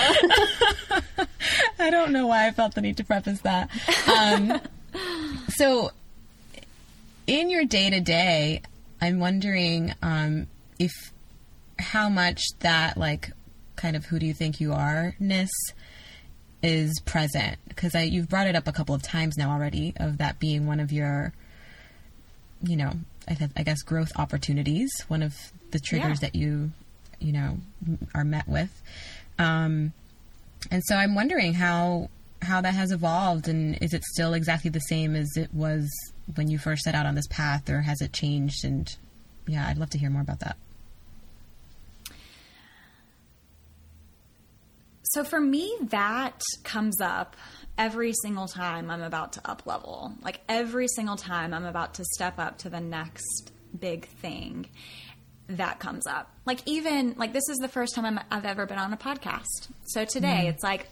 I 1.78 1.92
don't 1.92 2.12
know 2.12 2.26
why 2.26 2.48
I 2.48 2.52
felt 2.52 2.74
the 2.74 2.82
need 2.82 2.98
to 2.98 3.04
preface 3.04 3.42
that. 3.42 3.70
Um, 4.12 4.60
so, 5.50 5.92
in 7.28 7.52
your 7.52 7.64
day 7.64 7.92
to 7.92 8.00
day, 8.00 8.64
I'm 9.00 9.20
wondering 9.20 9.94
um, 10.02 10.48
if 10.82 11.14
how 11.78 12.10
much 12.10 12.42
that 12.60 12.98
like 12.98 13.32
kind 13.76 13.96
of 13.96 14.06
who 14.06 14.18
do 14.20 14.26
you 14.26 14.34
think 14.34 14.60
you 14.60 14.74
are 14.74 15.16
ness 15.20 15.50
is 16.64 17.00
present. 17.06 17.58
Because 17.68 17.96
I 17.96 18.04
you've 18.04 18.30
brought 18.30 18.48
it 18.48 18.56
up 18.56 18.68
a 18.68 18.72
couple 18.72 18.96
of 18.96 19.02
times 19.02 19.38
now 19.38 19.52
already 19.52 19.94
of 19.98 20.18
that 20.18 20.40
being 20.40 20.66
one 20.66 20.80
of 20.80 20.92
your 20.92 21.34
you 22.64 22.78
know 22.78 22.94
I, 23.28 23.34
th- 23.36 23.52
I 23.56 23.64
guess 23.64 23.82
growth 23.82 24.12
opportunities 24.16 24.92
one 25.08 25.24
of 25.24 25.36
the 25.72 25.80
triggers 25.80 26.22
yeah. 26.22 26.30
that 26.30 26.36
you 26.36 26.72
you 27.20 27.32
know 27.32 27.58
are 28.16 28.24
met 28.24 28.48
with. 28.48 28.82
Um, 29.38 29.94
and 30.70 30.84
so 30.86 30.96
I'm 30.96 31.16
wondering 31.16 31.54
how 31.54 32.10
how 32.42 32.62
that 32.62 32.74
has 32.74 32.92
evolved 32.92 33.48
and 33.48 33.78
is 33.84 33.94
it 33.94 34.04
still 34.04 34.34
exactly 34.34 34.72
the 34.72 34.80
same 34.80 35.16
as 35.16 35.30
it 35.38 35.54
was 35.54 35.88
when 36.36 36.50
you 36.50 36.58
first 36.58 36.82
set 36.84 36.96
out 36.96 37.06
on 37.06 37.14
this 37.14 37.28
path 37.28 37.70
or 37.70 37.82
has 37.82 38.02
it 38.02 38.14
changed? 38.14 38.66
And 38.66 38.90
yeah 39.48 39.68
I'd 39.68 39.78
love 39.78 39.90
to 39.92 39.98
hear 39.98 40.10
more 40.10 40.22
about 40.22 40.40
that 40.42 40.58
So 45.14 45.26
for 45.26 45.42
me, 45.42 45.76
that 45.90 46.42
comes 46.64 47.02
up 47.02 47.36
every 47.78 48.14
single 48.22 48.48
time 48.48 48.90
I'm 48.90 49.02
about 49.02 49.34
to 49.34 49.42
up 49.50 49.64
level. 49.66 50.14
Like 50.22 50.40
every 50.48 50.88
single 50.88 51.18
time 51.18 51.54
I'm 51.54 51.66
about 51.66 51.96
to 51.96 52.06
step 52.14 52.40
up 52.40 52.60
to 52.60 52.70
the 52.70 52.80
next 52.80 53.52
big 53.78 54.08
thing, 54.08 54.68
that 55.50 55.80
comes 55.80 56.08
up. 56.08 56.32
Like 56.46 56.60
even 56.66 57.16
like 57.18 57.34
this 57.34 57.50
is 57.50 57.58
the 57.58 57.68
first 57.68 57.94
time 57.94 58.20
i 58.30 58.36
have 58.36 58.46
ever 58.46 58.66
been 58.66 58.78
on 58.78 58.94
a 58.94 58.98
podcast. 58.98 59.70
So 59.84 60.06
today 60.06 60.44
mm. 60.46 60.50
it's 60.50 60.64
like. 60.64 60.88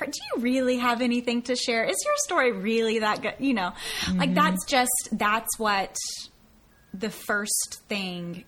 Do 0.00 0.08
you 0.34 0.42
really 0.42 0.78
have 0.78 1.00
anything 1.00 1.42
to 1.42 1.54
share? 1.54 1.84
Is 1.84 1.96
your 2.04 2.14
story 2.24 2.50
really 2.50 3.00
that 3.00 3.22
good? 3.22 3.34
You 3.38 3.54
know, 3.54 3.72
mm-hmm. 4.00 4.18
like 4.18 4.34
that's 4.34 4.64
just 4.64 4.90
that's 5.12 5.58
what 5.58 5.94
the 6.92 7.10
first 7.10 7.82
thing 7.88 8.42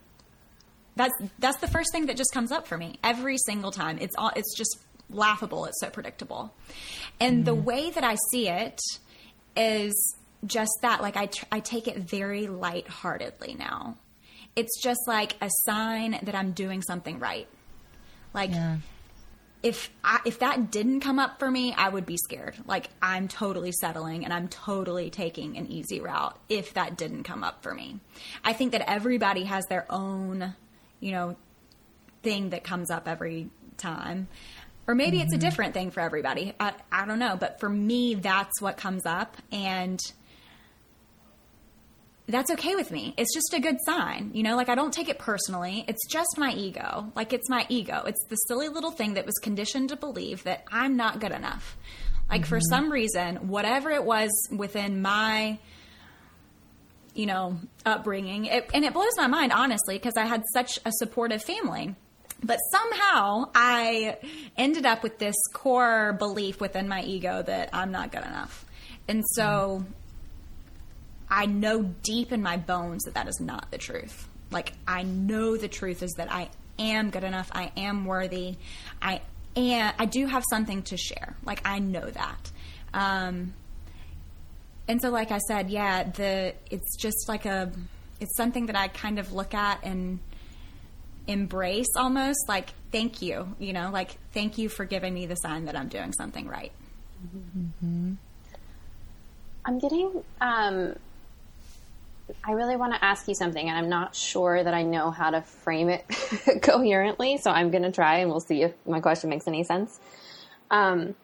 that's 0.97 1.15
that's 1.39 1.59
the 1.59 1.67
first 1.69 1.93
thing 1.93 2.07
that 2.07 2.17
just 2.17 2.33
comes 2.33 2.53
up 2.53 2.67
for 2.67 2.77
me 2.79 2.99
every 3.03 3.37
single 3.39 3.71
time. 3.71 3.99
It's 4.01 4.15
all 4.17 4.31
it's 4.37 4.57
just 4.57 4.79
laughable. 5.11 5.65
It's 5.67 5.81
so 5.81 5.91
predictable, 5.91 6.55
and 7.21 7.43
mm 7.43 7.45
the 7.45 7.55
way 7.55 7.91
that 7.91 8.05
I 8.05 8.17
see 8.31 8.49
it 8.49 8.81
is 9.57 10.17
just 10.47 10.73
that. 10.83 11.03
Like 11.03 11.17
I 11.17 11.27
tr- 11.27 11.47
I 11.51 11.61
take 11.61 11.89
it 11.89 11.99
very 11.99 12.47
lightheartedly 12.47 13.55
now. 13.55 13.97
It's 14.57 14.81
just 14.81 15.01
like 15.09 15.37
a 15.41 15.51
sign 15.67 16.19
that 16.23 16.35
I'm 16.35 16.53
doing 16.53 16.83
something 16.83 17.19
right. 17.19 17.49
Like. 18.33 18.51
Yeah. 18.51 18.79
If 19.63 19.89
I, 20.05 20.21
if 20.27 20.41
that 20.41 20.71
didn't 20.71 21.01
come 21.01 21.19
up 21.19 21.39
for 21.39 21.51
me, 21.51 21.73
I 21.73 21.89
would 21.89 22.05
be 22.05 22.19
scared. 22.19 22.55
Like 22.67 22.91
I'm 23.01 23.29
totally 23.29 23.73
settling 23.73 24.23
and 24.23 24.31
I'm 24.31 24.47
totally 24.49 25.09
taking 25.09 25.57
an 25.57 25.69
easy 25.69 26.03
route 26.03 26.39
if 26.51 26.75
that 26.75 26.99
didn't 26.99 27.23
come 27.23 27.43
up 27.43 27.63
for 27.63 27.73
me. 27.73 27.99
I 28.45 28.53
think 28.53 28.73
that 28.73 28.83
everybody 28.87 29.45
has 29.45 29.65
their 29.71 29.87
own 29.89 30.55
you 31.01 31.13
know, 31.13 31.37
thing 32.23 32.51
that 32.51 32.65
comes 32.65 32.91
up 32.91 33.07
every 33.07 33.51
time. 33.77 34.29
Or 34.87 34.95
maybe 34.95 35.19
mm-hmm. 35.19 35.25
it's 35.25 35.33
a 35.33 35.37
mm-hmm. 35.37 35.47
different 35.49 35.75
thing 35.75 35.91
for 35.91 36.01
everybody. 36.01 36.55
I, 36.59 36.75
I 36.93 37.07
don't 37.07 37.19
know. 37.19 37.37
But 37.39 37.61
for 37.61 37.69
me, 37.69 38.15
that's 38.15 38.61
what 38.61 38.77
comes 38.77 39.07
up. 39.07 39.37
And 39.53 39.99
that's 42.27 42.51
okay 42.53 42.75
with 42.75 42.91
me. 42.91 43.15
It's 43.17 43.35
just 43.35 43.53
a 43.55 43.61
good 43.61 43.77
sign. 43.85 44.31
You 44.35 44.43
know, 44.43 44.57
like 44.57 44.69
I 44.69 44.75
don't 44.75 44.93
take 44.93 45.09
it 45.09 45.19
personally. 45.19 45.85
It's 45.87 46.07
just 46.11 46.39
my 46.39 46.53
ego. 46.53 47.13
Like 47.15 47.33
it's 47.33 47.49
my 47.49 47.67
ego. 47.69 48.05
It's 48.07 48.25
the 48.29 48.37
silly 48.37 48.69
little 48.69 48.91
thing 48.91 49.15
that 49.15 49.27
was 49.27 49.35
conditioned 49.43 49.91
to 49.91 49.97
believe 49.97 50.45
that 50.45 50.65
I'm 50.71 50.97
not 50.97 51.21
good 51.21 51.33
enough. 51.33 51.77
Like 52.31 52.43
mm-hmm. 52.43 52.49
for 52.49 52.61
some 52.61 52.91
reason, 52.91 53.49
whatever 53.49 53.91
it 53.91 54.05
was 54.05 54.31
within 54.51 55.03
my 55.03 55.59
you 57.15 57.27
know, 57.27 57.59
upbringing. 57.87 58.47
It, 58.47 58.71
and 58.75 58.85
it 58.85 58.93
blows 58.93 59.17
my 59.17 59.27
mind, 59.27 59.53
honestly, 59.53 59.97
because 59.97 60.17
I 60.17 60.25
had 60.25 60.43
such 60.53 60.79
a 60.85 60.93
supportive 60.93 61.43
family. 61.43 61.95
But 62.43 62.59
somehow 62.71 63.51
I 63.55 64.19
ended 64.57 64.85
up 64.85 65.03
with 65.03 65.19
this 65.19 65.37
core 65.55 66.13
belief 66.13 66.61
within 66.61 66.89
my 66.89 67.03
ego 67.03 67.43
that 67.43 67.71
I'm 67.73 67.91
not 67.91 68.13
good 68.13 68.25
enough. 68.25 68.67
And 69.09 69.25
so 69.33 69.85
I 71.31 71.47
know 71.47 71.83
deep 71.83 72.33
in 72.33 72.43
my 72.43 72.57
bones 72.57 73.05
that 73.05 73.15
that 73.15 73.29
is 73.29 73.41
not 73.41 73.71
the 73.71 73.79
truth. 73.79 74.29
Like, 74.51 74.73
I 74.87 75.03
know 75.03 75.57
the 75.57 75.69
truth 75.69 76.03
is 76.03 76.13
that 76.19 76.31
I 76.31 76.51
am 76.79 77.11
good 77.11 77.25
enough. 77.25 77.51
I 77.53 77.73
am 77.77 78.05
worthy. 78.05 78.57
I 79.01 79.21
am, 79.57 79.95
I 79.99 80.05
do 80.05 80.27
have 80.27 80.45
something 80.51 80.83
to 80.85 80.97
share. 80.97 81.37
Like, 81.45 81.63
I 81.65 81.79
know 81.79 82.09
that. 82.09 82.51
Um, 82.93 83.55
and 84.89 85.01
so 85.01 85.11
like 85.11 85.31
i 85.31 85.39
said 85.39 85.71
yeah 85.71 86.03
the 86.03 86.55
it's 86.71 86.97
just 86.97 87.29
like 87.29 87.45
a 87.47 87.71
it's 88.21 88.37
something 88.37 88.67
that 88.67 88.77
i 88.77 88.89
kind 88.89 89.19
of 89.19 89.33
look 89.33 89.55
at 89.55 89.79
and 89.83 90.19
embrace 91.27 91.89
almost 91.97 92.49
like 92.49 92.71
thank 92.93 93.23
you 93.23 93.55
you 93.59 93.73
know 93.73 93.91
like 93.93 94.17
thank 94.33 94.59
you 94.59 94.69
for 94.69 94.85
giving 94.85 95.15
me 95.15 95.27
the 95.27 95.37
sign 95.37 95.65
that 95.65 95.77
i'm 95.77 95.89
doing 95.89 96.13
something 96.13 96.47
right 96.47 96.73
mm-hmm. 97.27 98.15
i'm 99.65 99.79
getting 99.79 100.23
um 100.41 100.95
I 102.43 102.53
really 102.53 102.77
want 102.77 102.95
to 102.95 103.05
ask 103.05 103.29
you 103.29 103.35
something, 103.35 103.69
and 103.69 103.77
I'm 103.77 103.91
not 103.91 104.17
sure 104.17 104.63
that 104.63 104.73
I 104.73 104.83
know 104.83 105.11
how 105.11 105.31
to 105.31 105.43
frame 105.43 105.91
it 105.91 106.07
coherently, 106.63 107.37
so 107.37 107.51
I'm 107.51 107.71
going 107.71 107.83
to 107.83 107.93
try 107.93 108.19
and 108.19 108.31
we'll 108.31 108.41
see 108.41 108.63
if 108.63 108.73
my 108.87 109.01
question 109.01 109.29
makes 109.29 109.47
any 109.47 109.63
sense. 109.63 110.01
Um, 110.71 111.15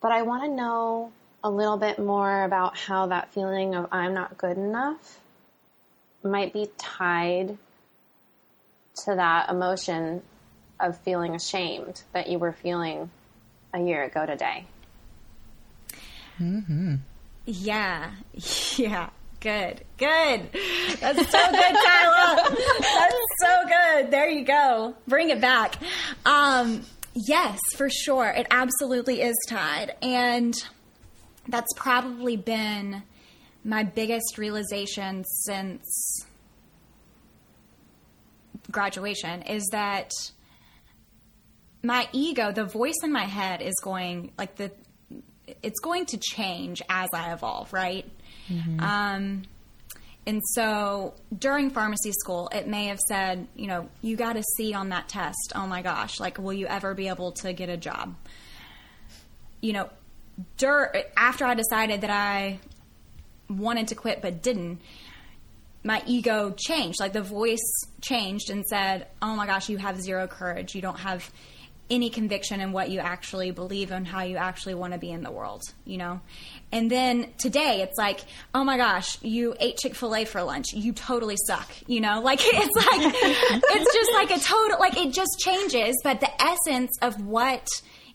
but 0.00 0.10
I 0.10 0.22
want 0.22 0.44
to 0.44 0.50
know 0.50 1.12
a 1.44 1.50
little 1.50 1.76
bit 1.76 1.98
more 1.98 2.44
about 2.44 2.76
how 2.76 3.06
that 3.06 3.32
feeling 3.32 3.74
of 3.74 3.88
I'm 3.92 4.14
not 4.14 4.36
good 4.38 4.56
enough 4.56 5.20
might 6.22 6.52
be 6.52 6.68
tied 6.76 7.56
to 9.04 9.14
that 9.14 9.50
emotion 9.50 10.22
of 10.80 10.98
feeling 10.98 11.34
ashamed 11.34 12.02
that 12.12 12.28
you 12.28 12.38
were 12.38 12.52
feeling 12.52 13.10
a 13.72 13.80
year 13.80 14.02
ago 14.02 14.26
today. 14.26 14.64
Mm-hmm. 16.40 16.96
Yeah. 17.46 18.10
Yeah. 18.76 19.08
Good. 19.40 19.82
Good. 19.96 20.50
That's 21.00 21.30
so 21.30 21.50
good, 21.50 21.76
Kyla. 21.86 22.56
That's 22.80 23.16
so 23.40 23.56
good. 23.68 24.10
There 24.10 24.28
you 24.28 24.44
go. 24.44 24.94
Bring 25.06 25.30
it 25.30 25.40
back. 25.40 25.76
Um, 26.24 26.82
yes, 27.14 27.58
for 27.74 27.88
sure. 27.88 28.28
It 28.28 28.46
absolutely 28.50 29.22
is 29.22 29.36
tied. 29.48 29.94
And 30.02 30.54
that's 31.48 31.72
probably 31.76 32.36
been 32.36 33.02
my 33.64 33.82
biggest 33.82 34.38
realization 34.38 35.24
since 35.24 36.24
graduation 38.70 39.42
is 39.42 39.66
that 39.72 40.10
my 41.82 42.08
ego, 42.12 42.52
the 42.52 42.64
voice 42.64 42.96
in 43.02 43.12
my 43.12 43.24
head 43.24 43.62
is 43.62 43.74
going 43.82 44.32
like 44.38 44.56
the 44.56 44.70
it's 45.62 45.78
going 45.80 46.06
to 46.06 46.18
change 46.18 46.82
as 46.88 47.08
I 47.12 47.32
evolve, 47.32 47.72
right? 47.72 48.04
Mm-hmm. 48.48 48.80
Um, 48.80 49.42
and 50.26 50.42
so 50.54 51.14
during 51.36 51.70
pharmacy 51.70 52.10
school, 52.10 52.48
it 52.52 52.66
may 52.66 52.86
have 52.86 52.98
said, 52.98 53.46
you 53.54 53.68
know, 53.68 53.88
you 54.02 54.16
got 54.16 54.36
a 54.36 54.42
C 54.56 54.74
on 54.74 54.88
that 54.88 55.08
test. 55.08 55.52
Oh 55.54 55.68
my 55.68 55.82
gosh, 55.82 56.18
like, 56.18 56.38
will 56.38 56.52
you 56.52 56.66
ever 56.66 56.94
be 56.94 57.06
able 57.06 57.30
to 57.32 57.52
get 57.52 57.68
a 57.68 57.76
job? 57.76 58.16
You 59.60 59.72
know, 59.74 59.90
dur- 60.56 60.92
after 61.16 61.44
I 61.44 61.54
decided 61.54 62.02
that 62.02 62.10
I 62.10 62.58
wanted 63.48 63.88
to 63.88 63.94
quit 63.94 64.22
but 64.22 64.42
didn't, 64.42 64.80
my 65.82 66.02
ego 66.06 66.54
changed. 66.56 67.00
Like 67.00 67.12
the 67.12 67.22
voice 67.22 67.64
changed 68.00 68.50
and 68.50 68.64
said, 68.66 69.06
"Oh 69.22 69.36
my 69.36 69.46
gosh, 69.46 69.68
you 69.68 69.78
have 69.78 70.00
zero 70.00 70.26
courage. 70.26 70.74
You 70.74 70.82
don't 70.82 70.98
have 70.98 71.30
any 71.88 72.10
conviction 72.10 72.60
in 72.60 72.72
what 72.72 72.90
you 72.90 72.98
actually 72.98 73.52
believe 73.52 73.92
and 73.92 74.04
how 74.04 74.22
you 74.22 74.36
actually 74.36 74.74
want 74.74 74.92
to 74.94 74.98
be 74.98 75.10
in 75.10 75.22
the 75.22 75.30
world." 75.30 75.62
You 75.84 75.98
know. 75.98 76.20
And 76.72 76.90
then 76.90 77.32
today, 77.38 77.82
it's 77.82 77.96
like, 77.96 78.20
"Oh 78.52 78.64
my 78.64 78.76
gosh, 78.76 79.22
you 79.22 79.54
ate 79.60 79.76
Chick 79.78 79.94
Fil 79.94 80.16
A 80.16 80.24
for 80.24 80.42
lunch. 80.42 80.72
You 80.72 80.92
totally 80.92 81.36
suck." 81.46 81.70
You 81.86 82.00
know, 82.00 82.20
like 82.20 82.40
it's 82.42 82.86
like 82.86 83.14
it's 83.22 83.94
just 83.94 84.12
like 84.12 84.30
a 84.32 84.40
total 84.40 84.80
like 84.80 84.96
it 84.96 85.14
just 85.14 85.38
changes. 85.38 85.94
But 86.02 86.18
the 86.20 86.42
essence 86.42 86.90
of 87.00 87.24
what 87.24 87.68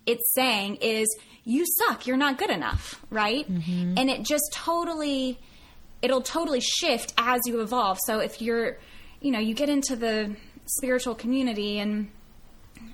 it's 0.06 0.34
saying 0.34 0.76
is 0.78 1.08
you 1.44 1.66
suck, 1.66 2.06
you're 2.06 2.18
not 2.18 2.38
good 2.38 2.50
enough, 2.50 3.04
right? 3.10 3.52
Mm-hmm. 3.52 3.98
And 3.98 4.10
it 4.10 4.24
just 4.24 4.44
totally 4.54 5.39
it'll 6.02 6.22
totally 6.22 6.60
shift 6.60 7.14
as 7.18 7.42
you 7.46 7.62
evolve. 7.62 8.00
So 8.06 8.20
if 8.20 8.42
you're, 8.42 8.80
you 9.22 9.32
know, 9.32 9.39
you 9.39 9.54
get 9.54 9.70
into 9.70 9.96
the 9.96 10.36
spiritual 10.66 11.16
community 11.16 11.80
and 11.80 12.10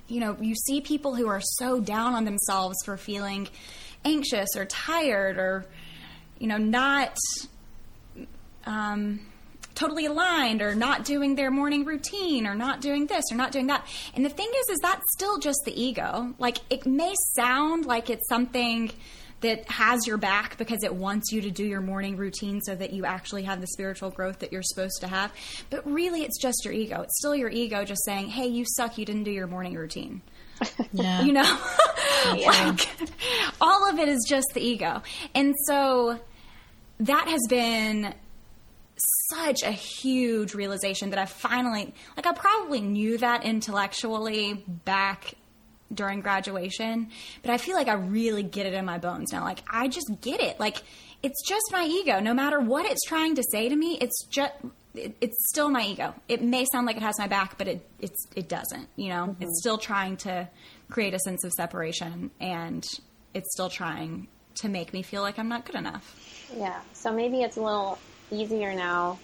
you 0.06 0.20
know, 0.20 0.36
you 0.40 0.54
see 0.54 0.80
people 0.80 1.14
who 1.14 1.28
are 1.28 1.40
so 1.42 1.80
down 1.80 2.14
on 2.14 2.24
themselves 2.24 2.76
for 2.84 2.96
feeling 2.96 3.48
anxious 4.04 4.48
or 4.56 4.64
tired 4.64 5.38
or 5.38 5.66
you 6.38 6.46
know, 6.46 6.58
not 6.58 7.16
um 8.66 9.20
totally 9.78 10.06
aligned 10.06 10.60
or 10.60 10.74
not 10.74 11.04
doing 11.04 11.36
their 11.36 11.50
morning 11.50 11.84
routine 11.84 12.46
or 12.46 12.54
not 12.54 12.80
doing 12.80 13.06
this 13.06 13.24
or 13.30 13.36
not 13.36 13.52
doing 13.52 13.68
that. 13.68 13.86
And 14.14 14.24
the 14.24 14.30
thing 14.30 14.48
is, 14.48 14.74
is 14.74 14.78
that's 14.82 15.04
still 15.12 15.38
just 15.38 15.60
the 15.64 15.80
ego. 15.80 16.34
Like 16.38 16.58
it 16.68 16.84
may 16.84 17.14
sound 17.36 17.86
like 17.86 18.10
it's 18.10 18.28
something 18.28 18.90
that 19.40 19.68
has 19.70 20.04
your 20.04 20.16
back 20.16 20.58
because 20.58 20.82
it 20.82 20.92
wants 20.92 21.30
you 21.30 21.40
to 21.42 21.50
do 21.52 21.64
your 21.64 21.80
morning 21.80 22.16
routine 22.16 22.60
so 22.60 22.74
that 22.74 22.92
you 22.92 23.04
actually 23.04 23.44
have 23.44 23.60
the 23.60 23.68
spiritual 23.68 24.10
growth 24.10 24.40
that 24.40 24.52
you're 24.52 24.64
supposed 24.64 25.00
to 25.00 25.06
have. 25.06 25.32
But 25.70 25.88
really, 25.88 26.22
it's 26.22 26.40
just 26.40 26.64
your 26.64 26.74
ego. 26.74 27.02
It's 27.02 27.16
still 27.18 27.36
your 27.36 27.48
ego 27.48 27.84
just 27.84 28.04
saying, 28.04 28.30
hey, 28.30 28.48
you 28.48 28.64
suck, 28.66 28.98
you 28.98 29.04
didn't 29.04 29.22
do 29.22 29.30
your 29.30 29.46
morning 29.46 29.74
routine. 29.74 30.22
Yeah. 30.92 31.22
You 31.22 31.34
know? 31.34 31.58
like, 32.26 32.88
all 33.60 33.88
of 33.88 34.00
it 34.00 34.08
is 34.08 34.24
just 34.28 34.48
the 34.54 34.60
ego. 34.60 35.02
And 35.32 35.54
so 35.66 36.18
that 36.98 37.28
has 37.28 37.40
been 37.48 38.12
such 39.30 39.62
a 39.62 39.70
huge 39.72 40.54
realization 40.54 41.10
that 41.10 41.18
I 41.18 41.26
finally, 41.26 41.92
like, 42.16 42.26
I 42.26 42.32
probably 42.32 42.80
knew 42.80 43.18
that 43.18 43.44
intellectually 43.44 44.64
back 44.84 45.34
during 45.92 46.20
graduation, 46.20 47.08
but 47.42 47.50
I 47.50 47.58
feel 47.58 47.74
like 47.74 47.88
I 47.88 47.94
really 47.94 48.42
get 48.42 48.66
it 48.66 48.74
in 48.74 48.84
my 48.84 48.98
bones 48.98 49.32
now. 49.32 49.44
Like, 49.44 49.60
I 49.70 49.88
just 49.88 50.10
get 50.20 50.40
it. 50.40 50.60
Like, 50.60 50.82
it's 51.22 51.42
just 51.48 51.64
my 51.72 51.84
ego. 51.84 52.20
No 52.20 52.34
matter 52.34 52.60
what 52.60 52.84
it's 52.86 53.02
trying 53.06 53.34
to 53.36 53.42
say 53.50 53.68
to 53.68 53.76
me, 53.76 53.98
it's 54.00 54.24
just. 54.26 54.52
It, 54.94 55.16
it's 55.20 55.36
still 55.50 55.68
my 55.68 55.82
ego. 55.84 56.14
It 56.28 56.42
may 56.42 56.64
sound 56.72 56.86
like 56.86 56.96
it 56.96 57.02
has 57.02 57.18
my 57.18 57.28
back, 57.28 57.56
but 57.58 57.68
it 57.68 57.88
it's 58.00 58.26
it 58.34 58.48
doesn't. 58.48 58.88
You 58.96 59.10
know, 59.10 59.26
Mm-hmm. 59.28 59.42
it's 59.42 59.60
still 59.60 59.78
trying 59.78 60.16
to 60.18 60.48
create 60.90 61.14
a 61.14 61.18
sense 61.20 61.44
of 61.44 61.52
separation, 61.52 62.30
and 62.40 62.82
it's 63.34 63.48
still 63.52 63.68
trying 63.68 64.26
to 64.56 64.68
make 64.68 64.92
me 64.92 65.02
feel 65.02 65.22
like 65.22 65.38
I'm 65.38 65.48
not 65.48 65.64
good 65.66 65.76
enough. 65.76 66.48
Yeah. 66.56 66.80
So 66.94 67.12
maybe 67.12 67.42
it's 67.42 67.56
a 67.58 67.62
little 67.62 67.98
easier 68.30 68.74
now 68.74 69.18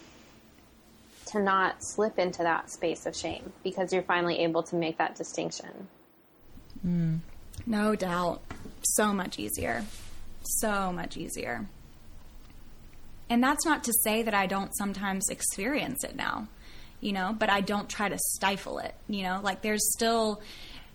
to 1.27 1.43
not 1.43 1.77
slip 1.81 2.19
into 2.19 2.43
that 2.43 2.71
space 2.71 3.07
of 3.07 3.17
shame 3.17 3.53
because 3.63 3.93
you're 3.93 4.03
finally 4.03 4.41
able 4.41 4.63
to 4.63 4.77
make 4.77 4.99
that 4.99 5.17
distinction. 5.17 5.89
Mm. 6.87 7.21
No 7.67 7.95
doubt. 7.95 8.43
So 8.83 9.13
much 9.13 9.39
easier. 9.39 9.85
So 10.43 10.93
much 10.93 11.17
easier. 11.17 11.67
And 13.31 13.43
that's 13.43 13.65
not 13.65 13.85
to 13.85 13.93
say 14.05 14.23
that 14.23 14.35
I 14.35 14.47
don't 14.47 14.71
sometimes 14.77 15.29
experience 15.31 16.05
it 16.05 16.15
now, 16.15 16.49
you 17.01 17.13
know, 17.13 17.35
but 17.37 17.49
I 17.49 17.63
don't 17.63 17.89
try 17.89 18.09
to 18.09 18.19
stifle 18.19 18.79
it, 18.79 18.95
you 19.09 19.23
know, 19.23 19.41
like 19.43 19.63
there's 19.63 19.93
still 19.93 20.43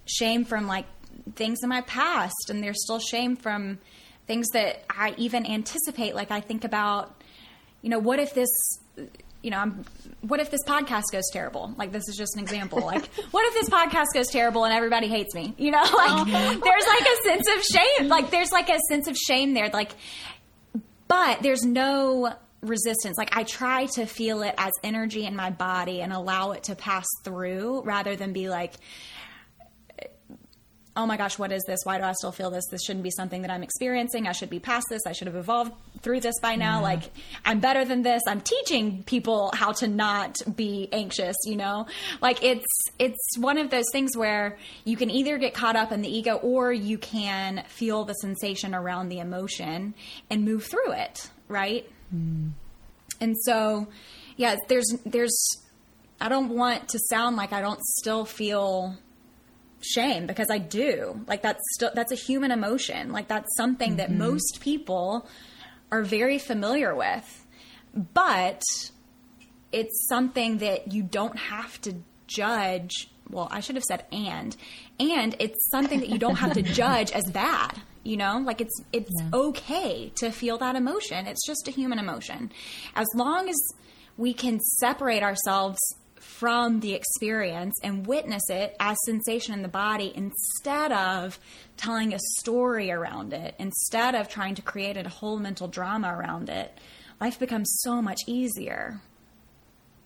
shame 0.06 0.46
from 0.46 0.68
like 0.68 0.86
things 1.36 1.60
in 1.64 1.70
my 1.70 1.82
past 1.82 2.50
and 2.50 2.64
there's 2.64 2.84
still 2.84 3.00
shame 3.00 3.36
from 3.36 3.80
things 4.28 4.48
that 4.50 4.84
I 4.90 5.16
even 5.18 5.46
anticipate. 5.46 6.14
Like 6.14 6.30
I 6.30 6.40
think 6.40 6.64
about, 6.64 7.19
you 7.82 7.90
know, 7.90 8.00
what 8.00 8.20
if 8.20 8.34
this, 8.34 8.50
you 9.42 9.52
know, 9.52 9.58
I'm, 9.58 9.86
what 10.22 10.40
if 10.40 10.52
this 10.52 10.64
podcast 10.66 11.04
goes 11.12 11.24
terrible? 11.32 11.74
Like 11.78 11.92
this 11.92 12.08
is 12.10 12.16
just 12.18 12.36
an 12.36 12.42
example. 12.42 12.82
Like, 12.82 13.06
what 13.32 13.46
if 13.48 13.54
this 13.54 13.70
podcast 13.70 14.08
goes 14.14 14.28
terrible 14.28 14.66
and 14.66 14.74
everybody 14.74 15.08
hates 15.08 15.34
me? 15.34 15.54
You 15.58 15.72
know, 15.72 15.84
like 15.98 16.28
there's 16.28 16.88
like 16.88 17.08
a 17.08 17.24
sense 17.24 17.48
of 17.56 17.64
shame. 17.64 18.08
Like 18.08 18.32
there's 18.32 18.52
like 18.52 18.70
a 18.70 18.80
sense 18.90 19.08
of 19.08 19.16
shame 19.16 19.54
there. 19.54 19.70
Like, 19.70 19.92
but 21.08 21.42
there's 21.42 21.64
no 21.64 22.34
resistance. 22.62 23.18
Like 23.18 23.36
I 23.36 23.44
try 23.44 23.86
to 23.96 24.06
feel 24.06 24.42
it 24.42 24.56
as 24.58 24.74
energy 24.84 25.26
in 25.26 25.36
my 25.36 25.50
body 25.50 26.02
and 26.02 26.12
allow 26.12 26.52
it 26.52 26.64
to 26.64 26.76
pass 26.76 27.08
through 27.24 27.82
rather 27.84 28.16
than 28.16 28.34
be 28.34 28.50
like, 28.50 28.74
oh 30.96 31.06
my 31.06 31.18
gosh, 31.18 31.40
what 31.40 31.52
is 31.52 31.64
this? 31.66 31.82
Why 31.84 31.98
do 31.98 32.04
I 32.04 32.14
still 32.14 32.32
feel 32.32 32.50
this? 32.50 32.66
This 32.70 32.84
shouldn't 32.84 33.04
be 33.04 33.12
something 33.12 33.44
that 33.44 33.52
I'm 33.52 33.64
experiencing. 33.64 34.28
I 34.28 34.32
should 34.32 34.50
be 34.50 34.60
past 34.60 34.88
this. 34.90 35.02
I 35.06 35.14
should 35.14 35.28
have 35.28 35.36
evolved 35.36 35.72
through 36.02 36.20
this 36.20 36.36
by 36.42 36.56
now. 36.56 36.76
Mm-hmm. 36.76 36.84
Like, 36.84 37.04
I'm 37.46 37.60
better 37.60 37.86
than 37.86 38.02
this. 38.02 38.22
I'm 38.28 38.42
teaching 38.42 39.04
people 39.04 39.52
how 39.54 39.72
to 39.74 39.88
not 39.88 40.36
be 40.56 40.90
anxious, 40.92 41.36
you 41.46 41.56
know? 41.56 41.88
Like, 42.22 42.44
it's, 42.44 42.66
it's 42.98 43.38
one 43.38 43.58
of 43.58 43.70
those 43.70 43.86
things 43.92 44.18
where 44.18 44.58
you 44.84 44.98
can 44.98 45.10
either 45.10 45.38
get 45.38 45.54
caught 45.54 45.76
up 45.76 45.92
in 45.92 46.02
the 46.02 46.10
ego 46.10 46.36
or 46.36 46.74
you 46.74 46.98
can 46.98 47.64
feel 47.68 48.04
the 48.04 48.14
sensation 48.14 48.74
around 48.76 49.10
the 49.10 49.20
emotion 49.20 49.94
and 50.30 50.44
move 50.44 50.66
through 50.66 50.92
it, 50.92 51.30
right? 51.48 51.90
Mm-hmm. 52.14 52.50
And 53.22 53.36
so, 53.44 53.88
yeah, 54.38 54.56
there's, 54.68 54.92
there's, 55.06 55.38
I 56.20 56.30
don't 56.30 56.50
want 56.50 56.90
to 56.90 57.00
sound 57.10 57.36
like 57.36 57.54
I 57.54 57.62
don't 57.62 57.82
still 57.82 58.26
feel 58.26 58.98
shame 59.82 60.28
because 60.28 60.50
I 60.50 60.58
do. 60.58 61.22
Like 61.28 61.42
that's 61.42 61.62
still 61.74 61.92
that's 61.94 62.12
a 62.12 62.16
human 62.16 62.52
emotion. 62.52 63.12
Like 63.12 63.28
that's 63.28 63.56
something 63.56 63.98
that 63.98 64.10
mm-hmm. 64.10 64.20
most 64.20 64.60
people 64.62 65.28
are 65.92 66.04
very 66.04 66.38
familiar 66.38 66.96
with. 66.96 67.46
But 67.94 68.62
it's 69.72 70.08
something 70.08 70.60
that 70.60 70.94
you 70.94 71.04
don't 71.04 71.38
have 71.38 71.80
to 71.82 71.96
judge. 72.28 73.10
Well, 73.30 73.48
I 73.52 73.60
should 73.60 73.76
have 73.76 73.84
said 73.84 74.06
and. 74.12 74.56
And 75.00 75.36
it's 75.40 75.70
something 75.70 76.00
that 76.00 76.10
you 76.10 76.18
don't 76.18 76.36
have 76.36 76.54
to 76.54 76.62
judge 76.82 77.12
as 77.12 77.30
bad. 77.32 77.82
You 78.04 78.18
know, 78.18 78.42
like 78.46 78.62
it's 78.62 78.82
it's 78.94 79.14
okay 79.34 80.12
to 80.16 80.32
feel 80.32 80.58
that 80.60 80.76
emotion. 80.76 81.28
It's 81.28 81.46
just 81.46 81.68
a 81.68 81.72
human 81.72 82.00
emotion. 82.00 82.52
As 82.96 83.08
long 83.14 83.50
as 83.50 83.58
we 84.18 84.34
can 84.34 84.60
separate 84.60 85.22
ourselves 85.22 85.80
from 86.40 86.80
the 86.80 86.94
experience 86.94 87.76
and 87.84 88.08
witness 88.08 88.50
it 88.50 88.76
as 88.80 88.98
sensation 89.06 89.54
in 89.54 89.62
the 89.62 89.68
body 89.68 90.12
instead 90.16 90.92
of 90.92 91.38
telling 91.76 92.14
a 92.14 92.20
story 92.40 92.90
around 92.92 93.34
it, 93.34 93.56
instead 93.60 94.16
of 94.16 94.30
trying 94.30 94.56
to 94.56 94.62
create 94.62 94.96
a 94.98 95.08
whole 95.10 95.38
mental 95.38 95.68
drama 95.68 96.16
around 96.16 96.50
it, 96.50 96.78
life 97.20 97.38
becomes 97.40 97.70
so 97.82 98.02
much 98.02 98.20
easier. 98.26 99.02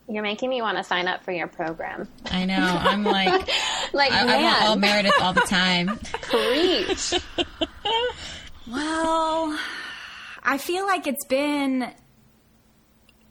You're 0.09 0.23
making 0.23 0.49
me 0.49 0.61
want 0.61 0.77
to 0.77 0.83
sign 0.83 1.07
up 1.07 1.23
for 1.23 1.31
your 1.31 1.47
program. 1.47 2.09
I 2.29 2.45
know. 2.45 2.55
I'm 2.57 3.03
like, 3.17 3.47
Like, 3.93 4.11
I, 4.11 4.37
I 4.37 4.41
want 4.43 4.61
all 4.63 4.75
Meredith 4.75 5.13
all 5.21 5.33
the 5.33 5.41
time. 5.41 5.97
preach. 6.21 7.13
Well, 8.71 9.59
I 10.41 10.57
feel 10.57 10.85
like 10.85 11.05
it's 11.05 11.25
been 11.25 11.91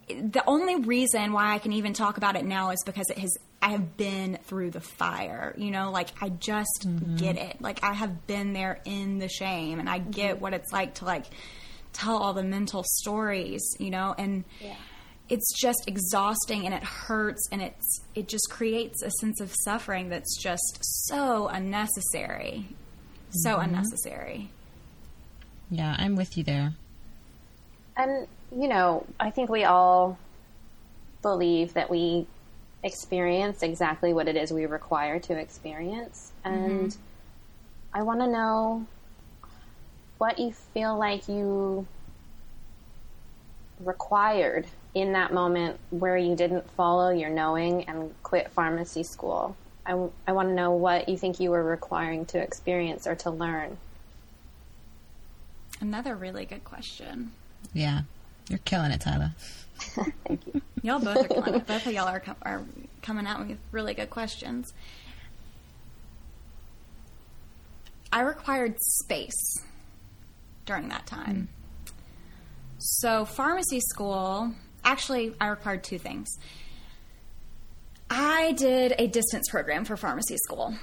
the 0.08 0.42
only 0.46 0.76
reason 0.76 1.32
why 1.32 1.54
I 1.54 1.58
can 1.58 1.72
even 1.72 1.92
talk 1.92 2.16
about 2.16 2.36
it 2.36 2.44
now 2.44 2.70
is 2.70 2.82
because 2.84 3.08
it 3.10 3.18
has 3.18 3.36
I 3.60 3.70
have 3.70 3.96
been 3.96 4.38
through 4.42 4.72
the 4.72 4.80
fire, 4.80 5.54
you 5.56 5.70
know, 5.70 5.92
like 5.92 6.08
I 6.20 6.30
just 6.30 6.84
mm-hmm. 6.84 7.16
get 7.16 7.36
it. 7.36 7.60
Like 7.60 7.84
I 7.84 7.92
have 7.92 8.26
been 8.26 8.52
there 8.52 8.80
in 8.84 9.18
the 9.18 9.28
shame 9.28 9.78
and 9.78 9.88
I 9.88 10.00
mm-hmm. 10.00 10.10
get 10.10 10.40
what 10.40 10.52
it's 10.52 10.72
like 10.72 10.94
to 10.94 11.04
like 11.04 11.26
tell 11.92 12.16
all 12.16 12.32
the 12.32 12.42
mental 12.42 12.82
stories, 12.84 13.62
you 13.78 13.90
know, 13.90 14.14
and 14.18 14.44
it's 15.28 15.58
just 15.60 15.84
exhausting 15.86 16.66
and 16.66 16.74
it 16.74 16.82
hurts 16.82 17.48
and 17.52 17.62
it's 17.62 18.00
it 18.16 18.28
just 18.28 18.50
creates 18.50 19.00
a 19.02 19.10
sense 19.20 19.40
of 19.40 19.54
suffering 19.64 20.08
that's 20.08 20.36
just 20.42 20.78
so 20.80 21.46
unnecessary. 21.46 22.66
So 23.30 23.50
mm-hmm. 23.50 23.62
unnecessary. 23.62 24.50
Yeah, 25.70 25.94
I'm 25.98 26.16
with 26.16 26.36
you 26.36 26.44
there. 26.44 26.74
And, 27.96 28.26
you 28.56 28.68
know, 28.68 29.06
I 29.18 29.30
think 29.30 29.50
we 29.50 29.64
all 29.64 30.18
believe 31.22 31.74
that 31.74 31.90
we 31.90 32.26
experience 32.82 33.62
exactly 33.62 34.12
what 34.12 34.28
it 34.28 34.36
is 34.36 34.52
we 34.52 34.66
require 34.66 35.18
to 35.20 35.38
experience. 35.38 36.32
Mm-hmm. 36.44 36.64
And 36.64 36.96
I 37.94 38.02
want 38.02 38.20
to 38.20 38.26
know 38.26 38.86
what 40.18 40.38
you 40.38 40.52
feel 40.52 40.96
like 40.96 41.28
you 41.28 41.86
required 43.80 44.66
in 44.94 45.12
that 45.12 45.32
moment 45.32 45.78
where 45.90 46.16
you 46.16 46.36
didn't 46.36 46.68
follow 46.72 47.10
your 47.10 47.30
knowing 47.30 47.84
and 47.84 48.12
quit 48.22 48.50
pharmacy 48.50 49.02
school. 49.02 49.56
I, 49.84 49.92
I 50.26 50.32
want 50.32 50.48
to 50.48 50.54
know 50.54 50.72
what 50.72 51.08
you 51.08 51.16
think 51.16 51.40
you 51.40 51.50
were 51.50 51.62
requiring 51.62 52.24
to 52.26 52.38
experience 52.38 53.06
or 53.06 53.14
to 53.16 53.30
learn. 53.30 53.78
Another 55.80 56.14
really 56.14 56.44
good 56.44 56.62
question. 56.62 57.32
Yeah, 57.72 58.02
you're 58.48 58.58
killing 58.64 58.90
it, 58.90 59.00
Tyler. 59.00 59.32
Thank 60.26 60.46
you. 60.46 60.62
Y'all 60.82 61.00
both 61.00 61.16
are 61.16 61.28
killing 61.28 61.54
it. 61.54 61.66
Both 61.66 61.86
of 61.86 61.92
y'all 61.92 62.08
are, 62.08 62.20
com- 62.26 62.36
are 62.42 62.62
coming 63.02 63.26
out 63.26 63.46
with 63.46 63.58
really 63.70 63.94
good 63.94 64.10
questions. 64.10 64.72
I 68.12 68.20
required 68.20 68.76
space 68.80 69.56
during 70.66 70.88
that 70.88 71.06
time. 71.06 71.48
Hmm. 71.86 71.94
So, 72.78 73.24
pharmacy 73.24 73.80
school, 73.80 74.52
actually, 74.84 75.34
I 75.40 75.48
required 75.48 75.84
two 75.84 75.98
things. 75.98 76.28
I 78.10 78.52
did 78.52 78.94
a 78.98 79.06
distance 79.06 79.48
program 79.48 79.84
for 79.84 79.96
pharmacy 79.96 80.36
school. 80.36 80.74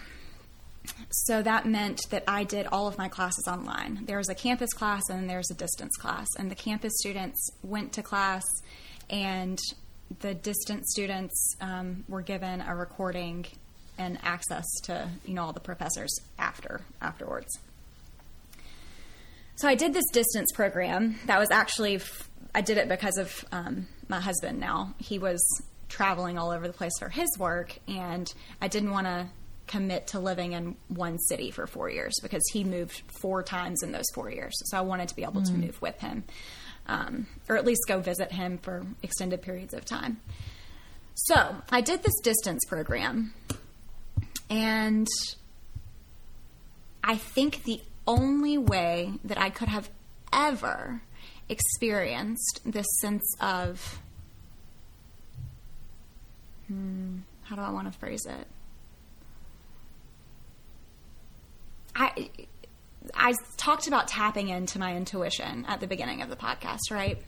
So 1.09 1.41
that 1.41 1.65
meant 1.65 2.01
that 2.09 2.23
I 2.27 2.43
did 2.43 2.67
all 2.67 2.87
of 2.87 2.97
my 2.97 3.07
classes 3.07 3.45
online. 3.47 4.05
There 4.05 4.17
was 4.17 4.29
a 4.29 4.35
campus 4.35 4.71
class 4.73 5.01
and 5.09 5.19
then 5.19 5.27
there 5.27 5.37
was 5.37 5.51
a 5.51 5.55
distance 5.55 5.95
class. 5.97 6.27
And 6.37 6.51
the 6.51 6.55
campus 6.55 6.93
students 6.97 7.49
went 7.63 7.93
to 7.93 8.03
class, 8.03 8.43
and 9.09 9.59
the 10.19 10.33
distance 10.33 10.91
students 10.91 11.55
um, 11.61 12.03
were 12.07 12.21
given 12.21 12.61
a 12.61 12.75
recording 12.75 13.45
and 13.97 14.17
access 14.23 14.65
to 14.83 15.09
you 15.25 15.33
know 15.33 15.43
all 15.43 15.53
the 15.53 15.59
professors 15.59 16.13
after 16.37 16.81
afterwards. 17.01 17.59
So 19.55 19.67
I 19.67 19.75
did 19.75 19.93
this 19.93 20.05
distance 20.11 20.51
program. 20.53 21.19
That 21.25 21.37
was 21.37 21.51
actually 21.51 21.95
f- 21.95 22.29
I 22.55 22.61
did 22.61 22.77
it 22.77 22.87
because 22.87 23.17
of 23.17 23.45
um, 23.51 23.87
my 24.07 24.19
husband. 24.19 24.59
Now 24.59 24.95
he 24.97 25.19
was 25.19 25.41
traveling 25.89 26.37
all 26.37 26.51
over 26.51 26.67
the 26.67 26.73
place 26.73 26.97
for 26.97 27.09
his 27.09 27.27
work, 27.37 27.77
and 27.87 28.31
I 28.61 28.67
didn't 28.67 28.91
want 28.91 29.07
to 29.07 29.27
commit 29.69 30.07
to 30.07 30.19
living 30.19 30.53
in 30.53 30.75
one 30.87 31.17
city 31.19 31.51
for 31.51 31.67
four 31.67 31.89
years 31.89 32.15
because 32.21 32.43
he 32.51 32.63
moved 32.63 33.03
four 33.21 33.43
times 33.43 33.83
in 33.83 33.91
those 33.91 34.05
four 34.13 34.29
years. 34.29 34.53
So 34.65 34.77
I 34.77 34.81
wanted 34.81 35.07
to 35.09 35.15
be 35.15 35.23
able 35.23 35.43
to 35.43 35.53
move 35.53 35.81
with 35.81 35.99
him, 36.01 36.23
um, 36.87 37.27
or 37.47 37.55
at 37.55 37.65
least 37.65 37.81
go 37.87 37.99
visit 37.99 38.31
him 38.31 38.57
for 38.57 38.85
extended 39.03 39.41
periods 39.41 39.73
of 39.73 39.85
time. 39.85 40.19
So 41.13 41.55
I 41.69 41.81
did 41.81 42.01
this 42.01 42.19
distance 42.23 42.65
program, 42.65 43.33
and 44.49 45.07
I 47.03 47.15
think 47.15 47.63
the 47.63 47.81
only 48.07 48.57
way 48.57 49.13
that 49.23 49.37
I 49.37 49.51
could 49.51 49.67
have 49.67 49.89
ever 50.33 51.01
experienced 51.47 52.61
this 52.65 52.87
sense 53.01 53.23
of 53.39 53.99
hmm, 56.67 57.17
how 57.43 57.55
do 57.55 57.61
I 57.61 57.69
want 57.69 57.91
to 57.91 57.99
phrase 57.99 58.25
it? 58.25 58.47
I 61.99 62.29
I 63.13 63.33
talked 63.57 63.87
about 63.87 64.07
tapping 64.07 64.49
into 64.49 64.79
my 64.79 64.95
intuition 64.95 65.65
at 65.67 65.79
the 65.79 65.87
beginning 65.87 66.21
of 66.21 66.29
the 66.29 66.35
podcast, 66.35 66.91
right? 66.91 67.21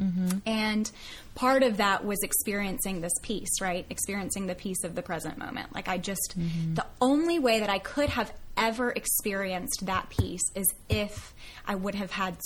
Mm-hmm. 0.00 0.38
And 0.46 0.90
part 1.34 1.62
of 1.62 1.78
that 1.78 2.04
was 2.04 2.18
experiencing 2.22 3.00
this 3.00 3.12
peace, 3.22 3.60
right? 3.60 3.84
Experiencing 3.90 4.46
the 4.46 4.54
peace 4.54 4.84
of 4.84 4.94
the 4.94 5.02
present 5.02 5.38
moment. 5.38 5.74
Like, 5.74 5.88
I 5.88 5.98
just, 5.98 6.34
mm-hmm. 6.38 6.74
the 6.74 6.86
only 7.00 7.38
way 7.38 7.60
that 7.60 7.70
I 7.70 7.78
could 7.78 8.08
have 8.10 8.32
ever 8.56 8.90
experienced 8.90 9.86
that 9.86 10.08
peace 10.08 10.52
is 10.54 10.72
if 10.88 11.34
I 11.66 11.74
would 11.74 11.96
have 11.96 12.12
had, 12.12 12.36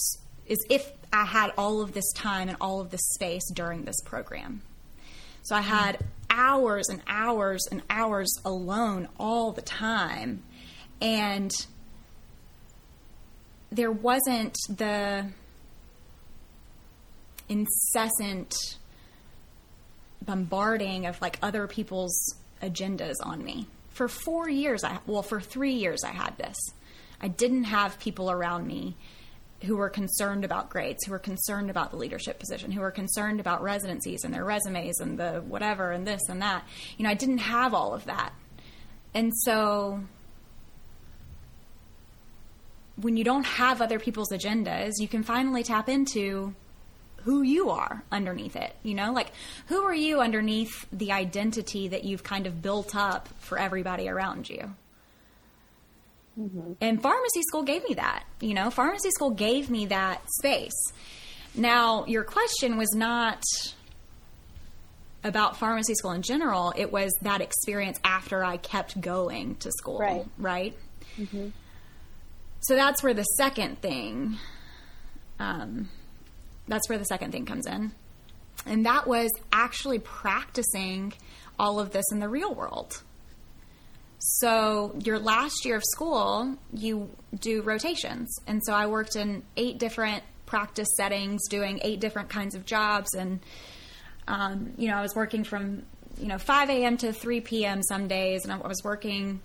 is 0.46 0.64
if 0.70 0.90
I 1.12 1.26
had 1.26 1.52
all 1.58 1.82
of 1.82 1.92
this 1.92 2.10
time 2.12 2.48
and 2.48 2.56
all 2.60 2.80
of 2.80 2.90
this 2.90 3.02
space 3.14 3.48
during 3.52 3.84
this 3.84 4.00
program. 4.00 4.62
So 5.42 5.54
I 5.54 5.60
had 5.60 5.96
mm-hmm. 5.96 6.06
hours 6.30 6.88
and 6.88 7.02
hours 7.06 7.66
and 7.70 7.82
hours 7.90 8.32
alone 8.44 9.08
all 9.18 9.52
the 9.52 9.62
time. 9.62 10.42
And 11.02 11.50
there 13.72 13.90
wasn't 13.90 14.56
the 14.68 15.26
incessant 17.48 18.54
bombarding 20.24 21.06
of 21.06 21.20
like 21.20 21.38
other 21.42 21.66
people's 21.66 22.36
agendas 22.62 23.16
on 23.22 23.42
me. 23.44 23.66
For 23.90 24.06
4 24.06 24.48
years 24.48 24.84
I 24.84 24.98
well 25.06 25.24
for 25.24 25.40
3 25.40 25.72
years 25.72 26.04
I 26.04 26.12
had 26.12 26.38
this. 26.38 26.56
I 27.20 27.26
didn't 27.26 27.64
have 27.64 27.98
people 27.98 28.30
around 28.30 28.68
me 28.68 28.96
who 29.64 29.76
were 29.76 29.90
concerned 29.90 30.44
about 30.44 30.70
grades, 30.70 31.04
who 31.04 31.10
were 31.12 31.18
concerned 31.18 31.70
about 31.70 31.90
the 31.90 31.96
leadership 31.96 32.38
position, 32.38 32.70
who 32.70 32.80
were 32.80 32.92
concerned 32.92 33.40
about 33.40 33.62
residencies 33.62 34.22
and 34.24 34.32
their 34.32 34.44
resumes 34.44 35.00
and 35.00 35.18
the 35.18 35.42
whatever 35.46 35.90
and 35.90 36.06
this 36.06 36.22
and 36.28 36.40
that. 36.42 36.64
You 36.96 37.04
know, 37.04 37.10
I 37.10 37.14
didn't 37.14 37.38
have 37.38 37.74
all 37.74 37.92
of 37.92 38.04
that. 38.04 38.32
And 39.14 39.32
so 39.38 40.04
when 42.96 43.16
you 43.16 43.24
don't 43.24 43.44
have 43.44 43.80
other 43.80 43.98
people's 43.98 44.30
agendas, 44.30 44.92
you 44.98 45.08
can 45.08 45.22
finally 45.22 45.62
tap 45.62 45.88
into 45.88 46.54
who 47.24 47.42
you 47.42 47.70
are 47.70 48.02
underneath 48.10 48.56
it. 48.56 48.74
You 48.82 48.94
know, 48.94 49.12
like 49.12 49.32
who 49.66 49.82
are 49.82 49.94
you 49.94 50.20
underneath 50.20 50.86
the 50.92 51.12
identity 51.12 51.88
that 51.88 52.04
you've 52.04 52.22
kind 52.22 52.46
of 52.46 52.60
built 52.62 52.94
up 52.94 53.28
for 53.38 53.58
everybody 53.58 54.08
around 54.08 54.48
you? 54.48 54.74
Mm-hmm. 56.38 56.72
And 56.80 57.02
pharmacy 57.02 57.42
school 57.42 57.62
gave 57.62 57.86
me 57.88 57.94
that. 57.94 58.24
You 58.40 58.54
know, 58.54 58.70
pharmacy 58.70 59.10
school 59.10 59.30
gave 59.30 59.70
me 59.70 59.86
that 59.86 60.22
space. 60.38 60.92
Now, 61.54 62.06
your 62.06 62.24
question 62.24 62.78
was 62.78 62.90
not 62.94 63.42
about 65.24 65.56
pharmacy 65.56 65.94
school 65.94 66.12
in 66.12 66.22
general, 66.22 66.72
it 66.76 66.90
was 66.90 67.12
that 67.22 67.40
experience 67.40 67.98
after 68.02 68.42
I 68.44 68.56
kept 68.56 69.00
going 69.00 69.54
to 69.56 69.70
school. 69.70 69.98
Right. 69.98 70.26
Right? 70.36 70.76
Mm-hmm. 71.16 71.48
So 72.62 72.76
that's 72.76 73.02
where 73.02 73.14
the 73.14 73.24
second 73.24 73.82
thing, 73.82 74.38
um, 75.38 75.88
that's 76.68 76.88
where 76.88 76.98
the 76.98 77.04
second 77.04 77.32
thing 77.32 77.44
comes 77.44 77.66
in. 77.66 77.92
And 78.66 78.86
that 78.86 79.06
was 79.06 79.30
actually 79.52 79.98
practicing 79.98 81.12
all 81.58 81.80
of 81.80 81.90
this 81.90 82.04
in 82.12 82.20
the 82.20 82.28
real 82.28 82.54
world. 82.54 83.02
So, 84.18 84.94
your 85.02 85.18
last 85.18 85.64
year 85.64 85.74
of 85.74 85.82
school, 85.84 86.56
you 86.72 87.10
do 87.40 87.62
rotations. 87.62 88.32
And 88.46 88.62
so, 88.64 88.72
I 88.72 88.86
worked 88.86 89.16
in 89.16 89.42
eight 89.56 89.78
different 89.78 90.22
practice 90.46 90.86
settings, 90.96 91.48
doing 91.48 91.80
eight 91.82 91.98
different 91.98 92.28
kinds 92.28 92.54
of 92.54 92.64
jobs. 92.64 93.14
And, 93.14 93.40
um, 94.28 94.74
you 94.78 94.88
know, 94.88 94.96
I 94.96 95.02
was 95.02 95.16
working 95.16 95.42
from, 95.42 95.82
you 96.18 96.28
know, 96.28 96.38
5 96.38 96.70
a.m. 96.70 96.96
to 96.98 97.12
3 97.12 97.40
p.m. 97.40 97.82
some 97.82 98.06
days. 98.06 98.44
And 98.44 98.52
I 98.52 98.58
was 98.58 98.84
working, 98.84 99.40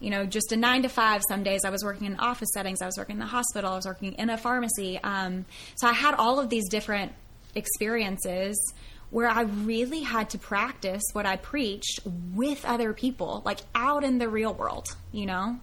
you 0.00 0.10
know, 0.10 0.26
just 0.26 0.52
a 0.52 0.56
nine 0.56 0.82
to 0.82 0.88
five 0.88 1.22
some 1.28 1.42
days. 1.42 1.60
I 1.64 1.70
was 1.70 1.84
working 1.84 2.06
in 2.06 2.18
office 2.18 2.48
settings. 2.52 2.82
I 2.82 2.86
was 2.86 2.96
working 2.98 3.16
in 3.16 3.20
the 3.20 3.26
hospital. 3.26 3.72
I 3.72 3.76
was 3.76 3.86
working 3.86 4.14
in 4.14 4.30
a 4.30 4.38
pharmacy. 4.38 4.98
Um, 5.02 5.44
so, 5.76 5.86
I 5.86 5.92
had 5.92 6.14
all 6.14 6.40
of 6.40 6.48
these 6.48 6.68
different 6.68 7.12
experiences 7.54 8.72
where 9.10 9.28
I 9.28 9.42
really 9.42 10.02
had 10.02 10.30
to 10.30 10.38
practice 10.38 11.02
what 11.12 11.26
I 11.26 11.36
preached 11.36 12.00
with 12.34 12.64
other 12.64 12.92
people, 12.92 13.42
like 13.44 13.58
out 13.74 14.04
in 14.04 14.18
the 14.18 14.28
real 14.28 14.54
world, 14.54 14.96
you 15.12 15.26
know? 15.26 15.58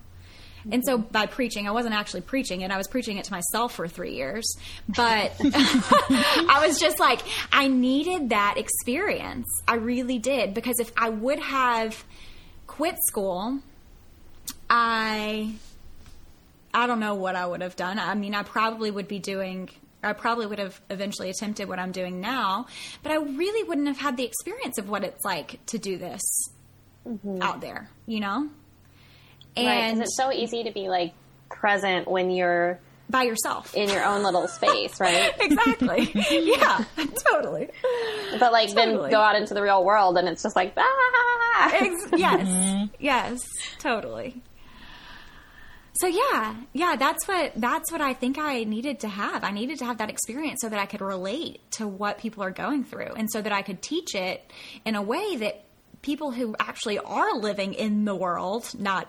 And 0.71 0.83
so 0.85 0.97
by 0.97 1.27
preaching, 1.27 1.67
I 1.67 1.71
wasn't 1.71 1.95
actually 1.95 2.21
preaching 2.21 2.61
it. 2.61 2.71
I 2.71 2.77
was 2.77 2.87
preaching 2.87 3.17
it 3.17 3.25
to 3.25 3.31
myself 3.31 3.73
for 3.73 3.87
three 3.87 4.15
years. 4.15 4.45
But 4.89 5.33
I 5.39 6.63
was 6.67 6.79
just 6.79 6.99
like, 6.99 7.21
I 7.51 7.67
needed 7.67 8.29
that 8.29 8.55
experience. 8.57 9.47
I 9.67 9.75
really 9.75 10.19
did. 10.19 10.53
Because 10.53 10.79
if 10.79 10.91
I 10.97 11.09
would 11.09 11.39
have 11.39 12.03
quit 12.65 12.95
school, 13.07 13.59
I. 14.69 15.53
I 16.73 16.85
don't 16.85 16.99
know 16.99 17.15
what 17.15 17.35
I 17.35 17.45
would 17.45 17.61
have 17.61 17.75
done. 17.75 17.97
I 17.97 18.13
mean, 18.13 18.35
I 18.35 18.43
probably 18.43 18.91
would 18.91 19.07
be 19.07 19.19
doing 19.19 19.69
I 20.03 20.13
probably 20.13 20.45
would 20.45 20.59
have 20.59 20.79
eventually 20.89 21.29
attempted 21.29 21.67
what 21.67 21.79
I'm 21.79 21.91
doing 21.91 22.21
now, 22.21 22.67
but 23.03 23.11
I 23.11 23.15
really 23.15 23.67
wouldn't 23.67 23.87
have 23.87 23.97
had 23.97 24.15
the 24.17 24.25
experience 24.25 24.77
of 24.77 24.89
what 24.89 25.03
it's 25.03 25.25
like 25.25 25.59
to 25.67 25.77
do 25.77 25.97
this 25.97 26.21
out 27.41 27.61
there, 27.61 27.89
you 28.05 28.19
know? 28.19 28.49
And 29.55 29.95
because 29.95 30.09
it's 30.09 30.17
so 30.17 30.31
easy 30.31 30.63
to 30.65 30.71
be 30.71 30.87
like 30.87 31.13
present 31.49 32.07
when 32.07 32.29
you're 32.29 32.79
by 33.09 33.23
yourself. 33.23 33.73
in 33.73 33.89
your 33.89 34.03
own 34.03 34.21
little 34.21 34.47
space, 34.47 34.99
right? 34.99 35.33
exactly. 35.39 36.11
yeah, 36.31 36.83
totally. 37.31 37.69
But 38.39 38.51
like 38.51 38.69
Totally. 38.69 38.97
then 38.97 39.11
go 39.11 39.19
out 39.19 39.35
into 39.35 39.53
the 39.53 39.61
real 39.61 39.83
world 39.83 40.17
and 40.17 40.27
it's 40.27 40.43
just 40.43 40.55
like 40.55 40.73
ah. 40.77 41.71
Ex- 41.73 42.09
yes. 42.15 42.89
Yes, 42.99 43.39
totally. 43.79 44.41
So 45.99 46.07
yeah, 46.07 46.55
yeah, 46.73 46.95
that's 46.95 47.27
what 47.27 47.53
that's 47.55 47.91
what 47.91 48.01
I 48.01 48.13
think 48.13 48.37
I 48.37 48.63
needed 48.63 48.99
to 49.01 49.07
have. 49.07 49.43
I 49.43 49.51
needed 49.51 49.79
to 49.79 49.85
have 49.85 49.97
that 49.97 50.09
experience 50.09 50.59
so 50.61 50.69
that 50.69 50.79
I 50.79 50.85
could 50.85 51.01
relate 51.01 51.59
to 51.71 51.87
what 51.87 52.19
people 52.19 52.43
are 52.43 52.51
going 52.51 52.83
through 52.83 53.13
and 53.15 53.29
so 53.31 53.41
that 53.41 53.51
I 53.51 53.61
could 53.61 53.81
teach 53.81 54.13
it 54.13 54.49
in 54.85 54.95
a 54.95 55.01
way 55.01 55.37
that 55.37 55.63
people 56.01 56.31
who 56.31 56.55
actually 56.59 56.99
are 56.99 57.33
living 57.35 57.73
in 57.73 58.05
the 58.05 58.15
world, 58.15 58.69
not 58.77 59.07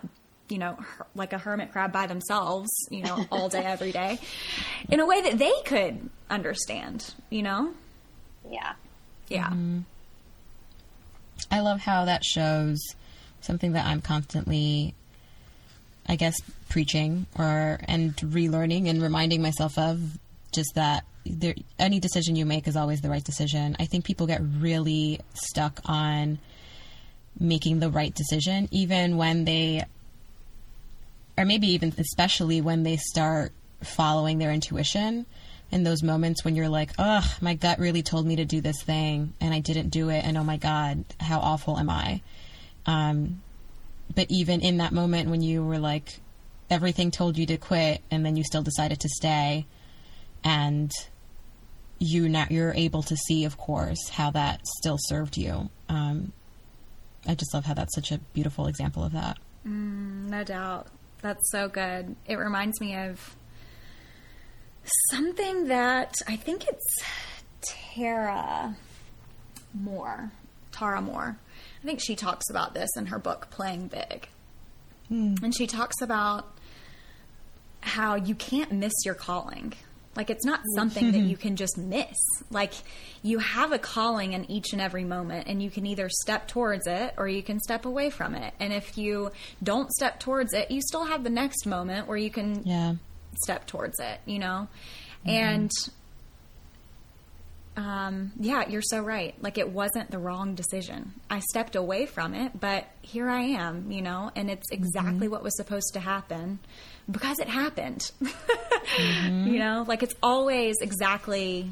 you 0.49 0.57
know, 0.59 0.75
her- 0.77 1.07
like 1.15 1.33
a 1.35 1.39
hermit 1.39 1.73
crab 1.73 1.93
by 1.93 2.07
themselves, 2.07 2.71
you 2.91 3.03
know, 3.03 3.25
all 3.31 3.49
day 3.51 3.65
every 3.65 3.93
day, 3.93 4.19
in 4.89 4.99
a 5.01 5.07
way 5.07 5.21
that 5.21 5.39
they 5.39 5.53
could 5.67 6.09
understand, 6.31 7.15
you 7.31 7.43
know? 7.43 7.73
yeah. 8.51 8.73
Yeah. 9.29 9.49
Mm-hmm. 9.49 9.81
I 11.51 11.61
love 11.61 11.81
how 11.81 12.07
that 12.07 12.25
shows 12.25 12.79
something 13.43 13.73
that 13.73 13.85
I'm 13.87 14.01
constantly, 14.01 14.95
I 16.07 16.17
guess, 16.17 16.35
preaching 16.69 17.27
or 17.39 17.79
and 17.85 18.17
relearning 18.17 18.89
and 18.89 19.03
reminding 19.03 19.43
myself 19.43 19.79
of. 19.79 20.01
Just 20.53 20.75
that 20.77 21.05
there, 21.27 21.55
any 21.79 22.01
decision 22.01 22.37
you 22.37 22.47
make 22.47 22.67
is 22.67 22.77
always 22.77 23.01
the 23.01 23.11
right 23.11 23.25
decision. 23.25 23.77
I 23.79 23.85
think 23.87 24.05
people 24.05 24.27
get 24.27 24.41
really 24.43 25.21
stuck 25.35 25.81
on 25.85 26.39
making 27.39 27.81
the 27.81 27.91
right 27.91 28.15
decision, 28.15 28.69
even 28.71 29.17
when 29.17 29.45
they, 29.45 29.85
or 31.37 31.45
maybe 31.45 31.69
even 31.69 31.93
especially 31.99 32.61
when 32.61 32.83
they 32.83 32.97
start 32.97 33.53
following 33.83 34.39
their 34.39 34.53
intuition. 34.53 35.27
In 35.71 35.85
those 35.85 36.03
moments 36.03 36.47
when 36.47 36.57
you're 36.57 36.71
like, 36.71 36.93
ugh, 36.99 37.25
my 37.43 37.53
gut 37.53 37.79
really 37.79 38.03
told 38.03 38.27
me 38.27 38.37
to 38.37 38.47
do 38.47 38.63
this 38.63 38.83
thing 38.83 39.35
and 39.39 39.53
I 39.53 39.61
didn't 39.61 39.91
do 39.91 40.09
it, 40.09 40.25
and 40.25 40.39
oh 40.39 40.45
my 40.45 40.57
God, 40.57 41.05
how 41.21 41.41
awful 41.41 41.79
am 41.79 41.91
I? 41.91 42.23
Um, 42.87 43.43
but 44.15 44.31
even 44.31 44.63
in 44.63 44.79
that 44.79 44.93
moment 44.93 45.29
when 45.29 45.43
you 45.43 45.63
were 45.63 45.79
like, 45.79 46.21
everything 46.71 47.11
told 47.11 47.39
you 47.39 47.47
to 47.47 47.57
quit 47.57 48.03
and 48.11 48.25
then 48.25 48.37
you 48.37 48.45
still 48.45 48.63
decided 48.63 49.01
to 49.01 49.09
stay, 49.09 49.67
and 50.45 50.91
you 51.99 52.29
now 52.29 52.47
you're 52.51 52.75
able 52.75 53.03
to 53.03 53.17
see, 53.17 53.45
of 53.45 53.57
course, 53.57 54.09
how 54.11 54.31
that 54.31 54.61
still 54.79 54.97
served 55.01 55.37
you. 55.37 55.69
Um, 55.89 56.33
I 57.27 57.35
just 57.35 57.53
love 57.53 57.65
how 57.65 57.75
that's 57.75 57.95
such 57.95 58.13
a 58.13 58.19
beautiful 58.35 58.67
example 58.67 59.05
of 59.05 59.13
that. 59.13 59.39
No 59.65 60.45
doubt. 60.45 60.89
That's 61.21 61.51
so 61.51 61.69
good. 61.69 62.15
It 62.27 62.37
reminds 62.37 62.81
me 62.81 62.97
of 62.97 63.37
Something 65.11 65.69
that 65.69 66.15
I 66.27 66.37
think 66.37 66.67
it's 66.67 67.03
Tara 67.61 68.77
Mohr, 69.79 70.31
Tara 70.73 71.01
Mohr. 71.01 71.37
I 71.83 71.87
think 71.87 72.01
she 72.03 72.17
talks 72.17 72.49
about 72.51 72.75
this 72.75 72.89
in 72.97 73.07
her 73.07 73.19
book 73.19 73.49
Playing 73.51 73.89
Big. 73.89 74.29
And 75.11 75.55
she 75.55 75.67
talks 75.67 76.03
about 76.03 76.58
how 77.81 78.15
you 78.17 78.35
can't 78.35 78.73
miss 78.73 78.93
your 79.05 79.15
calling. 79.15 79.73
Like 80.17 80.31
it's 80.31 80.45
not 80.45 80.61
something 80.75 81.13
that 81.13 81.19
mm-hmm. 81.19 81.29
you 81.29 81.37
can 81.37 81.55
just 81.55 81.79
miss. 81.79 82.17
Like 82.51 82.73
you 83.23 83.39
have 83.39 83.71
a 83.71 83.79
calling 83.79 84.33
in 84.33 84.51
each 84.51 84.73
and 84.73 84.83
every 84.83 85.05
moment 85.05 85.47
and 85.47 85.63
you 85.63 85.71
can 85.71 85.87
either 85.87 86.09
step 86.09 86.49
towards 86.49 86.89
it 86.89 87.15
or 87.17 87.29
you 87.29 87.43
can 87.43 87.61
step 87.61 87.85
away 87.85 88.11
from 88.11 88.35
it. 88.35 88.53
And 88.59 88.73
if 88.73 88.99
you 88.99 89.31
don't 89.63 89.93
step 89.93 90.19
towards 90.19 90.53
it, 90.55 90.73
you 90.73 90.81
still 90.81 91.05
have 91.05 91.23
the 91.23 91.31
next 91.31 91.67
moment 91.67 92.09
where 92.09 92.17
you 92.17 92.31
can 92.31 92.63
Yeah. 92.65 92.95
step 93.45 93.67
towards 93.69 94.01
it, 94.01 94.19
you 94.27 94.41
know? 94.41 94.67
Mm-hmm. 95.21 95.31
And 95.31 95.71
um, 97.79 98.33
yeah, 98.41 98.69
you're 98.69 98.83
so 98.83 99.01
right. 99.01 99.41
Like 99.41 99.57
it 99.57 99.71
wasn't 99.71 100.11
the 100.11 100.19
wrong 100.19 100.57
decision. 100.57 101.15
I 101.31 101.39
stepped 101.39 101.77
away 101.77 102.07
from 102.07 102.35
it, 102.35 102.59
but 102.59 102.89
here 103.03 103.29
I 103.29 103.43
am, 103.43 103.93
you 103.93 104.03
know, 104.03 104.33
and 104.35 104.51
it's 104.51 104.69
exactly 104.73 105.29
what 105.29 105.45
was 105.45 105.57
supposed 105.57 105.95
to 105.95 106.01
happen 106.01 106.59
because 107.09 107.39
it 107.39 107.49
happened. 107.49 108.11
You 108.99 109.59
know, 109.59 109.85
like 109.87 110.03
it's 110.03 110.15
always 110.23 110.77
exactly, 110.81 111.71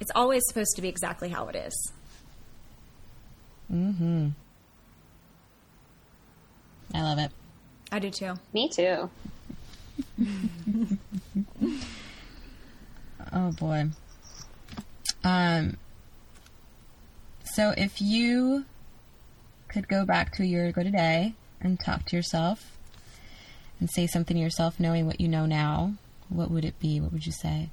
it's 0.00 0.10
always 0.14 0.42
supposed 0.46 0.76
to 0.76 0.82
be 0.82 0.88
exactly 0.88 1.30
how 1.30 1.48
it 1.48 1.56
is. 1.56 1.92
Mm-hmm. 3.72 4.28
I 6.94 7.02
love 7.02 7.18
it. 7.18 7.30
I 7.90 7.98
do 8.00 8.10
too. 8.10 8.34
Me 8.52 8.68
too. 8.68 9.08
Oh 13.32 13.50
boy. 13.52 13.88
Um. 15.24 15.76
So 17.44 17.74
if 17.76 18.00
you 18.00 18.64
could 19.68 19.88
go 19.88 20.04
back 20.04 20.32
to 20.34 20.42
a 20.42 20.46
year 20.46 20.66
ago 20.66 20.82
today 20.82 21.34
and 21.60 21.78
talk 21.78 22.06
to 22.06 22.16
yourself 22.16 22.76
and 23.80 23.90
say 23.90 24.06
something 24.06 24.36
to 24.36 24.42
yourself, 24.42 24.78
knowing 24.78 25.06
what 25.06 25.20
you 25.20 25.28
know 25.28 25.46
now, 25.46 25.94
what 26.28 26.50
would 26.50 26.64
it 26.64 26.78
be? 26.78 27.00
What 27.00 27.12
would 27.12 27.26
you 27.26 27.32
say? 27.32 27.70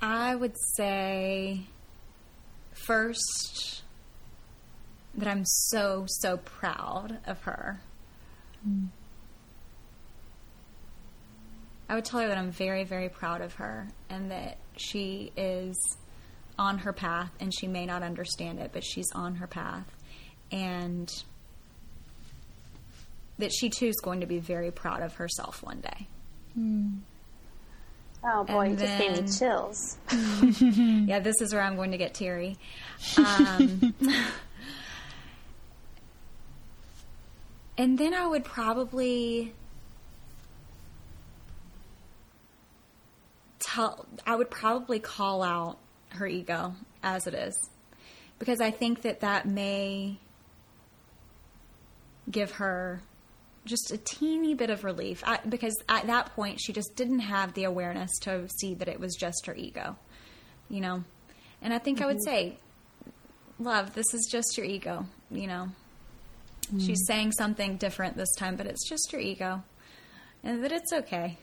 I 0.00 0.34
would 0.34 0.54
say 0.76 1.62
first 2.86 3.82
that 5.14 5.28
I'm 5.28 5.44
so, 5.44 6.04
so 6.06 6.36
proud 6.36 7.18
of 7.26 7.40
her. 7.42 7.80
I 11.94 11.96
would 11.96 12.04
tell 12.04 12.18
her 12.18 12.26
that 12.26 12.36
I'm 12.36 12.50
very, 12.50 12.82
very 12.82 13.08
proud 13.08 13.40
of 13.40 13.54
her 13.54 13.86
and 14.10 14.32
that 14.32 14.56
she 14.76 15.30
is 15.36 15.76
on 16.58 16.78
her 16.78 16.92
path 16.92 17.30
and 17.38 17.54
she 17.54 17.68
may 17.68 17.86
not 17.86 18.02
understand 18.02 18.58
it, 18.58 18.70
but 18.72 18.82
she's 18.82 19.06
on 19.14 19.36
her 19.36 19.46
path. 19.46 19.86
And 20.50 21.08
that 23.38 23.52
she 23.52 23.70
too 23.70 23.86
is 23.86 23.94
going 24.02 24.18
to 24.22 24.26
be 24.26 24.40
very 24.40 24.72
proud 24.72 25.02
of 25.02 25.14
herself 25.14 25.62
one 25.62 25.82
day. 25.82 26.08
Oh 28.24 28.42
boy, 28.42 28.70
you 28.70 28.76
just 28.76 28.98
gave 28.98 29.12
me 29.12 29.28
chills. 29.28 29.96
Yeah, 31.06 31.20
this 31.20 31.40
is 31.40 31.52
where 31.52 31.62
I'm 31.62 31.76
going 31.76 31.92
to 31.92 31.96
get 31.96 32.12
teary. 32.12 32.58
Um, 33.18 33.94
and 37.78 37.96
then 37.96 38.14
I 38.14 38.26
would 38.26 38.44
probably 38.44 39.54
tell, 43.74 44.06
I 44.26 44.36
would 44.36 44.50
probably 44.50 45.00
call 45.00 45.42
out 45.42 45.78
her 46.10 46.26
ego 46.26 46.74
as 47.02 47.26
it 47.26 47.34
is. 47.34 47.56
Because 48.38 48.60
I 48.60 48.70
think 48.70 49.02
that 49.02 49.20
that 49.20 49.46
may 49.46 50.18
give 52.30 52.52
her 52.52 53.00
just 53.64 53.92
a 53.92 53.98
teeny 53.98 54.54
bit 54.54 54.70
of 54.70 54.84
relief. 54.84 55.22
I, 55.26 55.38
because 55.48 55.74
at 55.88 56.06
that 56.08 56.34
point, 56.34 56.60
she 56.60 56.72
just 56.72 56.96
didn't 56.96 57.20
have 57.20 57.54
the 57.54 57.64
awareness 57.64 58.10
to 58.22 58.48
see 58.48 58.74
that 58.74 58.88
it 58.88 59.00
was 59.00 59.14
just 59.14 59.46
her 59.46 59.54
ego 59.54 59.96
you 60.68 60.80
know. 60.80 61.04
And 61.62 61.72
I 61.72 61.78
think 61.78 62.00
I 62.00 62.06
would 62.06 62.16
mm-hmm. 62.16 62.24
say, 62.24 62.58
love, 63.58 63.94
this 63.94 64.12
is 64.12 64.28
just 64.30 64.56
your 64.56 64.66
ego, 64.66 65.06
you 65.30 65.46
know. 65.46 65.68
She's 66.78 67.02
mm. 67.02 67.06
saying 67.06 67.32
something 67.32 67.76
different 67.76 68.16
this 68.16 68.34
time, 68.36 68.56
but 68.56 68.66
it's 68.66 68.88
just 68.88 69.12
your 69.12 69.20
ego. 69.20 69.62
And 70.42 70.64
that 70.64 70.72
it's 70.72 70.92
okay. 70.92 71.38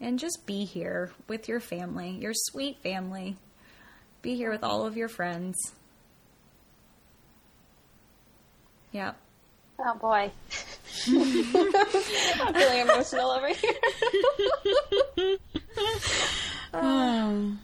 And 0.00 0.18
just 0.18 0.44
be 0.46 0.64
here 0.64 1.12
with 1.28 1.48
your 1.48 1.60
family, 1.60 2.10
your 2.10 2.32
sweet 2.34 2.78
family. 2.82 3.36
Be 4.22 4.34
here 4.34 4.50
with 4.50 4.64
all 4.64 4.86
of 4.86 4.96
your 4.96 5.08
friends. 5.08 5.56
Yep. 8.92 9.16
Oh 9.78 9.94
boy. 9.96 10.30
I'm 11.06 12.54
feeling 12.54 12.80
emotional 12.80 13.30
over 13.30 13.48
here. 13.48 13.74
Uh, 16.74 16.80
oh, 16.82 17.56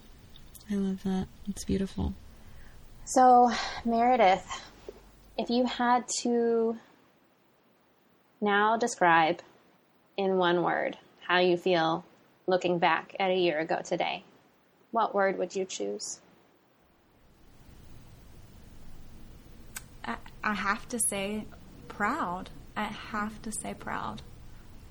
I 0.71 0.75
love 0.75 1.03
that. 1.03 1.27
It's 1.49 1.65
beautiful. 1.65 2.13
So, 3.03 3.51
Meredith, 3.83 4.45
if 5.37 5.49
you 5.49 5.65
had 5.65 6.05
to 6.21 6.77
now 8.39 8.77
describe 8.77 9.41
in 10.15 10.37
one 10.37 10.63
word 10.63 10.97
how 11.27 11.39
you 11.39 11.57
feel 11.57 12.05
looking 12.51 12.77
back 12.77 13.15
at 13.19 13.31
a 13.31 13.35
year 13.35 13.57
ago 13.57 13.81
today, 13.83 14.23
what 14.91 15.15
word 15.15 15.39
would 15.39 15.55
you 15.55 15.65
choose? 15.65 16.19
I, 20.05 20.17
I 20.43 20.53
have 20.53 20.87
to 20.89 20.99
say 20.99 21.45
proud. 21.87 22.51
I 22.77 22.83
have 22.83 23.41
to 23.41 23.51
say 23.51 23.73
proud. 23.73 24.21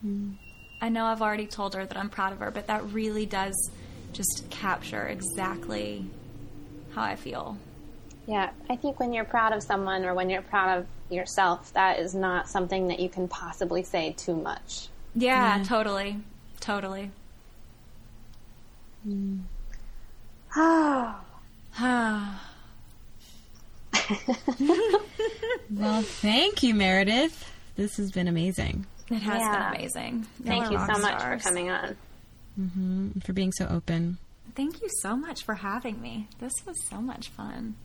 Hmm. 0.01 0.33
I 0.81 0.89
know 0.89 1.05
I've 1.05 1.23
already 1.23 1.47
told 1.47 1.75
her 1.75 1.85
that 1.85 1.97
I'm 1.97 2.09
proud 2.09 2.33
of 2.33 2.39
her, 2.39 2.51
but 2.51 2.67
that 2.67 2.83
really 2.91 3.27
does 3.27 3.71
just 4.13 4.47
capture 4.51 5.07
exactly 5.07 6.07
how 6.95 7.03
I 7.03 7.17
feel. 7.17 7.59
Yeah, 8.27 8.51
I 8.69 8.77
think 8.77 8.99
when 8.99 9.13
you're 9.13 9.25
proud 9.25 9.53
of 9.53 9.63
someone 9.63 10.05
or 10.05 10.15
when 10.15 10.31
you're 10.31 10.43
proud 10.43 10.79
of 10.79 10.87
yourself, 11.11 11.73
that 11.75 11.99
is 11.99 12.15
not 12.15 12.49
something 12.49 12.89
that 12.89 13.01
you 13.01 13.09
can 13.09 13.29
possibly 13.29 13.83
say 13.83 14.13
too 14.17 14.35
much. 14.35 14.89
Yeah, 15.15 15.63
totally. 15.67 16.19
Totally. 16.61 17.11
Oh, 20.57 21.17
Well, 25.71 26.03
thank 26.03 26.63
you, 26.63 26.75
Meredith. 26.75 27.51
This 27.77 27.97
has 27.97 28.11
been 28.11 28.29
amazing. 28.29 28.87
It 29.11 29.23
has 29.23 29.41
Yeah. 29.41 29.71
been 29.71 29.77
amazing. 29.81 30.27
thank 30.45 30.65
Y'all 30.65 30.73
you 30.73 30.79
so 30.79 30.85
rock 30.87 31.01
much 31.03 31.19
stars. 31.21 31.43
for 31.43 31.49
coming 31.49 31.71
on. 31.71 31.97
and 32.57 33.25
For 33.25 33.33
being 33.33 33.53
so 33.53 33.67
open. 33.69 34.19
Thank 34.55 34.83
you 34.83 34.89
so 35.01 35.17
much 35.17 35.45
for 35.45 35.55
having 35.55 36.01
me. 36.01 36.29
This 36.41 36.53
was 36.67 36.77
so 36.89 37.01
much 37.01 37.29
fun. 37.29 37.77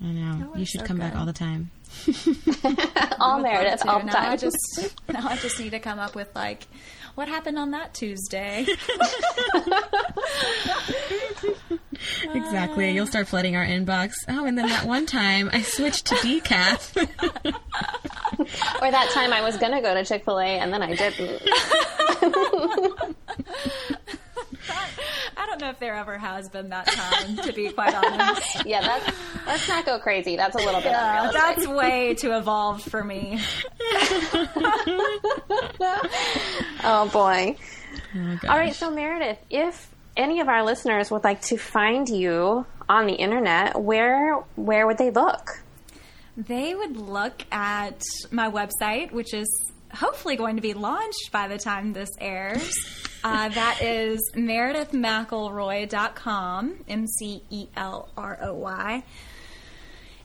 I 0.00 0.06
know. 0.06 0.52
You 0.56 0.64
should 0.64 0.80
so 0.80 0.86
come 0.86 0.98
back 0.98 1.14
all 1.14 1.26
the 1.26 1.32
time. 1.32 1.70
All 3.20 3.38
Meredith, 3.40 3.86
all 3.86 4.00
the 4.00 4.06
now 4.06 4.30
I 4.30 4.36
just 4.36 4.56
now 5.12 5.28
I 5.28 5.36
just 5.36 5.60
need 5.60 5.70
to 5.70 5.78
come 5.78 5.98
up 6.00 6.14
with 6.16 6.34
like 6.34 6.66
what 7.14 7.28
happened 7.28 7.58
on 7.58 7.70
that 7.72 7.94
Tuesday. 7.94 8.66
Exactly. 12.34 12.90
You'll 12.90 13.06
start 13.06 13.28
flooding 13.28 13.56
our 13.56 13.64
inbox. 13.64 14.12
Oh, 14.28 14.44
and 14.44 14.56
then 14.58 14.68
that 14.68 14.84
one 14.86 15.06
time 15.06 15.50
I 15.52 15.62
switched 15.62 16.06
to 16.06 16.14
decaf. 16.16 16.96
Or 18.82 18.90
that 18.90 19.10
time 19.12 19.32
I 19.32 19.42
was 19.42 19.56
going 19.56 19.72
to 19.72 19.80
go 19.80 19.94
to 19.94 20.04
Chick 20.04 20.24
fil 20.24 20.38
A 20.38 20.44
and 20.44 20.72
then 20.72 20.82
I 20.82 20.94
didn't. 20.94 21.42
I 25.36 25.46
don't 25.46 25.60
know 25.60 25.70
if 25.70 25.78
there 25.78 25.94
ever 25.94 26.18
has 26.18 26.48
been 26.48 26.68
that 26.70 26.86
time, 26.86 27.36
to 27.38 27.52
be 27.52 27.70
quite 27.70 27.94
honest. 27.94 28.64
Yeah, 28.64 28.80
that's, 28.80 29.16
let's 29.46 29.68
not 29.68 29.84
go 29.84 29.98
crazy. 29.98 30.36
That's 30.36 30.54
a 30.54 30.58
little 30.58 30.80
bit 30.80 30.92
unrealistic. 30.94 31.40
that's 31.40 31.66
way 31.66 32.14
too 32.14 32.32
evolved 32.32 32.90
for 32.90 33.02
me. 33.02 33.40
Oh 36.84 37.08
boy. 37.12 37.56
Oh, 38.14 38.38
All 38.48 38.58
right, 38.58 38.74
so 38.74 38.90
Meredith, 38.90 39.38
if 39.50 39.90
any 40.16 40.40
of 40.40 40.48
our 40.48 40.64
listeners 40.64 41.10
would 41.10 41.24
like 41.24 41.40
to 41.42 41.56
find 41.56 42.08
you 42.08 42.66
on 42.88 43.06
the 43.06 43.14
internet, 43.14 43.80
where 43.80 44.36
where 44.56 44.86
would 44.86 44.98
they 44.98 45.10
look? 45.10 45.62
They 46.36 46.74
would 46.74 46.96
look 46.96 47.44
at 47.52 48.02
my 48.30 48.50
website, 48.50 49.12
which 49.12 49.34
is 49.34 49.46
hopefully 49.94 50.36
going 50.36 50.56
to 50.56 50.62
be 50.62 50.72
launched 50.74 51.30
by 51.30 51.46
the 51.48 51.58
time 51.58 51.92
this 51.92 52.08
airs. 52.18 52.72
Uh, 53.24 53.48
that 53.50 53.80
is 53.82 54.18
meredithmcelroy.com, 54.34 56.74
M 56.88 57.06
C 57.06 57.42
E 57.50 57.68
L 57.76 58.08
R 58.16 58.38
O 58.42 58.54
Y. 58.54 59.04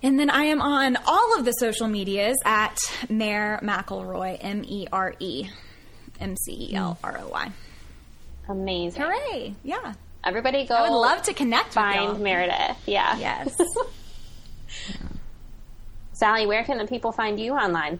And 0.04 0.20
then 0.20 0.30
I 0.30 0.44
am 0.44 0.62
on 0.62 0.98
all 1.08 1.38
of 1.38 1.46
the 1.46 1.52
social 1.54 1.88
medias 1.88 2.36
at 2.46 2.78
Mere 3.10 3.60
McElroy, 3.64 4.38
M 4.42 4.64
E 4.66 4.88
R 4.92 5.16
E. 5.20 5.50
M 6.20 6.36
C 6.36 6.70
E 6.72 6.76
L 6.76 6.98
R 7.04 7.20
O 7.20 7.28
Y. 7.30 7.52
Amazing. 8.50 9.02
Hooray! 9.02 9.56
Yeah. 9.64 9.94
Everybody 10.24 10.66
go. 10.66 10.76
I 10.76 10.90
would 10.90 10.96
love 10.96 11.22
to 11.24 11.34
connect 11.34 11.74
find 11.74 12.10
with 12.10 12.18
y'all. 12.18 12.24
Meredith. 12.24 12.78
Yeah. 12.86 13.18
Yes. 13.18 13.58
Sally, 16.14 16.48
where 16.48 16.64
can 16.64 16.78
the 16.78 16.88
people 16.88 17.12
find 17.12 17.40
you 17.40 17.54
online? 17.54 18.00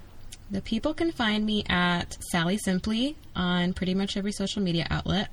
The 0.50 0.62
people 0.62 0.94
can 0.94 1.12
find 1.12 1.46
me 1.46 1.64
at 1.70 2.18
Sally 2.32 2.58
Simply 2.58 3.16
on 3.36 3.74
pretty 3.74 3.94
much 3.94 4.18
every 4.18 4.32
social 4.32 4.62
media 4.62 4.88
outlet 4.90 5.30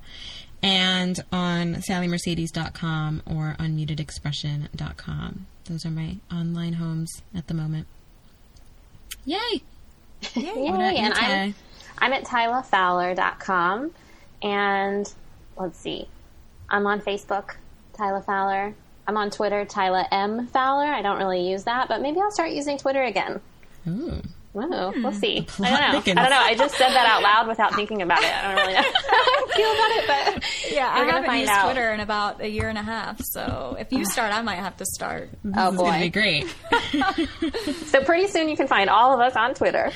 and 0.61 1.19
on 1.31 1.75
sallymercedes.com 1.75 3.23
or 3.25 3.55
unmutedexpression.com. 3.59 5.47
Those 5.65 5.85
are 5.85 5.91
my 5.91 6.17
online 6.31 6.73
homes 6.73 7.21
at 7.35 7.47
the 7.47 7.53
moment. 7.53 7.87
Yay! 9.25 9.37
Yay, 10.35 10.51
What 10.71 10.79
and 10.81 11.13
I'm, 11.13 11.55
I'm 11.97 12.13
at 12.13 12.23
tylafowler.com. 12.23 13.91
And 14.41 15.13
let's 15.57 15.79
see. 15.79 16.07
I'm 16.69 16.85
on 16.85 17.01
Facebook, 17.01 17.55
Tyla 17.93 18.21
Fowler. 18.21 18.75
I'm 19.07 19.17
on 19.17 19.29
Twitter, 19.31 19.65
Tyla 19.65 20.07
M. 20.11 20.47
Fowler. 20.47 20.85
I 20.85 21.01
don't 21.01 21.17
really 21.17 21.49
use 21.49 21.63
that, 21.63 21.87
but 21.87 22.01
maybe 22.01 22.19
I'll 22.19 22.31
start 22.31 22.51
using 22.51 22.77
Twitter 22.77 23.03
again. 23.03 23.39
Ooh. 23.87 24.21
Whoa, 24.55 24.93
we'll 24.95 25.11
hmm. 25.11 25.17
see. 25.19 25.45
I 25.59 25.69
don't 25.69 25.81
know. 25.81 25.99
thickens. 25.99 26.17
I 26.17 26.21
don't 26.21 26.29
know. 26.29 26.37
I 26.37 26.55
just 26.55 26.75
said 26.75 26.89
that 26.91 27.05
out 27.05 27.21
loud 27.21 27.47
without 27.49 27.75
thinking 27.75 28.01
about 28.01 28.23
it. 28.23 28.33
I 28.33 28.55
don't 28.55 28.55
really 28.55 28.73
know 28.73 28.81
how 28.81 28.89
I 29.09 29.53
feel 29.53 29.71
about 29.71 29.91
it, 29.91 30.41
but 30.41 30.71
Yeah, 30.71 30.95
we're 30.95 30.95
I 30.95 30.99
gonna 30.99 31.11
haven't 31.11 31.25
find 31.25 31.39
used 31.41 31.51
out. 31.51 31.63
Twitter 31.65 31.91
in 31.93 31.99
about 31.99 32.41
a 32.41 32.47
year 32.47 32.69
and 32.69 32.77
a 32.77 32.83
half. 32.83 33.19
So 33.21 33.75
if 33.77 33.91
you 33.91 34.05
start, 34.05 34.33
I 34.33 34.41
might 34.41 34.59
have 34.59 34.77
to 34.77 34.85
start. 34.85 35.29
Oh 35.57 35.67
It's 35.67 35.77
going 35.77 35.93
to 35.93 35.99
be 35.99 36.09
great. 36.09 36.55
So 37.87 38.01
pretty 38.05 38.27
soon 38.27 38.47
you 38.47 38.55
can 38.55 38.67
find 38.67 38.89
all 38.89 39.13
of 39.13 39.19
us 39.19 39.35
on 39.35 39.55
Twitter. 39.55 39.91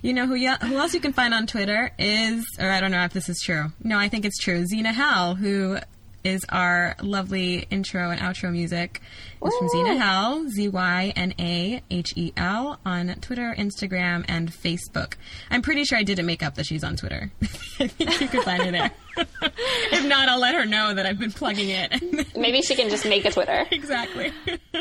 You 0.00 0.14
know 0.14 0.26
who, 0.26 0.34
y- 0.34 0.56
who 0.62 0.78
else 0.78 0.94
you 0.94 1.00
can 1.00 1.12
find 1.12 1.34
on 1.34 1.46
Twitter 1.46 1.90
is, 1.98 2.44
or 2.58 2.70
I 2.70 2.80
don't 2.80 2.90
know 2.90 3.04
if 3.04 3.12
this 3.12 3.28
is 3.28 3.40
true. 3.42 3.66
No, 3.82 3.98
I 3.98 4.08
think 4.08 4.24
it's 4.24 4.38
true. 4.38 4.64
Zyna 4.64 4.94
Hell, 4.94 5.34
who 5.34 5.76
is 6.24 6.44
our 6.48 6.96
lovely 7.02 7.66
intro 7.70 8.10
and 8.10 8.20
outro 8.20 8.52
music, 8.52 9.00
is 9.44 9.54
from 9.58 9.68
Zyna 9.68 9.98
Hell, 9.98 10.48
Z 10.48 10.68
Y 10.68 11.12
N 11.16 11.34
A 11.38 11.82
H 11.90 12.12
E 12.16 12.32
L, 12.36 12.78
on 12.84 13.14
Twitter, 13.20 13.54
Instagram, 13.56 14.24
and 14.28 14.52
Facebook. 14.52 15.14
I'm 15.50 15.62
pretty 15.62 15.84
sure 15.84 15.98
I 15.98 16.02
didn't 16.02 16.26
make 16.26 16.42
up 16.42 16.54
that 16.56 16.66
she's 16.66 16.84
on 16.84 16.96
Twitter. 16.96 17.30
I 17.80 17.86
think 17.86 18.20
you 18.20 18.28
could 18.28 18.42
find 18.42 18.62
her 18.62 18.70
there. 18.70 18.90
if 19.42 20.04
not, 20.06 20.28
I'll 20.28 20.38
let 20.40 20.54
her 20.54 20.64
know 20.66 20.94
that 20.94 21.06
I've 21.06 21.18
been 21.18 21.32
plugging 21.32 21.68
it. 21.70 22.36
Maybe 22.36 22.62
she 22.62 22.74
can 22.74 22.88
just 22.90 23.04
make 23.04 23.24
a 23.24 23.30
Twitter. 23.30 23.66
exactly. 23.70 24.32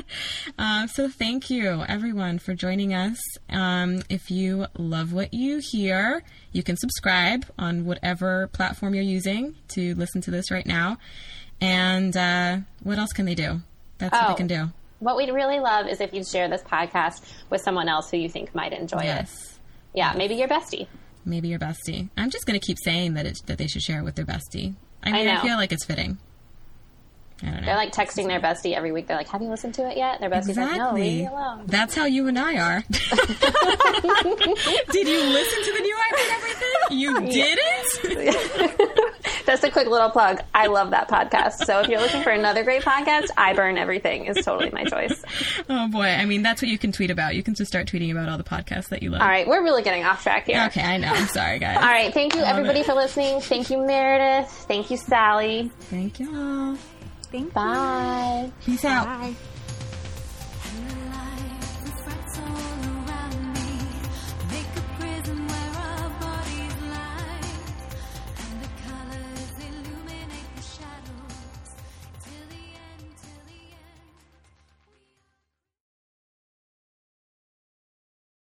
uh, 0.59 0.87
so 0.87 1.09
thank 1.09 1.49
you, 1.49 1.83
everyone, 1.87 2.39
for 2.39 2.53
joining 2.53 2.93
us. 2.93 3.19
Um, 3.49 4.01
if 4.09 4.29
you 4.31 4.67
love 4.77 5.13
what 5.13 5.33
you 5.33 5.59
hear, 5.71 6.23
you 6.51 6.63
can 6.63 6.77
subscribe 6.77 7.45
on 7.57 7.85
whatever 7.85 8.47
platform 8.47 8.93
you're 8.93 9.03
using 9.03 9.55
to 9.69 9.95
listen 9.95 10.21
to 10.21 10.31
this 10.31 10.51
right 10.51 10.65
now. 10.65 10.97
And 11.61 12.15
uh, 12.15 12.57
what 12.83 12.97
else 12.97 13.11
can 13.11 13.25
they 13.25 13.35
do? 13.35 13.61
That's 13.97 14.13
what 14.13 14.23
Oh. 14.25 14.27
they 14.29 14.35
can 14.37 14.47
do. 14.47 14.69
What 14.99 15.15
we'd 15.15 15.31
really 15.31 15.59
love 15.59 15.87
is 15.87 16.01
if 16.01 16.13
you'd 16.13 16.27
share 16.27 16.49
this 16.49 16.61
podcast 16.61 17.21
with 17.49 17.61
someone 17.61 17.87
else 17.87 18.09
who 18.11 18.17
you 18.17 18.27
think 18.29 18.53
might 18.53 18.73
enjoy 18.73 18.99
it. 18.99 19.27
Yeah, 19.93 20.13
maybe 20.15 20.35
your 20.35 20.47
bestie. 20.49 20.87
Maybe 21.29 21.47
your 21.47 21.59
bestie. 21.59 22.09
I'm 22.17 22.29
just 22.29 22.45
going 22.45 22.59
to 22.59 22.65
keep 22.65 22.77
saying 22.83 23.13
that 23.13 23.25
it, 23.25 23.37
that 23.45 23.57
they 23.57 23.67
should 23.67 23.83
share 23.83 23.99
it 23.99 24.03
with 24.03 24.15
their 24.15 24.25
bestie. 24.25 24.75
I 25.03 25.11
mean, 25.11 25.27
I, 25.27 25.35
know. 25.35 25.41
feel 25.41 25.57
like 25.57 25.71
it's 25.71 25.85
fitting. 25.85 26.17
I 27.41 27.45
don't 27.45 27.55
know. 27.61 27.65
They're 27.65 27.75
like 27.75 27.91
texting 27.93 28.27
their 28.27 28.39
bestie 28.39 28.75
every 28.75 28.91
week. 28.91 29.07
They're 29.07 29.17
like, 29.17 29.29
"Have 29.29 29.41
you 29.41 29.49
listened 29.49 29.73
to 29.75 29.89
it 29.89 29.95
yet?" 29.97 30.19
Their 30.19 30.29
bestie's 30.29 30.57
like, 30.57 30.77
"No, 30.77 30.93
leave 30.93 31.21
me 31.21 31.27
alone." 31.27 31.63
That's 31.67 31.95
how 31.95 32.03
you 32.05 32.27
and 32.27 32.37
I 32.37 32.57
are. 32.57 32.83
Did 32.89 33.01
you 35.07 35.23
listen 35.23 35.63
to 35.63 35.71
the 35.73 35.79
new 35.81 35.97
I 35.97 36.11
Read 36.13 36.31
Everything? 36.35 36.69
You 36.91 37.21
didn't? 37.31 39.09
Just 39.45 39.63
a 39.63 39.71
quick 39.71 39.87
little 39.87 40.09
plug. 40.09 40.41
I 40.53 40.67
love 40.67 40.91
that 40.91 41.09
podcast. 41.09 41.65
So 41.65 41.79
if 41.81 41.87
you're 41.87 42.01
looking 42.01 42.23
for 42.23 42.31
another 42.31 42.63
great 42.63 42.83
podcast, 42.83 43.27
I 43.37 43.53
Burn 43.53 43.77
Everything 43.77 44.25
is 44.25 44.43
totally 44.45 44.71
my 44.71 44.83
choice. 44.83 45.23
oh 45.69 45.87
boy! 45.87 46.05
I 46.05 46.25
mean, 46.25 46.41
that's 46.41 46.61
what 46.61 46.69
you 46.69 46.77
can 46.77 46.91
tweet 46.91 47.11
about. 47.11 47.35
You 47.35 47.43
can 47.43 47.55
just 47.55 47.69
start 47.69 47.87
tweeting 47.87 48.11
about 48.11 48.27
all 48.29 48.37
the 48.37 48.43
podcasts 48.43 48.89
that 48.89 49.01
you 49.01 49.11
love. 49.11 49.21
All 49.21 49.27
right, 49.27 49.47
we're 49.47 49.63
really 49.63 49.83
getting 49.83 50.03
off 50.03 50.23
track 50.23 50.47
here. 50.47 50.65
Okay, 50.67 50.81
I 50.81 50.97
know. 50.97 51.07
I'm 51.07 51.27
sorry, 51.27 51.59
guys. 51.59 51.77
All 51.77 51.83
right, 51.83 52.13
thank 52.13 52.35
you 52.35 52.41
everybody 52.41 52.81
it. 52.81 52.85
for 52.85 52.93
listening. 52.93 53.39
Thank 53.41 53.69
you, 53.69 53.85
Meredith. 53.85 54.49
Thank 54.67 54.91
you, 54.91 54.97
Sally. 54.97 55.71
Thank 55.89 56.19
you 57.33 57.39
all. 57.39 57.51
Thank 57.51 57.53
Bye. 57.53 58.51
Peace 58.65 58.85
out. 58.85 59.05
Bye. 59.05 59.35